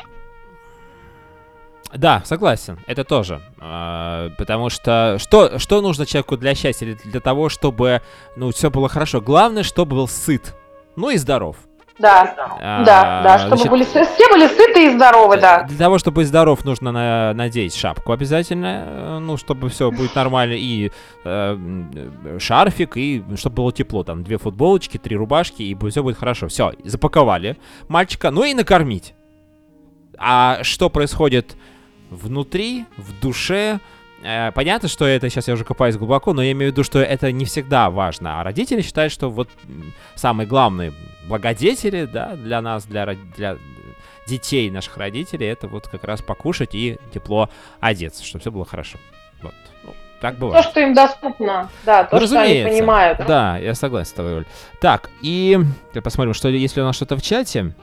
Да, 1.94 2.22
согласен, 2.24 2.78
это 2.86 3.04
тоже. 3.04 3.40
А, 3.58 4.30
потому 4.38 4.70
что 4.70 5.16
что, 5.18 5.58
что 5.58 5.80
нужно 5.80 6.04
человеку 6.04 6.36
для 6.36 6.54
счастья, 6.54 6.96
для 7.04 7.20
того, 7.20 7.48
чтобы 7.48 8.02
ну, 8.36 8.50
все 8.50 8.70
было 8.70 8.88
хорошо? 8.88 9.20
Главное, 9.20 9.62
чтобы 9.62 9.96
был 9.96 10.08
сыт, 10.08 10.54
ну 10.96 11.10
и 11.10 11.16
здоров. 11.16 11.56
Да, 11.98 12.34
а, 12.60 12.84
да, 12.84 13.22
да, 13.22 13.38
чтобы 13.38 13.56
значит, 13.56 13.70
были, 13.70 13.84
все 13.84 14.28
были 14.28 14.46
сыты 14.48 14.86
и 14.86 14.96
здоровы, 14.96 15.38
да. 15.38 15.62
Для 15.62 15.78
того, 15.78 15.98
чтобы 15.98 16.16
быть 16.16 16.26
здоров, 16.26 16.62
нужно 16.64 16.92
на, 16.92 17.32
надеть 17.32 17.74
шапку 17.74 18.12
обязательно, 18.12 18.84
э, 18.86 19.18
ну, 19.20 19.38
чтобы 19.38 19.70
все 19.70 19.90
будет 19.90 20.14
нормально, 20.14 20.54
и 20.58 20.90
э, 21.24 21.58
шарфик, 22.38 22.98
и 22.98 23.24
чтобы 23.36 23.56
было 23.56 23.72
тепло, 23.72 24.04
там, 24.04 24.24
две 24.24 24.36
футболочки, 24.36 24.98
три 24.98 25.16
рубашки, 25.16 25.62
и 25.62 25.74
все 25.88 26.02
будет 26.02 26.18
хорошо. 26.18 26.48
Все, 26.48 26.72
запаковали 26.84 27.56
мальчика, 27.88 28.30
ну 28.30 28.44
и 28.44 28.52
накормить. 28.52 29.14
А 30.18 30.58
что 30.62 30.90
происходит 30.90 31.56
внутри, 32.10 32.84
в 32.98 33.18
душе, 33.20 33.80
Э, 34.26 34.50
понятно, 34.52 34.88
что 34.88 35.04
это 35.04 35.30
сейчас 35.30 35.46
я 35.46 35.54
уже 35.54 35.64
копаюсь 35.64 35.96
глубоко, 35.96 36.32
но 36.32 36.42
я 36.42 36.50
имею 36.50 36.72
в 36.72 36.74
виду, 36.74 36.82
что 36.82 36.98
это 36.98 37.30
не 37.30 37.44
всегда 37.44 37.90
важно. 37.90 38.40
А 38.40 38.44
родители 38.44 38.82
считают, 38.82 39.12
что 39.12 39.30
вот 39.30 39.48
самые 40.16 40.48
главные 40.48 40.92
благодетели, 41.28 42.06
да, 42.06 42.34
для 42.34 42.60
нас, 42.60 42.86
для, 42.86 43.06
для 43.36 43.56
детей 44.26 44.68
наших 44.70 44.96
родителей, 44.96 45.46
это 45.46 45.68
вот 45.68 45.86
как 45.86 46.02
раз 46.02 46.22
покушать 46.22 46.74
и 46.74 46.98
тепло 47.14 47.48
одеться, 47.78 48.24
чтобы 48.24 48.40
все 48.40 48.50
было 48.50 48.64
хорошо. 48.64 48.98
Вот. 49.42 49.54
Ну, 49.84 49.94
так 50.20 50.38
бывает. 50.38 50.64
То, 50.64 50.70
что 50.70 50.80
им 50.80 50.92
доступно, 50.92 51.70
да, 51.84 52.02
то, 52.02 52.18
ну, 52.18 52.26
что 52.26 52.40
они 52.40 52.64
понимают. 52.64 53.20
Да, 53.28 53.58
я 53.58 53.74
согласен 53.74 54.10
с 54.10 54.12
тобой, 54.12 54.38
Оль. 54.38 54.46
Так, 54.80 55.08
и 55.22 55.56
посмотрим, 56.02 56.34
что 56.34 56.48
если 56.48 56.80
у 56.80 56.84
нас 56.84 56.96
что-то 56.96 57.16
в 57.16 57.22
чате. 57.22 57.74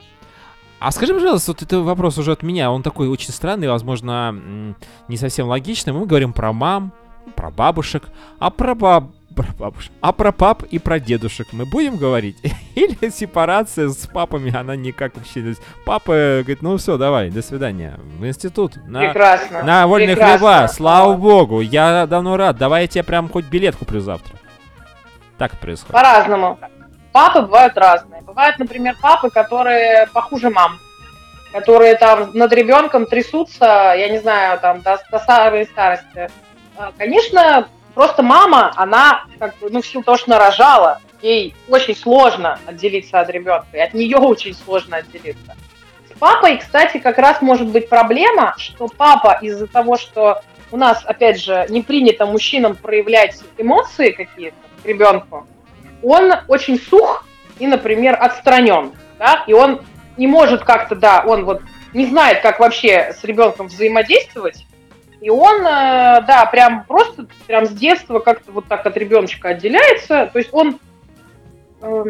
А 0.80 0.90
скажи, 0.90 1.14
пожалуйста, 1.14 1.52
вот 1.52 1.62
это 1.62 1.80
вопрос 1.80 2.18
уже 2.18 2.32
от 2.32 2.42
меня, 2.42 2.70
он 2.70 2.82
такой 2.82 3.08
очень 3.08 3.32
странный, 3.32 3.68
возможно, 3.68 4.74
не 5.08 5.16
совсем 5.16 5.48
логичный. 5.48 5.92
Мы 5.92 6.04
говорим 6.06 6.32
про 6.32 6.52
мам, 6.52 6.92
про 7.36 7.50
бабушек, 7.50 8.04
а 8.38 8.50
про 8.50 8.74
баб... 8.74 9.04
Про 9.34 9.48
бабушек. 9.58 9.90
А 10.00 10.12
про 10.12 10.30
пап 10.30 10.62
и 10.62 10.78
про 10.78 11.00
дедушек 11.00 11.48
мы 11.50 11.64
будем 11.66 11.96
говорить? 11.96 12.36
Или 12.76 13.10
сепарация 13.10 13.88
с 13.88 14.06
папами, 14.06 14.54
она 14.54 14.76
никак 14.76 15.16
вообще... 15.16 15.56
Папа 15.84 16.12
говорит, 16.42 16.62
ну 16.62 16.76
все, 16.76 16.96
давай, 16.96 17.30
до 17.30 17.42
свидания. 17.42 17.98
В 18.18 18.24
институт. 18.26 18.76
На, 18.86 19.00
Прекрасно. 19.00 19.64
На 19.64 19.86
вольные 19.88 20.14
Прекрасно. 20.14 20.38
хлеба, 20.38 20.68
слава 20.72 21.14
богу. 21.16 21.60
Я 21.60 22.06
давно 22.06 22.36
рад. 22.36 22.58
Давай 22.58 22.82
я 22.82 22.88
тебе 22.88 23.02
прям 23.02 23.28
хоть 23.28 23.46
билет 23.46 23.74
куплю 23.74 23.98
завтра. 24.00 24.36
Так 25.36 25.58
происходит. 25.58 25.92
По-разному 25.92 26.58
папы 27.10 27.42
бывают 27.42 27.76
разные. 27.76 28.13
Бывают, 28.34 28.58
например, 28.58 28.96
папы, 29.00 29.30
которые 29.30 30.08
похуже 30.12 30.50
мам, 30.50 30.80
которые 31.52 31.94
там 31.94 32.32
над 32.34 32.52
ребенком 32.52 33.06
трясутся, 33.06 33.94
я 33.96 34.08
не 34.08 34.18
знаю, 34.18 34.58
там 34.58 34.80
до, 34.80 35.00
до 35.08 35.20
самой 35.20 35.66
старости. 35.66 36.28
А, 36.76 36.90
конечно, 36.98 37.68
просто 37.94 38.24
мама, 38.24 38.72
она, 38.74 39.24
как 39.38 39.56
бы, 39.58 39.70
ну, 39.70 39.80
в 39.80 39.86
силу 39.86 40.02
того, 40.02 40.16
что 40.16 40.34
она 40.34 40.44
рожала, 40.44 41.00
ей 41.22 41.54
очень 41.68 41.94
сложно 41.94 42.58
отделиться 42.66 43.20
от 43.20 43.30
ребенка, 43.30 43.68
и 43.72 43.78
от 43.78 43.94
нее 43.94 44.16
очень 44.16 44.52
сложно 44.52 44.96
отделиться. 44.96 45.54
С 46.12 46.18
папой, 46.18 46.58
кстати, 46.58 46.98
как 46.98 47.18
раз 47.18 47.40
может 47.40 47.68
быть 47.68 47.88
проблема, 47.88 48.56
что 48.58 48.88
папа 48.88 49.38
из-за 49.42 49.68
того, 49.68 49.96
что 49.96 50.42
у 50.72 50.76
нас, 50.76 51.04
опять 51.04 51.40
же, 51.40 51.66
не 51.68 51.82
принято 51.82 52.26
мужчинам 52.26 52.74
проявлять 52.74 53.40
эмоции 53.58 54.10
какие-то 54.10 54.56
к 54.82 54.86
ребенку, 54.86 55.46
он 56.02 56.32
очень 56.48 56.80
сух 56.80 57.24
и, 57.58 57.66
например, 57.66 58.16
отстранен, 58.20 58.92
да, 59.18 59.44
и 59.46 59.52
он 59.52 59.82
не 60.16 60.26
может 60.26 60.64
как-то, 60.64 60.94
да, 60.94 61.24
он 61.26 61.44
вот 61.44 61.62
не 61.92 62.06
знает, 62.06 62.40
как 62.40 62.58
вообще 62.58 63.14
с 63.18 63.24
ребенком 63.24 63.68
взаимодействовать, 63.68 64.66
и 65.20 65.30
он, 65.30 65.60
э, 65.60 66.22
да, 66.26 66.46
прям 66.50 66.84
просто, 66.84 67.26
прям 67.46 67.66
с 67.66 67.70
детства 67.70 68.18
как-то 68.18 68.52
вот 68.52 68.66
так 68.66 68.84
от 68.84 68.96
ребеночка 68.96 69.50
отделяется, 69.50 70.28
то 70.32 70.38
есть 70.38 70.50
он, 70.52 70.78
э, 71.80 72.04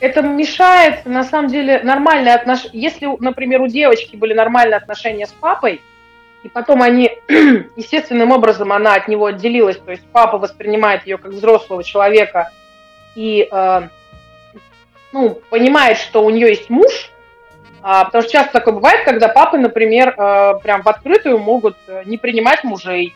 это 0.00 0.22
мешает, 0.22 1.06
на 1.06 1.24
самом 1.24 1.48
деле, 1.48 1.80
нормальные 1.82 2.34
отношения, 2.34 2.78
если, 2.78 3.06
например, 3.18 3.62
у 3.62 3.66
девочки 3.66 4.16
были 4.16 4.32
нормальные 4.34 4.76
отношения 4.76 5.26
с 5.26 5.32
папой, 5.32 5.80
и 6.44 6.48
потом 6.48 6.82
они, 6.82 7.10
естественным 7.76 8.30
образом 8.30 8.72
она 8.72 8.94
от 8.94 9.08
него 9.08 9.26
отделилась, 9.26 9.78
то 9.78 9.90
есть 9.90 10.04
папа 10.12 10.38
воспринимает 10.38 11.06
ее 11.06 11.18
как 11.18 11.32
взрослого 11.32 11.82
человека, 11.82 12.52
и 13.16 13.48
э, 13.50 13.88
ну, 15.12 15.40
понимает, 15.50 15.98
что 15.98 16.24
у 16.24 16.30
нее 16.30 16.48
есть 16.48 16.70
муж, 16.70 17.10
а, 17.82 18.04
потому 18.04 18.22
что 18.22 18.32
часто 18.32 18.52
такое 18.52 18.74
бывает, 18.74 19.04
когда 19.04 19.28
папы, 19.28 19.56
например, 19.56 20.14
э, 20.16 20.54
прям 20.62 20.82
в 20.82 20.88
открытую 20.88 21.38
могут 21.38 21.76
э, 21.86 22.02
не 22.06 22.18
принимать 22.18 22.64
мужей, 22.64 23.14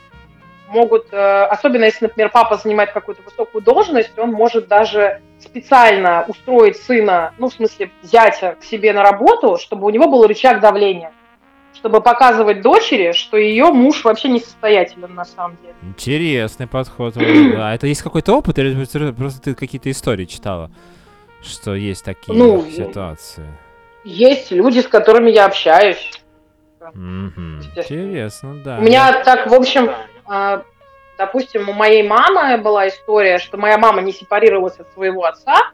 могут, 0.67 1.07
э, 1.11 1.43
особенно 1.45 1.85
если, 1.85 2.05
например, 2.05 2.29
папа 2.29 2.57
занимает 2.57 2.91
какую-то 2.91 3.21
высокую 3.23 3.61
должность, 3.61 4.17
он 4.17 4.31
может 4.31 4.67
даже 4.67 5.21
специально 5.39 6.25
устроить 6.27 6.77
сына, 6.77 7.33
ну, 7.37 7.49
в 7.49 7.53
смысле, 7.53 7.91
зятя 8.01 8.55
к 8.59 8.63
себе 8.63 8.93
на 8.93 9.03
работу, 9.03 9.57
чтобы 9.57 9.85
у 9.85 9.89
него 9.89 10.07
был 10.07 10.25
рычаг 10.25 10.59
давления 10.59 11.11
чтобы 11.75 12.01
показывать 12.01 12.61
дочери, 12.61 13.11
что 13.11 13.35
ее 13.35 13.65
муж 13.65 14.03
вообще 14.03 14.29
несостоятелен 14.29 15.13
на 15.15 15.25
самом 15.25 15.57
деле. 15.61 15.73
Интересный 15.81 16.67
подход. 16.67 17.15
А 17.17 17.73
это 17.73 17.87
есть 17.87 18.01
какой-то 18.01 18.37
опыт 18.37 18.57
или 18.59 18.85
просто 19.11 19.41
ты 19.41 19.55
какие-то 19.55 19.91
истории 19.91 20.25
читала, 20.25 20.71
что 21.43 21.75
есть 21.75 22.03
такие 22.03 22.37
ну, 22.37 22.65
ситуации? 22.69 23.45
Есть 24.03 24.51
люди, 24.51 24.79
с 24.79 24.87
которыми 24.87 25.29
я 25.29 25.45
общаюсь. 25.45 26.11
Mm-hmm. 26.79 27.77
Интересно, 27.77 28.55
да. 28.63 28.77
У 28.77 28.81
меня 28.81 29.23
так, 29.23 29.47
в 29.47 29.53
общем, 29.53 29.91
а, 30.25 30.63
допустим, 31.17 31.69
у 31.69 31.73
моей 31.73 32.03
мамы 32.03 32.57
была 32.57 32.87
история, 32.87 33.37
что 33.37 33.57
моя 33.57 33.77
мама 33.77 34.01
не 34.01 34.11
сепарировалась 34.11 34.79
от 34.79 34.91
своего 34.93 35.25
отца, 35.25 35.71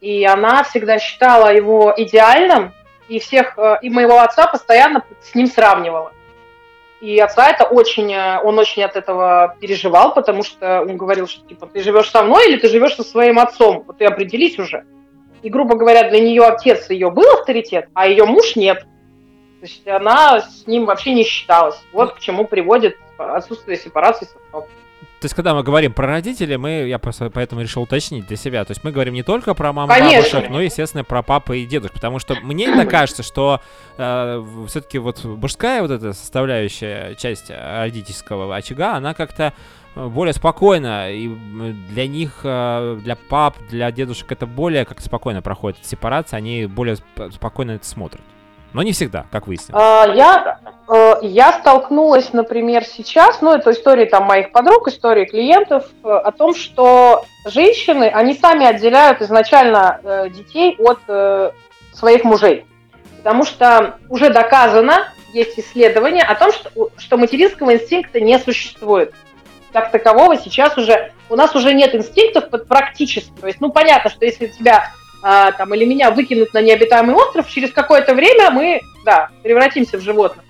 и 0.00 0.24
она 0.24 0.62
всегда 0.64 0.98
считала 0.98 1.54
его 1.54 1.94
идеальным, 1.96 2.72
и 3.08 3.18
всех, 3.18 3.58
э, 3.58 3.78
и 3.82 3.90
моего 3.90 4.20
отца 4.20 4.46
постоянно 4.46 5.04
с 5.22 5.34
ним 5.34 5.46
сравнивала. 5.46 6.12
И 7.00 7.18
отца 7.18 7.50
это 7.50 7.64
очень, 7.64 8.12
э, 8.12 8.40
он 8.42 8.58
очень 8.58 8.82
от 8.82 8.96
этого 8.96 9.56
переживал, 9.60 10.14
потому 10.14 10.42
что 10.42 10.82
он 10.82 10.96
говорил, 10.96 11.26
что 11.26 11.46
типа 11.46 11.66
ты 11.66 11.82
живешь 11.82 12.10
со 12.10 12.22
мной 12.22 12.48
или 12.48 12.58
ты 12.58 12.68
живешь 12.68 12.96
со 12.96 13.02
своим 13.02 13.38
отцом, 13.38 13.84
вот 13.86 13.98
ты 13.98 14.04
определись 14.06 14.58
уже. 14.58 14.84
И, 15.44 15.50
грубо 15.50 15.76
говоря, 15.76 16.08
для 16.08 16.20
нее 16.20 16.42
отец 16.42 16.88
ее 16.88 17.10
был 17.10 17.30
авторитет, 17.38 17.90
а 17.92 18.08
ее 18.08 18.24
муж 18.24 18.56
нет. 18.56 18.80
То 18.80 19.66
есть 19.66 19.86
она 19.86 20.40
с 20.40 20.66
ним 20.66 20.86
вообще 20.86 21.12
не 21.12 21.22
считалась. 21.22 21.78
Вот 21.92 22.14
к 22.14 22.18
чему 22.18 22.46
приводит 22.46 22.96
отсутствие 23.18 23.76
сепарации 23.76 24.24
с 24.24 24.34
отцом 24.48 24.64
то 25.24 25.26
есть, 25.26 25.36
когда 25.36 25.54
мы 25.54 25.62
говорим 25.62 25.94
про 25.94 26.06
родителей, 26.06 26.58
мы, 26.58 26.86
я 26.86 26.98
просто 26.98 27.30
поэтому 27.30 27.62
решил 27.62 27.80
уточнить 27.80 28.26
для 28.26 28.36
себя. 28.36 28.62
То 28.66 28.72
есть 28.72 28.84
мы 28.84 28.92
говорим 28.92 29.14
не 29.14 29.22
только 29.22 29.54
про 29.54 29.72
маму, 29.72 29.88
бабушек, 29.88 30.50
но, 30.50 30.60
естественно, 30.60 31.02
про 31.02 31.22
папы 31.22 31.60
и 31.60 31.64
дедушек. 31.64 31.94
Потому 31.94 32.18
что 32.18 32.34
мне 32.42 32.66
так 32.66 32.90
кажется, 32.90 33.22
что 33.22 33.62
э, 33.96 34.44
все-таки 34.68 34.98
вот 34.98 35.24
мужская 35.24 35.80
вот 35.80 35.90
эта 35.92 36.12
составляющая 36.12 37.14
часть 37.14 37.50
родительского 37.50 38.54
очага, 38.54 38.96
она 38.96 39.14
как-то 39.14 39.54
более 39.94 40.34
спокойно, 40.34 41.10
и 41.10 41.28
для 41.88 42.06
них, 42.06 42.40
э, 42.42 42.98
для 43.02 43.16
пап, 43.16 43.56
для 43.70 43.90
дедушек 43.90 44.30
это 44.30 44.44
более 44.44 44.84
как 44.84 45.00
спокойно 45.00 45.40
проходит 45.40 45.78
сепарация, 45.86 46.36
они 46.36 46.66
более 46.66 46.98
спокойно 47.32 47.70
это 47.70 47.86
смотрят. 47.86 48.20
Но 48.74 48.82
не 48.82 48.92
всегда, 48.92 49.24
как 49.30 49.46
выяснилось. 49.46 49.80
А, 49.82 50.06
я, 50.12 50.58
э, 50.88 51.14
я 51.22 51.52
столкнулась, 51.52 52.32
например, 52.32 52.84
сейчас, 52.84 53.40
ну, 53.40 53.52
это 53.52 53.70
истории 53.70 54.04
там 54.04 54.24
моих 54.24 54.50
подруг, 54.50 54.88
истории 54.88 55.26
клиентов, 55.26 55.86
э, 56.02 56.08
о 56.08 56.32
том, 56.32 56.56
что 56.56 57.24
женщины, 57.46 58.10
они 58.12 58.34
сами 58.34 58.66
отделяют 58.66 59.22
изначально 59.22 60.00
э, 60.02 60.28
детей 60.28 60.76
от 60.78 60.98
своих 61.92 62.24
мужей. 62.24 62.66
Потому 63.18 63.44
что 63.44 63.98
уже 64.08 64.30
доказано, 64.30 65.06
есть 65.32 65.56
исследования 65.58 66.22
о 66.22 66.34
том, 66.34 66.50
что, 66.52 66.90
что 66.96 67.16
материнского 67.16 67.74
инстинкта 67.74 68.20
не 68.20 68.38
существует. 68.40 69.14
Как 69.72 69.92
такового 69.92 70.36
сейчас 70.36 70.76
уже, 70.76 71.12
у 71.30 71.36
нас 71.36 71.54
уже 71.54 71.72
нет 71.74 71.94
инстинктов 71.94 72.50
практически. 72.66 73.32
То 73.40 73.46
есть, 73.46 73.60
ну, 73.60 73.70
понятно, 73.70 74.10
что 74.10 74.24
если 74.24 74.48
тебя 74.48 74.92
а, 75.26 75.52
там, 75.52 75.72
или 75.72 75.86
меня 75.86 76.10
выкинут 76.10 76.52
на 76.52 76.60
необитаемый 76.60 77.14
остров, 77.14 77.48
через 77.48 77.72
какое-то 77.72 78.12
время 78.12 78.50
мы, 78.50 78.82
да, 79.06 79.30
превратимся 79.42 79.96
в 79.96 80.02
животных. 80.02 80.44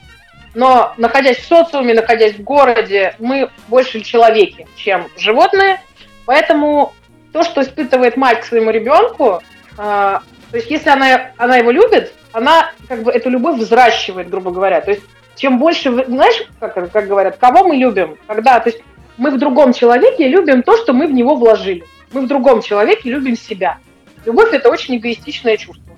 Но 0.52 0.92
находясь 0.96 1.36
в 1.38 1.46
социуме, 1.46 1.94
находясь 1.94 2.34
в 2.34 2.42
городе, 2.42 3.14
мы 3.20 3.50
больше 3.68 4.00
человеки, 4.00 4.66
чем 4.74 5.06
животные. 5.16 5.80
Поэтому 6.26 6.92
то, 7.32 7.44
что 7.44 7.62
испытывает 7.62 8.16
мать 8.16 8.40
к 8.40 8.44
своему 8.46 8.72
ребенку, 8.72 9.40
а, 9.78 10.22
то 10.50 10.56
есть 10.56 10.68
если 10.68 10.90
она, 10.90 11.30
она 11.36 11.58
его 11.58 11.70
любит, 11.70 12.12
она 12.32 12.72
как 12.88 13.04
бы 13.04 13.12
эту 13.12 13.30
любовь 13.30 13.60
взращивает, 13.60 14.28
грубо 14.28 14.50
говоря. 14.50 14.80
То 14.80 14.90
есть 14.90 15.04
чем 15.36 15.60
больше, 15.60 15.92
знаешь, 16.06 16.48
как, 16.58 16.90
как 16.90 17.06
говорят, 17.06 17.36
кого 17.36 17.62
мы 17.62 17.76
любим, 17.76 18.18
когда, 18.26 18.58
то 18.58 18.70
есть 18.70 18.82
мы 19.18 19.30
в 19.30 19.38
другом 19.38 19.72
человеке 19.72 20.26
любим 20.26 20.64
то, 20.64 20.76
что 20.76 20.92
мы 20.92 21.06
в 21.06 21.12
него 21.12 21.36
вложили. 21.36 21.84
Мы 22.10 22.22
в 22.22 22.26
другом 22.26 22.60
человеке 22.60 23.10
любим 23.10 23.36
себя. 23.36 23.78
Любовь– 24.24 24.50
это 24.52 24.70
очень 24.70 24.96
эгоистичное 24.96 25.56
чувство. 25.56 25.94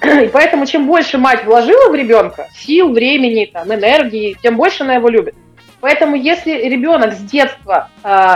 И 0.02 0.28
поэтому 0.28 0.66
чем 0.66 0.86
больше 0.86 1.18
мать 1.18 1.44
вложила 1.44 1.90
в 1.90 1.94
ребенка 1.94 2.48
сил, 2.54 2.92
времени, 2.92 3.50
там, 3.52 3.72
энергии, 3.72 4.36
тем 4.42 4.56
больше 4.56 4.84
она 4.84 4.94
его 4.94 5.08
любит. 5.08 5.34
Поэтому 5.80 6.16
если 6.16 6.52
ребенок 6.52 7.12
с 7.12 7.18
детства 7.18 7.90
э, 8.02 8.34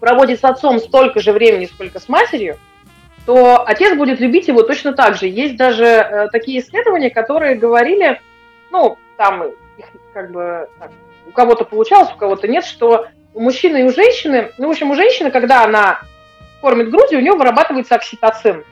проводит 0.00 0.40
с 0.40 0.44
отцом 0.44 0.78
столько 0.78 1.20
же 1.20 1.32
времени, 1.32 1.66
сколько 1.66 1.98
с 2.00 2.08
матерью, 2.08 2.58
то 3.24 3.64
отец 3.64 3.96
будет 3.96 4.20
любить 4.20 4.48
его 4.48 4.62
точно 4.62 4.92
так 4.92 5.16
же. 5.16 5.26
Есть 5.26 5.56
даже 5.56 5.84
э, 5.84 6.28
такие 6.30 6.60
исследования, 6.60 7.10
которые 7.10 7.54
говорили, 7.54 8.20
ну, 8.70 8.98
там, 9.16 9.44
их 9.44 9.86
как 10.12 10.32
бы 10.32 10.68
так, 10.78 10.90
у 11.26 11.30
кого-то 11.30 11.64
получалось, 11.64 12.10
у 12.14 12.18
кого-то 12.18 12.48
нет, 12.48 12.64
что 12.64 13.06
у 13.34 13.40
мужчины 13.40 13.80
и 13.80 13.84
у 13.84 13.92
женщины, 13.92 14.50
ну, 14.58 14.68
в 14.68 14.70
общем, 14.70 14.90
у 14.90 14.94
женщины, 14.94 15.30
когда 15.30 15.64
она 15.64 16.00
кормит 16.62 16.90
грудью, 16.90 17.18
у 17.18 17.22
него 17.22 17.36
вырабатывается 17.36 17.96
окситоцин. 17.96 18.64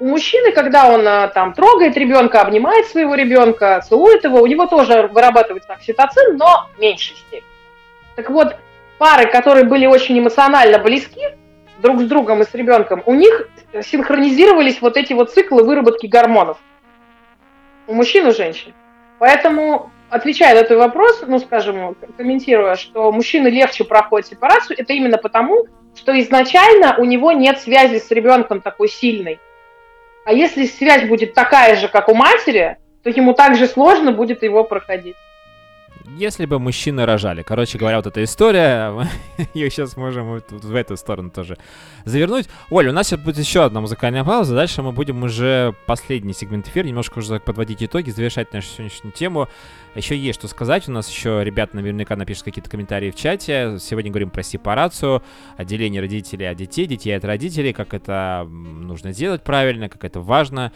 У 0.00 0.06
мужчины, 0.06 0.52
когда 0.52 0.88
он 0.88 1.06
а, 1.06 1.26
там 1.26 1.52
трогает 1.52 1.96
ребенка, 1.96 2.40
обнимает 2.40 2.86
своего 2.86 3.16
ребенка, 3.16 3.84
целует 3.86 4.22
его, 4.22 4.40
у 4.40 4.46
него 4.46 4.66
тоже 4.66 5.10
вырабатывается 5.12 5.72
окситоцин, 5.72 6.36
но 6.36 6.68
в 6.74 6.80
меньшей 6.80 7.16
степени. 7.16 7.42
Так 8.14 8.30
вот, 8.30 8.56
пары, 8.98 9.28
которые 9.30 9.64
были 9.64 9.86
очень 9.86 10.18
эмоционально 10.18 10.78
близки 10.78 11.20
друг 11.78 12.00
с 12.00 12.04
другом 12.04 12.42
и 12.42 12.44
с 12.44 12.54
ребенком, 12.54 13.02
у 13.06 13.14
них 13.14 13.48
синхронизировались 13.84 14.80
вот 14.80 14.96
эти 14.96 15.12
вот 15.12 15.32
циклы 15.32 15.64
выработки 15.64 16.06
гормонов. 16.06 16.58
У 17.88 17.94
мужчин 17.94 18.28
и 18.28 18.32
женщин. 18.32 18.74
Поэтому, 19.18 19.90
отвечая 20.10 20.54
на 20.54 20.60
этот 20.60 20.78
вопрос, 20.78 21.24
ну, 21.26 21.40
скажем, 21.40 21.96
комментируя, 22.16 22.76
что 22.76 23.10
мужчины 23.10 23.48
легче 23.48 23.84
проходят 23.84 24.28
сепарацию, 24.28 24.78
это 24.78 24.92
именно 24.92 25.18
потому, 25.18 25.66
что 25.98 26.18
изначально 26.20 26.96
у 26.98 27.04
него 27.04 27.32
нет 27.32 27.60
связи 27.60 27.98
с 27.98 28.10
ребенком 28.10 28.60
такой 28.60 28.88
сильной. 28.88 29.40
А 30.24 30.32
если 30.32 30.66
связь 30.66 31.08
будет 31.08 31.34
такая 31.34 31.74
же, 31.76 31.88
как 31.88 32.08
у 32.08 32.14
матери, 32.14 32.76
то 33.02 33.10
ему 33.10 33.34
также 33.34 33.66
сложно 33.66 34.12
будет 34.12 34.42
его 34.42 34.62
проходить. 34.62 35.16
Если 36.16 36.46
бы 36.46 36.58
мужчины 36.58 37.04
рожали. 37.04 37.42
Короче 37.42 37.76
говоря, 37.78 37.98
вот 37.98 38.06
эта 38.06 38.24
история, 38.24 38.94
ее 39.54 39.70
сейчас 39.70 39.96
можем 39.96 40.28
вот 40.28 40.50
в 40.50 40.74
эту 40.74 40.96
сторону 40.96 41.30
тоже 41.30 41.58
завернуть. 42.04 42.48
Оля, 42.70 42.90
у 42.90 42.92
нас 42.92 43.08
сейчас 43.08 43.20
будет 43.20 43.38
еще 43.38 43.64
одна 43.64 43.80
музыкальная 43.80 44.24
пауза. 44.24 44.54
Дальше 44.54 44.82
мы 44.82 44.92
будем 44.92 45.22
уже 45.22 45.74
последний 45.86 46.32
сегмент 46.32 46.68
эфира, 46.68 46.86
немножко 46.86 47.18
уже 47.18 47.40
подводить 47.40 47.82
итоги, 47.82 48.10
завершать 48.10 48.52
нашу 48.52 48.68
сегодняшнюю 48.68 49.12
тему. 49.12 49.48
Еще 49.94 50.16
есть 50.16 50.38
что 50.38 50.48
сказать. 50.48 50.88
У 50.88 50.92
нас 50.92 51.10
еще 51.10 51.42
ребята 51.44 51.76
наверняка 51.76 52.16
напишут 52.16 52.44
какие-то 52.44 52.70
комментарии 52.70 53.10
в 53.10 53.16
чате. 53.16 53.76
Сегодня 53.78 54.10
говорим 54.10 54.30
про 54.30 54.42
сепарацию, 54.42 55.22
отделение 55.56 56.00
родителей 56.00 56.46
от 56.46 56.56
детей, 56.56 56.86
детей 56.86 57.12
от 57.16 57.24
родителей, 57.24 57.72
как 57.72 57.92
это 57.92 58.46
нужно 58.48 59.12
делать 59.12 59.42
правильно, 59.42 59.88
как 59.88 60.04
это 60.04 60.20
важно 60.20 60.72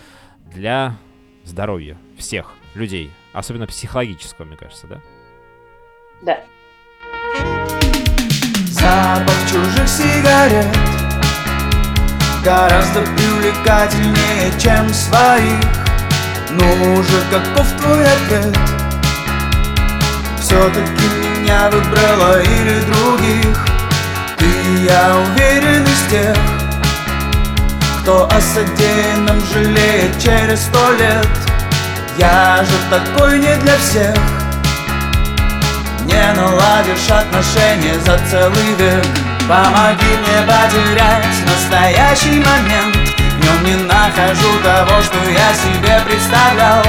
для 0.53 0.97
здоровья 1.45 1.97
всех 2.19 2.53
людей, 2.75 3.11
особенно 3.33 3.67
психологического, 3.67 4.47
мне 4.47 4.57
кажется, 4.57 4.87
да? 4.87 5.01
Да. 6.23 6.39
Запах 8.71 9.35
чужих 9.51 9.89
сигарет 9.89 10.67
Гораздо 12.45 13.01
привлекательнее, 13.01 14.53
чем 14.57 14.89
своих 14.95 15.67
Ну 16.51 17.03
же, 17.03 17.21
каков 17.29 17.67
твой 17.81 18.05
ответ? 18.05 18.57
Все-таки 20.41 21.09
меня 21.19 21.69
выбрала 21.71 22.41
или 22.41 22.81
других 22.83 23.67
Ты, 24.39 24.47
я 24.89 25.17
уверен, 25.17 25.83
из 25.83 26.03
тех 26.09 26.37
Кто 28.01 28.27
о 28.27 28.41
содеянном 28.41 29.41
жалеет 29.53 30.23
через 30.23 30.61
сто 30.61 30.93
лет 30.93 31.29
Я 32.17 32.63
же 32.63 32.77
такой 32.91 33.41
не 33.41 33.57
для 33.57 33.77
всех 33.79 34.42
не 36.05 36.33
наладишь 36.35 37.11
отношения 37.11 37.99
за 38.01 38.19
целый 38.31 38.75
век. 38.79 39.05
Помоги 39.49 40.13
мне 40.23 40.47
потерять 40.47 41.27
настоящий 41.47 42.41
момент. 42.41 42.97
В 42.97 43.45
нем 43.45 43.65
не 43.65 43.77
нахожу 43.85 44.59
того, 44.63 45.03
что 45.03 45.19
я 45.31 45.53
себе 45.55 46.01
представлял. 46.07 46.83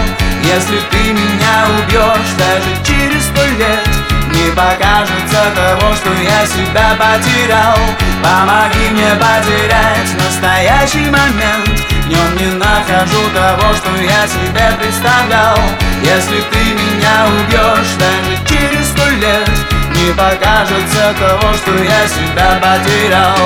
Если 0.43 0.79
ты 0.91 1.13
меня 1.13 1.65
убьешь 1.79 2.33
даже 2.37 2.69
через 2.85 3.23
сто 3.23 3.45
лет 3.45 3.87
Не 4.29 4.51
покажется 4.51 5.41
того, 5.55 5.93
что 5.95 6.09
я 6.21 6.45
себя 6.45 6.95
потерял. 6.97 7.77
Помоги 8.21 8.89
мне 8.91 9.11
потерять 9.15 10.13
настоящий 10.17 11.09
момент 11.09 11.92
В 12.03 12.07
нем 12.09 12.35
не 12.35 12.47
нахожу 12.57 13.29
того, 13.33 13.73
что 13.75 13.89
я 13.95 14.27
себе 14.27 14.77
представлял. 14.77 15.57
Если 16.01 16.41
ты 16.51 16.59
меня 16.73 17.27
убьешь 17.27 17.93
даже 17.97 18.45
через 18.45 18.89
сто 18.89 19.07
лет 19.07 19.49
Не 19.95 20.11
покажется 20.11 21.15
того, 21.17 21.53
что 21.53 21.71
я 21.81 22.05
себя 22.05 22.59
потерял. 22.61 23.37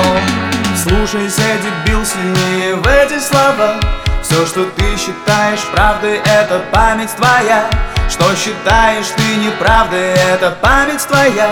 Слушайся, 0.76 1.42
дебил, 1.62 2.04
сильнее 2.04 2.74
в 2.74 2.86
эти 2.88 3.20
слова. 3.20 3.76
Все, 4.24 4.44
что 4.44 4.64
ты 4.64 4.96
считаешь 4.96 5.64
правдой, 5.72 6.16
это 6.24 6.60
память 6.72 7.14
твоя. 7.14 7.70
Что 8.10 8.34
считаешь 8.34 9.06
ты 9.16 9.36
неправдой, 9.36 10.14
это 10.32 10.50
память 10.60 11.06
твоя. 11.06 11.50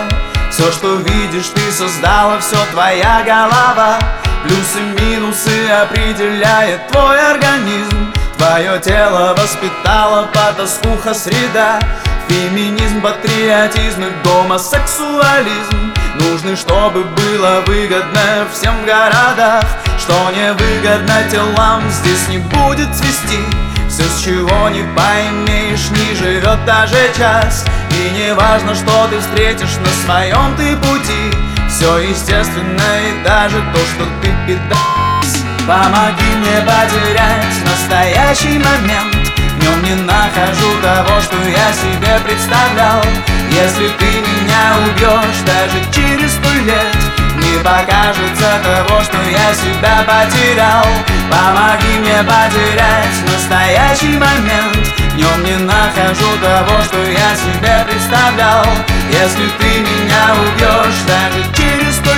Все, 0.50 0.72
что 0.72 0.96
видишь, 0.96 1.50
ты 1.54 1.70
создала, 1.70 2.40
все 2.40 2.56
твоя 2.72 3.22
голова 3.24 3.98
Плюсы-минусы 4.46 5.68
определяет 5.70 6.86
твой 6.86 7.18
организм. 7.32 8.12
Твое 8.38 8.78
тело 8.78 9.34
воспитало 9.36 10.28
потаскуха 10.32 11.14
среда. 11.14 11.80
Феминизм, 12.28 13.00
патриотизм 13.00 14.04
и 14.04 14.10
гомосексуализм. 14.22 15.92
Нужны, 16.20 16.54
чтобы 16.54 17.02
было 17.02 17.64
выгодно 17.66 18.46
всем 18.52 18.82
в 18.82 18.86
городах. 18.86 19.64
Что 19.98 20.14
не 20.30 20.52
выгодно 20.52 21.28
телам 21.28 21.82
здесь 21.90 22.28
не 22.28 22.38
будет 22.38 22.94
свести 22.94 23.40
Все, 23.88 24.04
с 24.04 24.22
чего 24.22 24.68
не 24.68 24.84
поймешь, 24.94 25.90
не 25.90 26.14
живет 26.14 26.64
даже 26.64 27.12
час. 27.18 27.64
И 27.90 28.10
не 28.10 28.32
важно, 28.32 28.76
что 28.76 29.08
ты 29.10 29.18
встретишь 29.18 29.76
на 29.80 30.04
своем 30.04 30.54
ты 30.56 30.76
пути 30.76 31.55
Все 31.76 31.98
естественно 31.98 32.88
и 33.04 33.22
даже 33.22 33.58
то, 33.58 33.78
что 33.78 34.06
ты 34.22 34.32
пидас 34.46 35.44
Помоги 35.66 36.24
мне 36.38 36.62
потерять 36.64 37.52
настоящий 37.66 38.56
момент. 38.56 39.14
Нем 39.60 39.82
не 39.82 39.94
нахожу 39.94 40.72
того, 40.80 41.20
что 41.20 41.36
я 41.36 41.70
себе 41.74 42.18
представлял. 42.24 43.04
Если 43.50 43.88
ты 43.88 44.06
меня 44.06 44.72
убьешь 44.86 45.42
даже 45.44 45.84
через 45.92 46.32
сто 46.32 46.50
лет 46.64 46.96
Не 47.36 47.58
покажется 47.58 48.58
того, 48.64 49.02
что 49.02 49.18
я 49.28 49.52
себя 49.52 50.02
потерял. 50.08 50.86
Помоги 51.30 51.98
мне 51.98 52.24
потерять 52.24 53.20
настоящий 53.30 54.16
момент. 54.16 54.96
В 55.12 55.16
нем 55.18 55.44
не 55.44 55.56
нахожу 55.56 56.38
того, 56.40 56.82
что 56.84 57.04
я 57.04 57.36
себе 57.36 57.84
представлял. 57.86 58.64
Если 59.10 59.48
ты 59.58 59.80
меня 59.80 60.34
убьешь 60.40 61.02
даже 61.06 61.55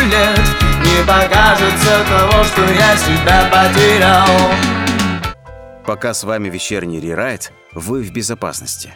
лет 0.03 0.41
Не 0.83 1.05
покажется 1.07 2.05
того, 2.09 2.45
что 2.45 2.63
я 2.73 2.97
себя 2.97 3.51
потерял 3.51 4.27
Пока 5.87 6.13
с 6.13 6.23
вами 6.23 6.51
вечерний 6.51 7.01
рерайт, 7.01 7.51
вы 7.73 8.03
в 8.03 8.13
безопасности. 8.13 8.93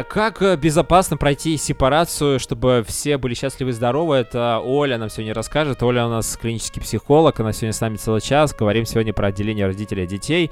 А 0.00 0.02
как 0.02 0.40
э, 0.40 0.56
безопасно 0.56 1.16
пройти 1.16 1.56
сепарацию, 1.56 2.40
чтобы 2.40 2.84
все 2.88 3.18
были 3.18 3.34
счастливы 3.34 3.70
и 3.70 3.72
здоровы? 3.74 4.16
Это 4.16 4.58
Оля 4.58 4.96
нам 4.98 5.10
сегодня 5.10 5.34
расскажет. 5.34 5.82
Оля 5.82 6.06
у 6.06 6.10
нас 6.10 6.38
клинический 6.40 6.80
психолог, 6.80 7.38
она 7.38 7.52
сегодня 7.52 7.74
с 7.74 7.80
нами 7.80 7.96
целый 7.96 8.22
час. 8.22 8.54
Говорим 8.54 8.86
сегодня 8.86 9.12
про 9.12 9.28
отделение 9.28 9.66
родителей 9.66 10.04
от 10.04 10.08
детей 10.08 10.50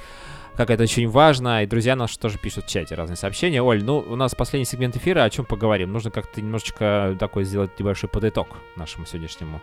как 0.58 0.70
это 0.70 0.82
очень 0.82 1.08
важно, 1.08 1.62
и 1.62 1.66
друзья 1.66 1.94
наши 1.94 2.18
тоже 2.18 2.36
пишут 2.36 2.64
в 2.64 2.68
чате 2.68 2.96
разные 2.96 3.16
сообщения. 3.16 3.62
Оль, 3.62 3.84
ну, 3.84 3.98
у 3.98 4.16
нас 4.16 4.34
последний 4.34 4.64
сегмент 4.64 4.96
эфира, 4.96 5.22
о 5.22 5.30
чем 5.30 5.44
поговорим? 5.44 5.92
Нужно 5.92 6.10
как-то 6.10 6.40
немножечко 6.42 7.16
такой 7.20 7.44
сделать 7.44 7.78
небольшой 7.78 8.10
подыток 8.10 8.48
нашему 8.74 9.06
сегодняшнему 9.06 9.60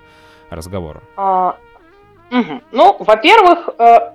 разговору. 0.50 1.02
А, 1.18 1.58
угу. 2.32 2.62
Ну, 2.72 2.96
во-первых, 2.98 3.72
э, 3.78 4.14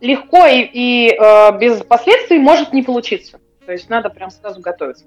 легко 0.00 0.46
и, 0.46 0.62
и 0.62 1.16
э, 1.16 1.58
без 1.60 1.80
последствий 1.84 2.40
может 2.40 2.72
не 2.72 2.82
получиться. 2.82 3.38
То 3.64 3.70
есть 3.70 3.88
надо 3.88 4.10
прям 4.10 4.30
сразу 4.32 4.60
готовиться. 4.60 5.04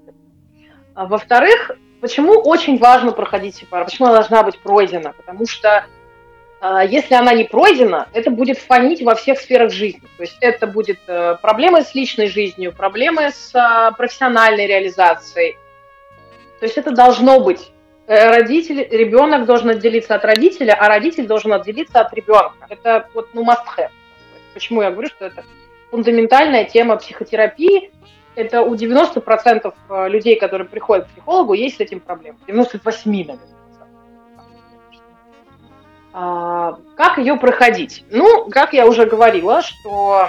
А, 0.94 1.04
во-вторых, 1.04 1.72
почему 2.00 2.32
очень 2.32 2.78
важно 2.78 3.12
проходить 3.12 3.56
сепарацию? 3.56 3.90
Почему 3.90 4.08
она 4.08 4.20
должна 4.20 4.42
быть 4.42 4.58
пройдена? 4.58 5.12
Потому 5.12 5.46
что 5.46 5.84
если 6.88 7.14
она 7.14 7.34
не 7.34 7.44
пройдена, 7.44 8.08
это 8.12 8.30
будет 8.30 8.58
фонить 8.58 9.02
во 9.02 9.16
всех 9.16 9.40
сферах 9.40 9.72
жизни. 9.72 10.02
То 10.16 10.22
есть 10.22 10.36
это 10.40 10.68
будет 10.68 11.00
э, 11.08 11.36
проблемы 11.42 11.82
с 11.82 11.94
личной 11.94 12.28
жизнью, 12.28 12.72
проблемы 12.72 13.30
с 13.30 13.50
а, 13.54 13.90
профессиональной 13.90 14.68
реализацией. 14.68 15.56
То 16.60 16.66
есть 16.66 16.78
это 16.78 16.92
должно 16.92 17.40
быть. 17.40 17.72
Э, 18.06 18.30
родитель, 18.30 18.86
ребенок 18.90 19.44
должен 19.44 19.70
отделиться 19.70 20.14
от 20.14 20.24
родителя, 20.24 20.76
а 20.78 20.86
родитель 20.86 21.26
должен 21.26 21.52
отделиться 21.52 22.00
от 22.00 22.14
ребенка. 22.14 22.54
Это 22.68 23.08
вот, 23.12 23.30
ну, 23.34 23.44
must 23.44 23.64
have. 23.76 23.90
Почему 24.54 24.82
я 24.82 24.92
говорю, 24.92 25.08
что 25.08 25.26
это 25.26 25.44
фундаментальная 25.90 26.64
тема 26.64 26.96
психотерапии. 26.96 27.90
Это 28.34 28.62
у 28.62 28.74
90% 28.74 29.74
э, 29.90 30.08
людей, 30.08 30.36
которые 30.36 30.66
приходят 30.66 31.06
к 31.06 31.10
психологу, 31.10 31.54
есть 31.54 31.76
с 31.76 31.80
этим 31.80 32.00
проблемы. 32.00 32.38
98, 32.46 33.10
наверное. 33.10 33.51
А, 36.12 36.78
как 36.96 37.18
ее 37.18 37.36
проходить? 37.36 38.04
Ну, 38.10 38.48
как 38.50 38.74
я 38.74 38.86
уже 38.86 39.06
говорила, 39.06 39.62
что 39.62 40.28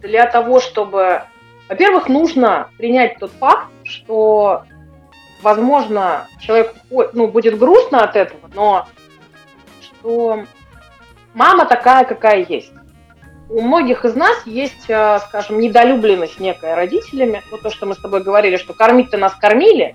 для 0.00 0.26
того, 0.26 0.60
чтобы... 0.60 1.22
Во-первых, 1.68 2.08
нужно 2.08 2.68
принять 2.76 3.18
тот 3.18 3.30
факт, 3.32 3.68
что, 3.84 4.64
возможно, 5.40 6.26
человек 6.40 6.74
ну, 6.90 7.28
будет 7.28 7.56
грустно 7.58 8.02
от 8.02 8.16
этого, 8.16 8.50
но 8.52 8.88
что 9.80 10.44
мама 11.32 11.64
такая, 11.64 12.04
какая 12.04 12.44
есть. 12.44 12.72
У 13.48 13.60
многих 13.60 14.04
из 14.04 14.14
нас 14.14 14.46
есть, 14.46 14.90
а, 14.90 15.20
скажем, 15.20 15.60
недолюбленность 15.60 16.40
некая 16.40 16.74
родителями. 16.74 17.42
Вот 17.50 17.62
то, 17.62 17.70
что 17.70 17.86
мы 17.86 17.94
с 17.94 17.98
тобой 17.98 18.22
говорили, 18.22 18.56
что 18.56 18.72
кормить-то 18.72 19.18
нас 19.18 19.34
кормили, 19.34 19.94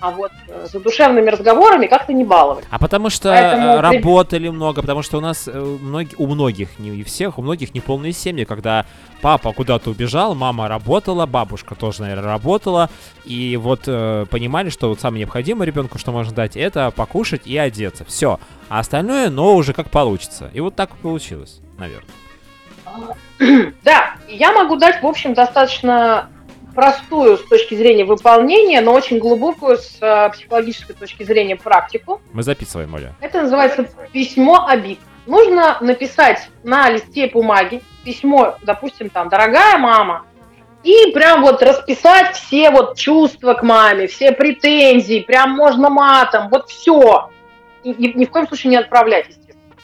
а 0.00 0.10
вот 0.10 0.30
э, 0.46 0.66
за 0.70 0.80
душевными 0.80 1.28
разговорами 1.28 1.86
как-то 1.86 2.12
не 2.12 2.24
баловать. 2.24 2.64
А 2.70 2.78
потому 2.78 3.10
что 3.10 3.30
Поэтому... 3.30 3.80
работали 3.80 4.48
много, 4.48 4.80
потому 4.80 5.02
что 5.02 5.18
у 5.18 5.20
нас 5.20 5.48
э, 5.48 5.60
многие, 5.60 6.14
у 6.16 6.26
многих, 6.26 6.78
не 6.78 6.92
у 6.92 7.04
всех, 7.04 7.38
у 7.38 7.42
многих 7.42 7.74
неполные 7.74 8.12
семьи, 8.12 8.44
когда 8.44 8.86
папа 9.20 9.52
куда-то 9.52 9.90
убежал, 9.90 10.34
мама 10.34 10.68
работала, 10.68 11.26
бабушка 11.26 11.74
тоже, 11.74 12.02
наверное, 12.02 12.30
работала, 12.30 12.90
и 13.24 13.56
вот 13.56 13.82
э, 13.86 14.26
понимали, 14.30 14.70
что 14.70 14.88
вот 14.88 15.00
самое 15.00 15.20
необходимое 15.20 15.66
ребенку, 15.66 15.98
что 15.98 16.12
можно 16.12 16.32
дать, 16.32 16.56
это 16.56 16.90
покушать 16.90 17.42
и 17.46 17.56
одеться. 17.58 18.04
Все. 18.04 18.38
А 18.68 18.78
остальное, 18.78 19.30
но 19.30 19.56
уже 19.56 19.72
как 19.72 19.90
получится. 19.90 20.50
И 20.52 20.60
вот 20.60 20.76
так 20.76 20.90
получилось, 20.96 21.60
наверное. 21.76 22.06
Да, 23.84 24.14
я 24.28 24.52
могу 24.52 24.76
дать, 24.76 25.02
в 25.02 25.06
общем, 25.06 25.34
достаточно 25.34 26.28
простую 26.78 27.38
с 27.38 27.42
точки 27.42 27.74
зрения 27.74 28.04
выполнения, 28.04 28.80
но 28.80 28.92
очень 28.92 29.18
глубокую 29.18 29.78
с 29.78 29.98
э, 30.00 30.30
психологической 30.30 30.94
точки 30.94 31.24
зрения 31.24 31.56
практику. 31.56 32.20
Мы 32.32 32.44
записываем, 32.44 32.94
Оля. 32.94 33.16
Это 33.20 33.42
называется 33.42 33.88
письмо 34.12 34.64
обид. 34.64 35.00
Нужно 35.26 35.78
написать 35.80 36.48
на 36.62 36.88
листе 36.88 37.26
бумаги 37.26 37.82
письмо, 38.04 38.58
допустим, 38.62 39.10
там, 39.10 39.28
дорогая 39.28 39.76
мама, 39.78 40.24
и 40.84 41.10
прям 41.10 41.42
вот 41.42 41.60
расписать 41.64 42.36
все 42.36 42.70
вот 42.70 42.96
чувства 42.96 43.54
к 43.54 43.64
маме, 43.64 44.06
все 44.06 44.30
претензии, 44.30 45.18
прям 45.18 45.50
можно 45.50 45.90
матом, 45.90 46.48
вот 46.48 46.68
все. 46.68 47.28
И 47.82 47.92
ни, 47.92 48.16
ни 48.16 48.24
в 48.24 48.30
коем 48.30 48.46
случае 48.46 48.70
не 48.70 48.76
отправлять, 48.76 49.26
естественно. 49.30 49.74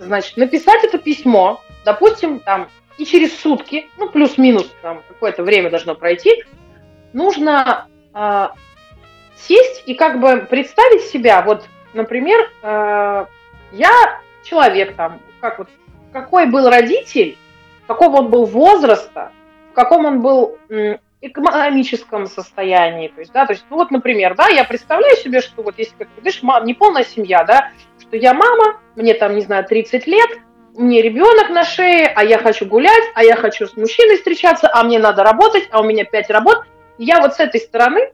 Значит, 0.00 0.36
написать 0.36 0.82
это 0.82 0.98
письмо, 0.98 1.60
допустим, 1.84 2.40
там, 2.40 2.68
и 2.98 3.04
через 3.04 3.38
сутки, 3.38 3.88
ну, 3.96 4.08
плюс-минус, 4.08 4.72
там, 4.82 5.02
какое-то 5.08 5.42
время 5.42 5.70
должно 5.70 5.94
пройти, 5.94 6.44
нужно 7.12 7.88
э, 8.14 8.48
сесть 9.36 9.82
и 9.86 9.94
как 9.94 10.20
бы 10.20 10.46
представить 10.48 11.02
себя, 11.02 11.42
вот, 11.42 11.66
например, 11.94 12.50
э, 12.62 13.26
я 13.72 14.20
человек 14.44 14.94
там, 14.96 15.20
как 15.40 15.58
вот, 15.58 15.68
какой 16.12 16.46
был 16.46 16.68
родитель, 16.68 17.36
какого 17.86 18.18
он 18.18 18.30
был 18.30 18.46
возраста, 18.46 19.30
в 19.72 19.74
каком 19.74 20.06
он 20.06 20.20
был 20.20 20.58
экономическом 21.20 22.26
состоянии, 22.26 23.08
то 23.08 23.20
есть, 23.20 23.32
да, 23.32 23.46
то 23.46 23.52
есть, 23.52 23.64
ну, 23.70 23.76
вот, 23.76 23.90
например, 23.90 24.34
да, 24.34 24.48
я 24.48 24.64
представляю 24.64 25.16
себе, 25.16 25.40
что 25.40 25.62
вот 25.62 25.74
если, 25.78 25.94
как 25.96 26.08
видишь, 26.16 26.42
не 26.64 26.74
полная 26.74 27.04
семья, 27.04 27.44
да, 27.44 27.70
что 28.00 28.16
я 28.16 28.34
мама, 28.34 28.80
мне 28.94 29.14
там, 29.14 29.34
не 29.34 29.42
знаю, 29.42 29.64
30 29.64 30.06
лет, 30.06 30.30
мне 30.76 31.02
ребенок 31.02 31.50
на 31.50 31.64
шее, 31.64 32.06
а 32.14 32.24
я 32.24 32.38
хочу 32.38 32.66
гулять, 32.66 33.04
а 33.14 33.24
я 33.24 33.36
хочу 33.36 33.66
с 33.66 33.76
мужчиной 33.76 34.16
встречаться, 34.16 34.70
а 34.72 34.82
мне 34.84 34.98
надо 34.98 35.22
работать, 35.22 35.68
а 35.70 35.80
у 35.80 35.84
меня 35.84 36.04
пять 36.04 36.30
работ. 36.30 36.64
я 36.98 37.20
вот 37.20 37.34
с 37.34 37.40
этой 37.40 37.60
стороны, 37.60 38.12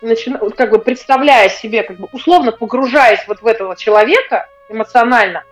начинаю, 0.00 0.50
как 0.50 0.70
бы 0.70 0.78
представляя 0.78 1.48
себе, 1.48 1.82
как 1.82 1.98
бы 1.98 2.08
условно 2.12 2.52
погружаясь 2.52 3.26
вот 3.26 3.42
в 3.42 3.46
этого 3.46 3.76
человека 3.76 4.48
эмоционально, 4.68 5.44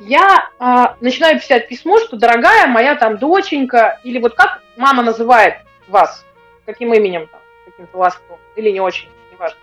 я 0.00 0.50
э, 0.58 0.94
начинаю 1.00 1.38
писать 1.38 1.68
письмо, 1.68 1.98
что 1.98 2.16
дорогая 2.16 2.66
моя 2.66 2.96
там 2.96 3.18
доченька, 3.18 4.00
или 4.02 4.18
вот 4.18 4.34
как 4.34 4.60
мама 4.76 5.02
называет 5.02 5.56
вас, 5.88 6.24
каким 6.66 6.92
именем 6.92 7.28
там, 7.28 7.40
каким-то 7.64 7.96
ласковым, 7.98 8.40
или 8.56 8.70
не 8.70 8.80
очень, 8.80 9.08
неважно. 9.32 9.58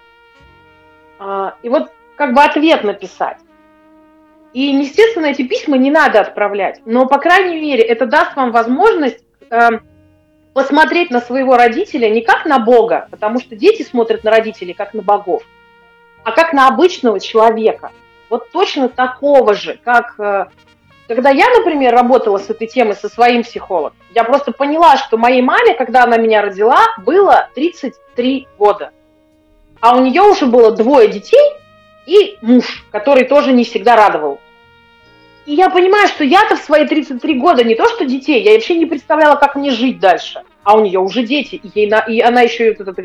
Э, 1.19 1.51
и 1.61 1.69
вот 1.69 1.91
как 2.15 2.33
бы 2.33 2.41
ответ 2.41 2.83
написать. 2.83 3.37
И, 4.53 4.61
естественно, 4.61 5.27
эти 5.27 5.43
письма 5.43 5.77
не 5.77 5.91
надо 5.91 6.19
отправлять. 6.19 6.81
Но, 6.85 7.05
по 7.07 7.17
крайней 7.19 7.59
мере, 7.59 7.83
это 7.83 8.05
даст 8.05 8.35
вам 8.35 8.51
возможность 8.51 9.23
э, 9.49 9.69
посмотреть 10.53 11.09
на 11.09 11.21
своего 11.21 11.55
родителя 11.55 12.09
не 12.09 12.21
как 12.21 12.45
на 12.45 12.59
Бога, 12.59 13.07
потому 13.11 13.39
что 13.39 13.55
дети 13.55 13.83
смотрят 13.83 14.23
на 14.23 14.31
родителей 14.31 14.73
как 14.73 14.93
на 14.93 15.01
богов, 15.01 15.43
а 16.23 16.31
как 16.31 16.51
на 16.51 16.67
обычного 16.67 17.19
человека. 17.19 17.91
Вот 18.29 18.49
точно 18.51 18.89
такого 18.89 19.53
же, 19.53 19.79
как... 19.83 20.19
Э, 20.19 20.45
когда 21.07 21.29
я, 21.29 21.49
например, 21.49 21.93
работала 21.93 22.37
с 22.37 22.49
этой 22.49 22.67
темой 22.67 22.95
со 22.95 23.09
своим 23.09 23.43
психологом, 23.43 23.97
я 24.13 24.23
просто 24.23 24.53
поняла, 24.53 24.95
что 24.97 25.17
моей 25.17 25.41
маме, 25.41 25.73
когда 25.73 26.03
она 26.03 26.17
меня 26.17 26.41
родила, 26.41 26.79
было 26.99 27.49
33 27.53 28.47
года. 28.57 28.91
А 29.81 29.97
у 29.97 30.01
нее 30.01 30.21
уже 30.21 30.45
было 30.45 30.71
двое 30.71 31.09
детей, 31.09 31.60
и 32.05 32.37
муж, 32.41 32.85
который 32.91 33.25
тоже 33.25 33.53
не 33.53 33.63
всегда 33.63 33.95
радовал. 33.95 34.39
И 35.45 35.53
я 35.53 35.69
понимаю, 35.69 36.07
что 36.07 36.23
я-то 36.23 36.55
в 36.55 36.59
свои 36.59 36.85
33 36.85 37.39
года 37.39 37.63
не 37.63 37.75
то 37.75 37.87
что 37.89 38.05
детей, 38.05 38.43
я 38.43 38.53
вообще 38.53 38.75
не 38.75 38.85
представляла, 38.85 39.35
как 39.35 39.55
мне 39.55 39.71
жить 39.71 39.99
дальше. 39.99 40.43
А 40.63 40.77
у 40.77 40.81
нее 40.81 40.99
уже 40.99 41.23
дети, 41.23 41.55
и, 41.55 41.71
ей 41.73 41.91
и 42.07 42.21
она 42.21 42.41
еще, 42.41 42.73
как 42.73 42.97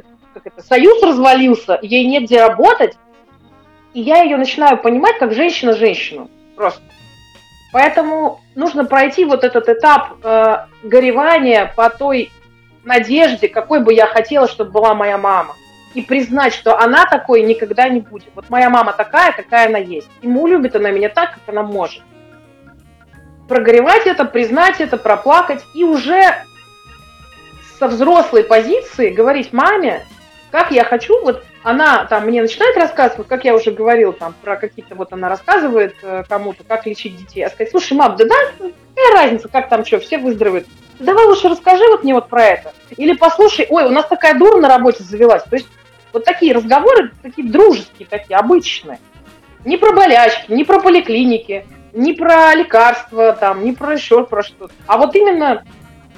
это, 0.44 0.62
союз 0.62 1.02
развалился, 1.02 1.78
ей 1.82 2.06
негде 2.06 2.40
работать. 2.40 2.94
И 3.94 4.00
я 4.00 4.22
ее 4.22 4.36
начинаю 4.36 4.76
понимать 4.76 5.18
как 5.18 5.32
женщина-женщину. 5.32 6.30
Просто. 6.54 6.82
Поэтому 7.72 8.40
нужно 8.54 8.84
пройти 8.84 9.24
вот 9.24 9.42
этот 9.42 9.68
этап 9.68 10.16
э, 10.22 10.66
горевания 10.82 11.72
по 11.74 11.88
той 11.88 12.30
надежде, 12.84 13.48
какой 13.48 13.80
бы 13.80 13.92
я 13.92 14.06
хотела, 14.06 14.46
чтобы 14.46 14.70
была 14.70 14.94
моя 14.94 15.18
мама 15.18 15.56
и 15.96 16.02
признать, 16.02 16.52
что 16.52 16.78
она 16.78 17.06
такой 17.06 17.42
никогда 17.42 17.88
не 17.88 18.00
будет. 18.00 18.28
Вот 18.34 18.50
моя 18.50 18.68
мама 18.68 18.92
такая, 18.92 19.32
какая 19.32 19.66
она 19.66 19.78
есть. 19.78 20.08
Ему 20.20 20.46
любит 20.46 20.76
она 20.76 20.90
меня 20.90 21.08
так, 21.08 21.32
как 21.34 21.42
она 21.46 21.62
может. 21.62 22.02
Прогревать 23.48 24.06
это, 24.06 24.26
признать 24.26 24.80
это, 24.80 24.98
проплакать 24.98 25.64
и 25.74 25.84
уже 25.84 26.34
со 27.78 27.88
взрослой 27.88 28.44
позиции 28.44 29.08
говорить 29.08 29.54
маме, 29.54 30.04
как 30.50 30.70
я 30.70 30.84
хочу, 30.84 31.18
вот 31.22 31.44
она 31.62 32.04
там 32.04 32.26
мне 32.26 32.42
начинает 32.42 32.76
рассказывать, 32.76 33.26
как 33.26 33.44
я 33.44 33.54
уже 33.54 33.70
говорил, 33.70 34.12
там 34.12 34.34
про 34.42 34.56
какие-то, 34.56 34.94
вот 34.94 35.14
она 35.14 35.30
рассказывает 35.30 35.96
э, 36.02 36.24
кому-то, 36.28 36.62
как 36.64 36.86
лечить 36.86 37.16
детей, 37.16 37.42
а 37.42 37.48
сказать, 37.48 37.70
слушай, 37.70 37.94
мам, 37.94 38.16
да 38.16 38.26
да, 38.26 38.34
какая 38.58 39.14
разница, 39.14 39.48
как 39.48 39.70
там 39.70 39.84
что, 39.84 39.98
все 39.98 40.18
выздоровеют. 40.18 40.66
Давай 40.98 41.24
лучше 41.24 41.48
расскажи 41.48 41.84
вот 41.88 42.04
мне 42.04 42.14
вот 42.14 42.28
про 42.28 42.44
это. 42.44 42.72
Или 42.96 43.14
послушай, 43.14 43.66
ой, 43.68 43.84
у 43.84 43.90
нас 43.90 44.06
такая 44.06 44.38
дура 44.38 44.58
на 44.58 44.68
работе 44.68 45.02
завелась. 45.02 45.42
То 45.44 45.56
есть 45.56 45.68
вот 46.16 46.24
такие 46.24 46.54
разговоры, 46.54 47.12
такие 47.22 47.46
дружеские, 47.46 48.08
такие 48.08 48.36
обычные. 48.38 48.98
Не 49.66 49.76
про 49.76 49.92
болячки, 49.92 50.50
не 50.50 50.64
про 50.64 50.80
поликлиники, 50.80 51.66
не 51.92 52.14
про 52.14 52.54
лекарства, 52.54 53.32
там, 53.32 53.64
не 53.64 53.72
про 53.72 53.92
еще 53.94 54.24
про 54.24 54.42
что-то, 54.42 54.72
а 54.86 54.96
вот 54.96 55.14
именно 55.14 55.62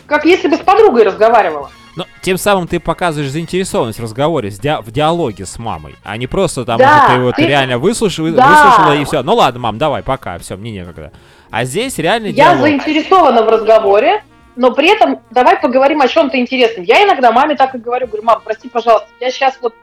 как 0.06 0.24
если 0.24 0.48
бы 0.48 0.56
с 0.56 0.60
подругой 0.60 1.02
разговаривала. 1.04 1.70
Но 1.96 2.04
тем 2.22 2.36
самым 2.38 2.68
ты 2.68 2.78
показываешь 2.78 3.30
заинтересованность 3.32 3.98
в 3.98 4.02
разговоре, 4.04 4.50
ди- 4.50 4.80
в 4.82 4.92
диалоге 4.92 5.44
с 5.46 5.58
мамой, 5.58 5.96
а 6.04 6.16
не 6.16 6.28
просто 6.28 6.64
там, 6.64 6.78
Да, 6.78 7.04
что 7.06 7.14
ты 7.14 7.20
вот 7.22 7.34
ты- 7.36 7.46
реально 7.46 7.78
выслушал, 7.78 8.26
Да. 8.32 8.46
выслушала 8.46 8.96
и 8.96 9.04
все. 9.04 9.22
Ну 9.24 9.34
ладно, 9.34 9.58
мам, 9.60 9.78
давай, 9.78 10.02
пока, 10.04 10.38
все, 10.38 10.56
мне 10.56 10.70
некогда. 10.70 11.10
А 11.50 11.64
здесь 11.64 11.98
реально 11.98 12.26
Я 12.26 12.32
диалог. 12.52 12.60
заинтересована 12.60 13.42
в 13.42 13.48
разговоре, 13.48 14.22
но 14.54 14.70
при 14.72 14.88
этом 14.90 15.20
давай 15.30 15.58
поговорим 15.60 16.00
о 16.00 16.08
чем-то 16.08 16.38
интересном. 16.38 16.84
Я 16.84 17.02
иногда 17.04 17.32
маме 17.32 17.56
так 17.56 17.74
и 17.74 17.78
говорю, 17.78 18.06
говорю, 18.06 18.22
мам, 18.24 18.40
прости, 18.44 18.68
пожалуйста, 18.68 19.08
я 19.20 19.30
сейчас 19.30 19.58
вот, 19.60 19.74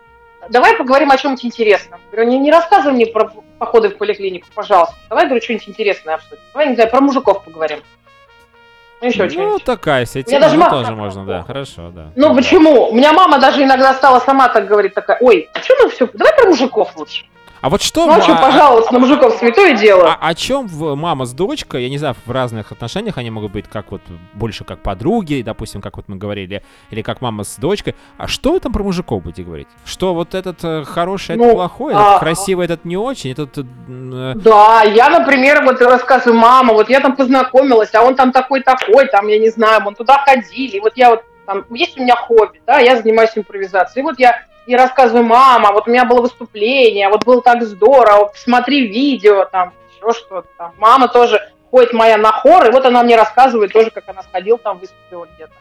давай 0.50 0.76
поговорим 0.76 1.12
о 1.12 1.18
чем-нибудь 1.18 1.46
интересном. 1.46 2.00
Говорю, 2.12 2.30
не, 2.30 2.40
не 2.40 2.52
рассказывай 2.52 2.94
мне 2.94 3.06
про 3.08 3.32
походы 3.60 3.90
в 3.90 3.98
поликлинику, 3.98 4.48
пожалуйста. 4.54 4.96
Давай, 5.10 5.26
говорю, 5.26 5.42
что-нибудь 5.44 5.70
интересное 5.70 6.16
обсудим. 6.16 6.42
Давай, 6.54 6.70
не 6.70 6.76
знаю, 6.76 6.90
про 6.90 7.02
мужиков 7.02 7.44
поговорим. 7.44 7.80
Ну, 9.02 9.08
еще 9.08 9.28
Ну, 9.28 9.60
такая 9.60 10.06
меня 10.06 10.24
тема, 10.24 10.42
даже 10.42 10.56
ну, 10.56 10.62
мама- 10.62 10.72
тоже 10.82 10.96
можно, 10.96 11.26
да, 11.26 11.44
хорошо, 11.44 11.90
да. 11.94 12.12
Ну, 12.16 12.30
Да. 12.30 12.34
почему? 12.36 12.90
У 12.90 12.96
меня 12.96 13.14
мама 13.14 13.40
даже 13.40 13.62
иногда 13.64 13.94
стала 13.94 14.20
сама 14.20 14.48
так 14.48 14.68
говорить, 14.68 14.94
такая, 14.94 15.18
ой, 15.22 15.50
а 15.54 15.60
что 15.60 15.76
мы 15.84 15.90
все, 15.90 16.10
давай 16.14 16.34
про 16.36 16.46
мужиков 16.48 16.96
лучше. 16.96 17.26
А 17.62 17.70
вот 17.70 17.82
что... 17.82 18.06
Ну, 18.06 18.14
а 18.14 18.18
ма- 18.28 18.42
пожаловаться 18.42 18.94
на 18.94 19.00
мужиков 19.00 19.34
святое 19.36 19.76
дело. 19.76 20.14
А 20.20 20.28
о 20.28 20.36
чем 20.36 20.68
мама 20.72 21.26
с 21.26 21.34
дочкой, 21.34 21.84
я 21.84 21.90
не 21.90 21.98
знаю, 21.98 22.16
в 22.26 22.32
разных 22.32 22.72
отношениях 22.72 23.18
они 23.18 23.32
могут 23.32 23.52
быть 23.52 23.66
как 23.68 23.92
вот 23.92 24.02
больше 24.34 24.64
как 24.64 24.80
подруги, 24.82 25.42
допустим, 25.44 25.82
как 25.82 25.98
вот 25.98 26.08
мы 26.08 26.18
говорили, 26.18 26.64
или 26.92 27.02
как 27.02 27.22
мама 27.22 27.44
с 27.44 27.56
дочкой. 27.58 27.96
А 28.18 28.28
что 28.28 28.52
вы 28.52 28.60
там 28.60 28.72
про 28.72 28.84
мужиков 28.84 29.24
будете 29.24 29.44
говорить? 29.44 29.68
Что 29.86 30.14
вот 30.14 30.36
этот 30.36 30.64
э, 30.64 30.84
хороший, 30.84 31.36
этот 31.36 31.48
Ну, 31.48 31.54
плохой, 31.54 31.94
а- 31.96 32.08
этот 32.10 32.20
красивый, 32.20 32.66
этот 32.66 32.86
не 32.86 32.98
очень, 32.98 33.32
этот... 33.32 33.58
э, 33.58 34.34
Да, 34.36 34.84
я, 34.84 35.10
например, 35.10 35.64
вот 35.64 35.82
рассказываю, 35.82 36.40
мама, 36.40 36.74
вот 36.74 36.90
я 36.90 37.00
там 37.00 37.16
познакомилась, 37.16 37.94
а 37.96 38.04
он 38.04 38.16
там 38.16 38.32
такой-такой, 38.32 39.08
там, 39.08 39.28
я 39.28 39.40
не 39.40 39.50
знаю, 39.50 39.82
мы 39.82 39.94
туда 39.96 40.20
ходили, 40.26 40.78
и 40.78 40.80
вот 40.80 40.94
я 40.96 41.10
вот, 41.12 41.24
там, 41.48 41.64
есть 41.72 41.98
у 41.98 42.02
меня 42.04 42.16
хобби, 42.16 42.62
да, 42.68 42.80
я 42.80 43.02
занимаюсь 43.02 43.32
импровизацией, 43.36 44.04
и 44.04 44.06
вот 44.06 44.20
я 44.20 44.46
и 44.66 44.76
рассказываю, 44.76 45.24
мама, 45.24 45.72
вот 45.72 45.88
у 45.88 45.92
меня 45.92 46.06
было 46.06 46.22
выступление, 46.22 47.10
вот 47.10 47.26
было 47.26 47.42
так 47.42 47.64
здорово, 47.64 48.26
посмотри 48.26 48.88
видео, 48.88 49.46
там, 49.46 49.74
еще 49.96 50.18
что-то 50.18 50.48
там. 50.58 50.74
Мама 50.78 51.08
тоже 51.08 51.42
ходит 51.72 51.94
моя 51.94 52.18
на 52.18 52.32
хор, 52.32 52.68
и 52.68 52.72
вот 52.72 52.86
она 52.86 53.04
мне 53.04 53.16
рассказывает 53.16 53.74
тоже, 53.74 53.92
как 53.92 54.08
она 54.08 54.24
сходила 54.24 54.58
там, 54.58 54.78
выступила 54.78 55.28
где-то. 55.36 55.54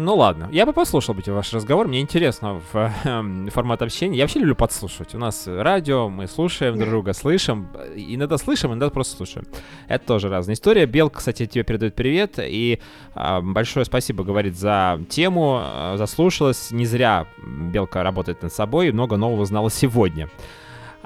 Ну 0.00 0.14
ладно, 0.14 0.48
я 0.52 0.64
бы 0.64 0.72
послушал 0.72 1.12
бы 1.12 1.22
ваш 1.26 1.52
разговор, 1.52 1.88
мне 1.88 2.00
интересно 2.00 2.62
в, 2.72 2.92
эм, 3.02 3.48
формат 3.50 3.82
общения. 3.82 4.16
Я 4.16 4.24
вообще 4.24 4.38
люблю 4.38 4.54
подслушивать. 4.54 5.12
У 5.16 5.18
нас 5.18 5.48
радио, 5.48 6.08
мы 6.08 6.28
слушаем 6.28 6.76
друг 6.76 6.88
друга, 6.88 7.12
слышим. 7.12 7.68
Иногда 7.96 8.38
слышим, 8.38 8.70
иногда 8.70 8.90
просто 8.90 9.16
слушаем. 9.16 9.48
Это 9.88 10.06
тоже 10.06 10.28
разная 10.28 10.54
история. 10.54 10.86
Белка, 10.86 11.18
кстати, 11.18 11.46
тебе 11.46 11.64
передает 11.64 11.96
привет. 11.96 12.38
И 12.38 12.78
а, 13.16 13.40
большое 13.40 13.84
спасибо, 13.84 14.22
говорит, 14.22 14.56
за 14.56 15.00
тему. 15.10 15.58
а, 15.60 15.96
Заслушалась. 15.96 16.70
Не 16.70 16.86
зря 16.86 17.26
Белка 17.44 18.04
работает 18.04 18.40
над 18.40 18.52
собой. 18.52 18.92
Много 18.92 19.16
нового 19.16 19.44
знала 19.46 19.68
сегодня. 19.68 20.28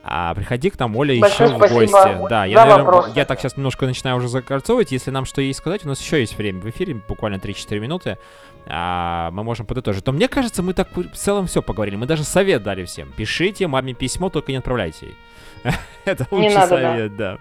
А 0.05 0.34
приходи 0.34 0.68
к 0.70 0.78
нам, 0.78 0.96
Оля, 0.96 1.18
Большое 1.20 1.50
еще 1.50 1.59
в 1.59 1.72
гости. 1.72 2.28
Да, 2.28 2.44
я, 2.44 2.64
наверное, 2.64 3.12
я 3.14 3.24
так 3.24 3.40
сейчас 3.40 3.57
немножко 3.57 3.86
начинаю 3.86 4.16
уже 4.16 4.28
закольцовывать. 4.28 4.90
Если 4.90 5.11
нам 5.11 5.24
что 5.24 5.40
есть 5.40 5.61
сказать, 5.61 5.84
у 5.84 5.88
нас 5.88 6.00
еще 6.00 6.18
есть 6.20 6.36
время 6.36 6.61
в 6.61 6.68
эфире, 6.70 7.00
буквально 7.07 7.36
3-4 7.36 7.78
минуты. 7.78 8.18
А, 8.66 9.30
мы 9.30 9.44
можем 9.44 9.66
подытожить. 9.66 10.05
То 10.05 10.12
мне 10.12 10.28
кажется, 10.28 10.62
мы 10.62 10.74
так 10.74 10.88
в 10.96 11.14
целом 11.14 11.46
все 11.46 11.62
поговорили. 11.62 11.96
Мы 11.96 12.07
даже 12.07 12.24
совет 12.24 12.62
дали 12.62 12.84
всем. 12.84 13.12
Пишите 13.12 13.66
маме 13.68 13.94
письмо, 13.94 14.28
только 14.28 14.50
не 14.53 14.59
отправляйте 14.59 15.07
ей. 15.07 15.16
Это 16.04 16.26
Не 16.30 16.36
лучший 16.38 16.54
надо, 16.54 16.76
да. 16.76 16.92
совет, 16.92 17.16
да. 17.16 17.38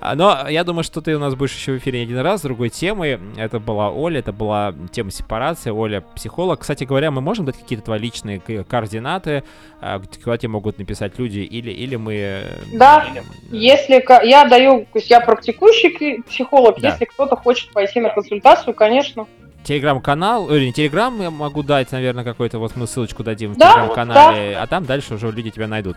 А, 0.00 0.14
Но 0.14 0.48
я 0.48 0.62
думаю, 0.62 0.84
что 0.84 1.00
ты 1.00 1.16
у 1.16 1.18
нас 1.18 1.34
будешь 1.34 1.54
еще 1.56 1.72
в 1.72 1.78
эфире 1.78 2.02
один 2.02 2.18
раз 2.20 2.38
с 2.38 2.42
другой 2.44 2.68
темой. 2.68 3.18
Это 3.36 3.58
была 3.58 3.90
Оля, 3.90 4.20
это 4.20 4.32
была 4.32 4.72
тема 4.92 5.10
сепарации. 5.10 5.70
Оля 5.70 6.02
психолог. 6.14 6.60
Кстати 6.60 6.84
говоря, 6.84 7.10
мы 7.10 7.20
можем 7.20 7.46
дать 7.46 7.58
какие-то 7.58 7.84
твои 7.86 7.98
личные 7.98 8.38
координаты, 8.38 9.42
а, 9.80 10.00
куда 10.22 10.38
тебе 10.38 10.50
могут 10.50 10.78
написать 10.78 11.18
люди, 11.18 11.40
или, 11.40 11.72
или 11.72 11.96
мы... 11.96 12.14
э, 12.14 12.42
Да, 12.74 13.06
или- 13.10 13.24
Если 13.56 14.04
я 14.26 14.44
даю, 14.44 14.82
то 14.92 14.98
есть 14.98 15.10
я 15.10 15.20
практикующий 15.20 16.22
психолог, 16.22 16.80
Да. 16.80 16.90
если 16.90 17.04
кто-то 17.04 17.34
хочет 17.34 17.72
пойти 17.72 17.98
на 18.00 18.10
консультацию, 18.10 18.74
конечно. 18.74 19.26
Телеграм-канал, 19.64 20.48
или 20.50 20.66
не 20.66 20.72
телеграм 20.72 21.20
я 21.20 21.30
могу 21.30 21.64
дать, 21.64 21.90
наверное, 21.90 22.22
какой-то, 22.22 22.60
вот 22.60 22.76
мы 22.76 22.86
ссылочку 22.86 23.24
дадим 23.24 23.54
в 23.54 23.58
Да, 23.58 23.72
телеграм-канале, 23.72 24.56
а 24.56 24.66
там 24.68 24.84
дальше 24.84 25.14
уже 25.14 25.30
люди 25.32 25.50
тебя 25.50 25.66
найдут. 25.66 25.96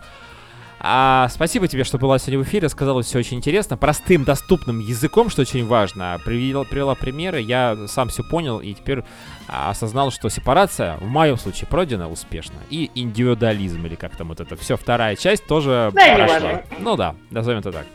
А, 0.84 1.28
спасибо 1.28 1.68
тебе, 1.68 1.84
что 1.84 1.96
была 1.96 2.18
сегодня 2.18 2.40
в 2.40 2.42
эфире, 2.42 2.68
сказала 2.68 3.02
все 3.02 3.20
очень 3.20 3.36
интересно, 3.36 3.76
простым, 3.76 4.24
доступным 4.24 4.80
языком, 4.80 5.30
что 5.30 5.42
очень 5.42 5.64
важно. 5.64 6.20
Привела, 6.24 6.64
привела 6.64 6.96
примеры, 6.96 7.40
я 7.40 7.86
сам 7.86 8.08
все 8.08 8.24
понял 8.24 8.58
и 8.58 8.74
теперь 8.74 9.04
а, 9.46 9.70
осознал, 9.70 10.10
что 10.10 10.28
сепарация 10.28 10.96
в 10.96 11.06
моем 11.06 11.38
случае 11.38 11.68
пройдена 11.68 12.10
успешно. 12.10 12.56
И 12.68 12.90
индивидуализм, 12.96 13.86
или 13.86 13.94
как 13.94 14.16
там 14.16 14.28
вот 14.28 14.40
это, 14.40 14.56
все, 14.56 14.76
вторая 14.76 15.14
часть 15.14 15.46
тоже 15.46 15.92
Да, 15.94 16.14
прошла. 16.16 16.62
Ну 16.80 16.96
да, 16.96 17.14
назовем 17.30 17.60
это 17.60 17.70
так. 17.70 17.86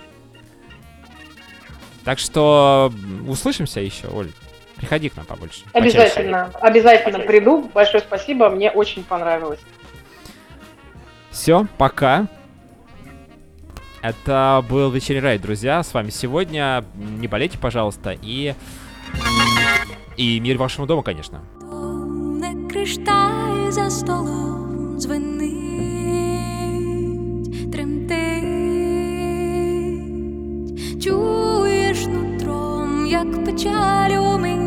Так 2.06 2.20
что 2.20 2.94
услышимся 3.28 3.82
еще, 3.82 4.08
Оль. 4.08 4.32
Приходи 4.78 5.10
к 5.10 5.18
нам 5.18 5.26
побольше. 5.26 5.66
почаще. 5.74 5.98
Обязательно, 5.98 6.52
обязательно 6.62 7.20
приду. 7.20 7.70
Большое 7.74 8.00
спасибо, 8.00 8.50
мне 8.50 8.72
очень 8.72 9.04
понравилось. 9.04 9.60
Все, 11.32 11.68
пока. 11.78 12.28
Это 14.02 14.64
был 14.70 14.91
вечерний 14.91 15.22
райд, 15.22 15.41
друзья. 15.41 15.84
С 15.84 15.93
вами 15.93 16.10
сегодня. 16.10 16.86
Не 16.95 17.28
болейте, 17.28 17.58
пожалуйста. 17.58 18.16
И... 18.22 18.54
И 20.18 20.39
мир 20.39 20.58
вашему 20.58 20.88
дому, 20.88 21.04
конечно. 21.04 21.41
За 23.70 23.89
столом 23.89 24.98
дзвенить, 24.98 25.68
нутром, 32.08 33.06
як 33.08 33.45
печаль 33.45 34.12
у 34.12 34.38
мені 34.38 34.66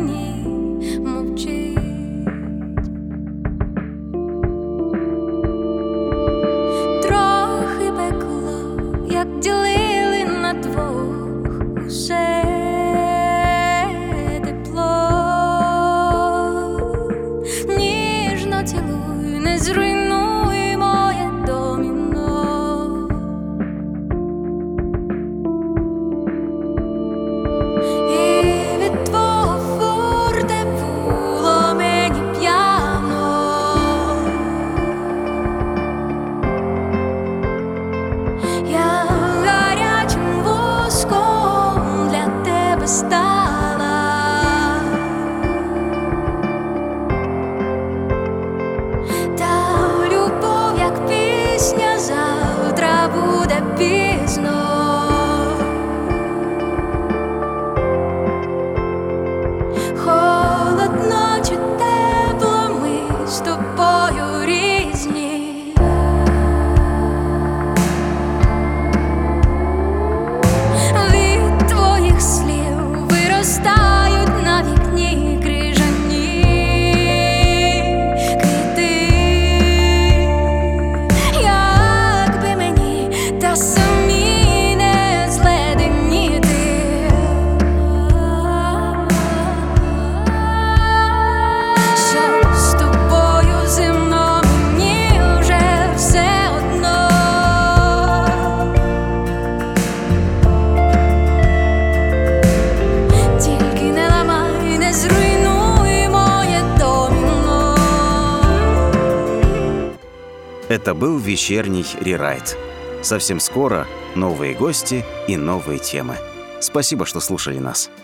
вечерний 111.41 111.85
рерайт. 111.99 112.55
Совсем 113.01 113.39
скоро 113.39 113.87
новые 114.13 114.53
гости 114.53 115.03
и 115.27 115.37
новые 115.37 115.79
темы. 115.79 116.17
Спасибо, 116.59 117.07
что 117.07 117.19
слушали 117.19 117.57
нас. 117.57 117.89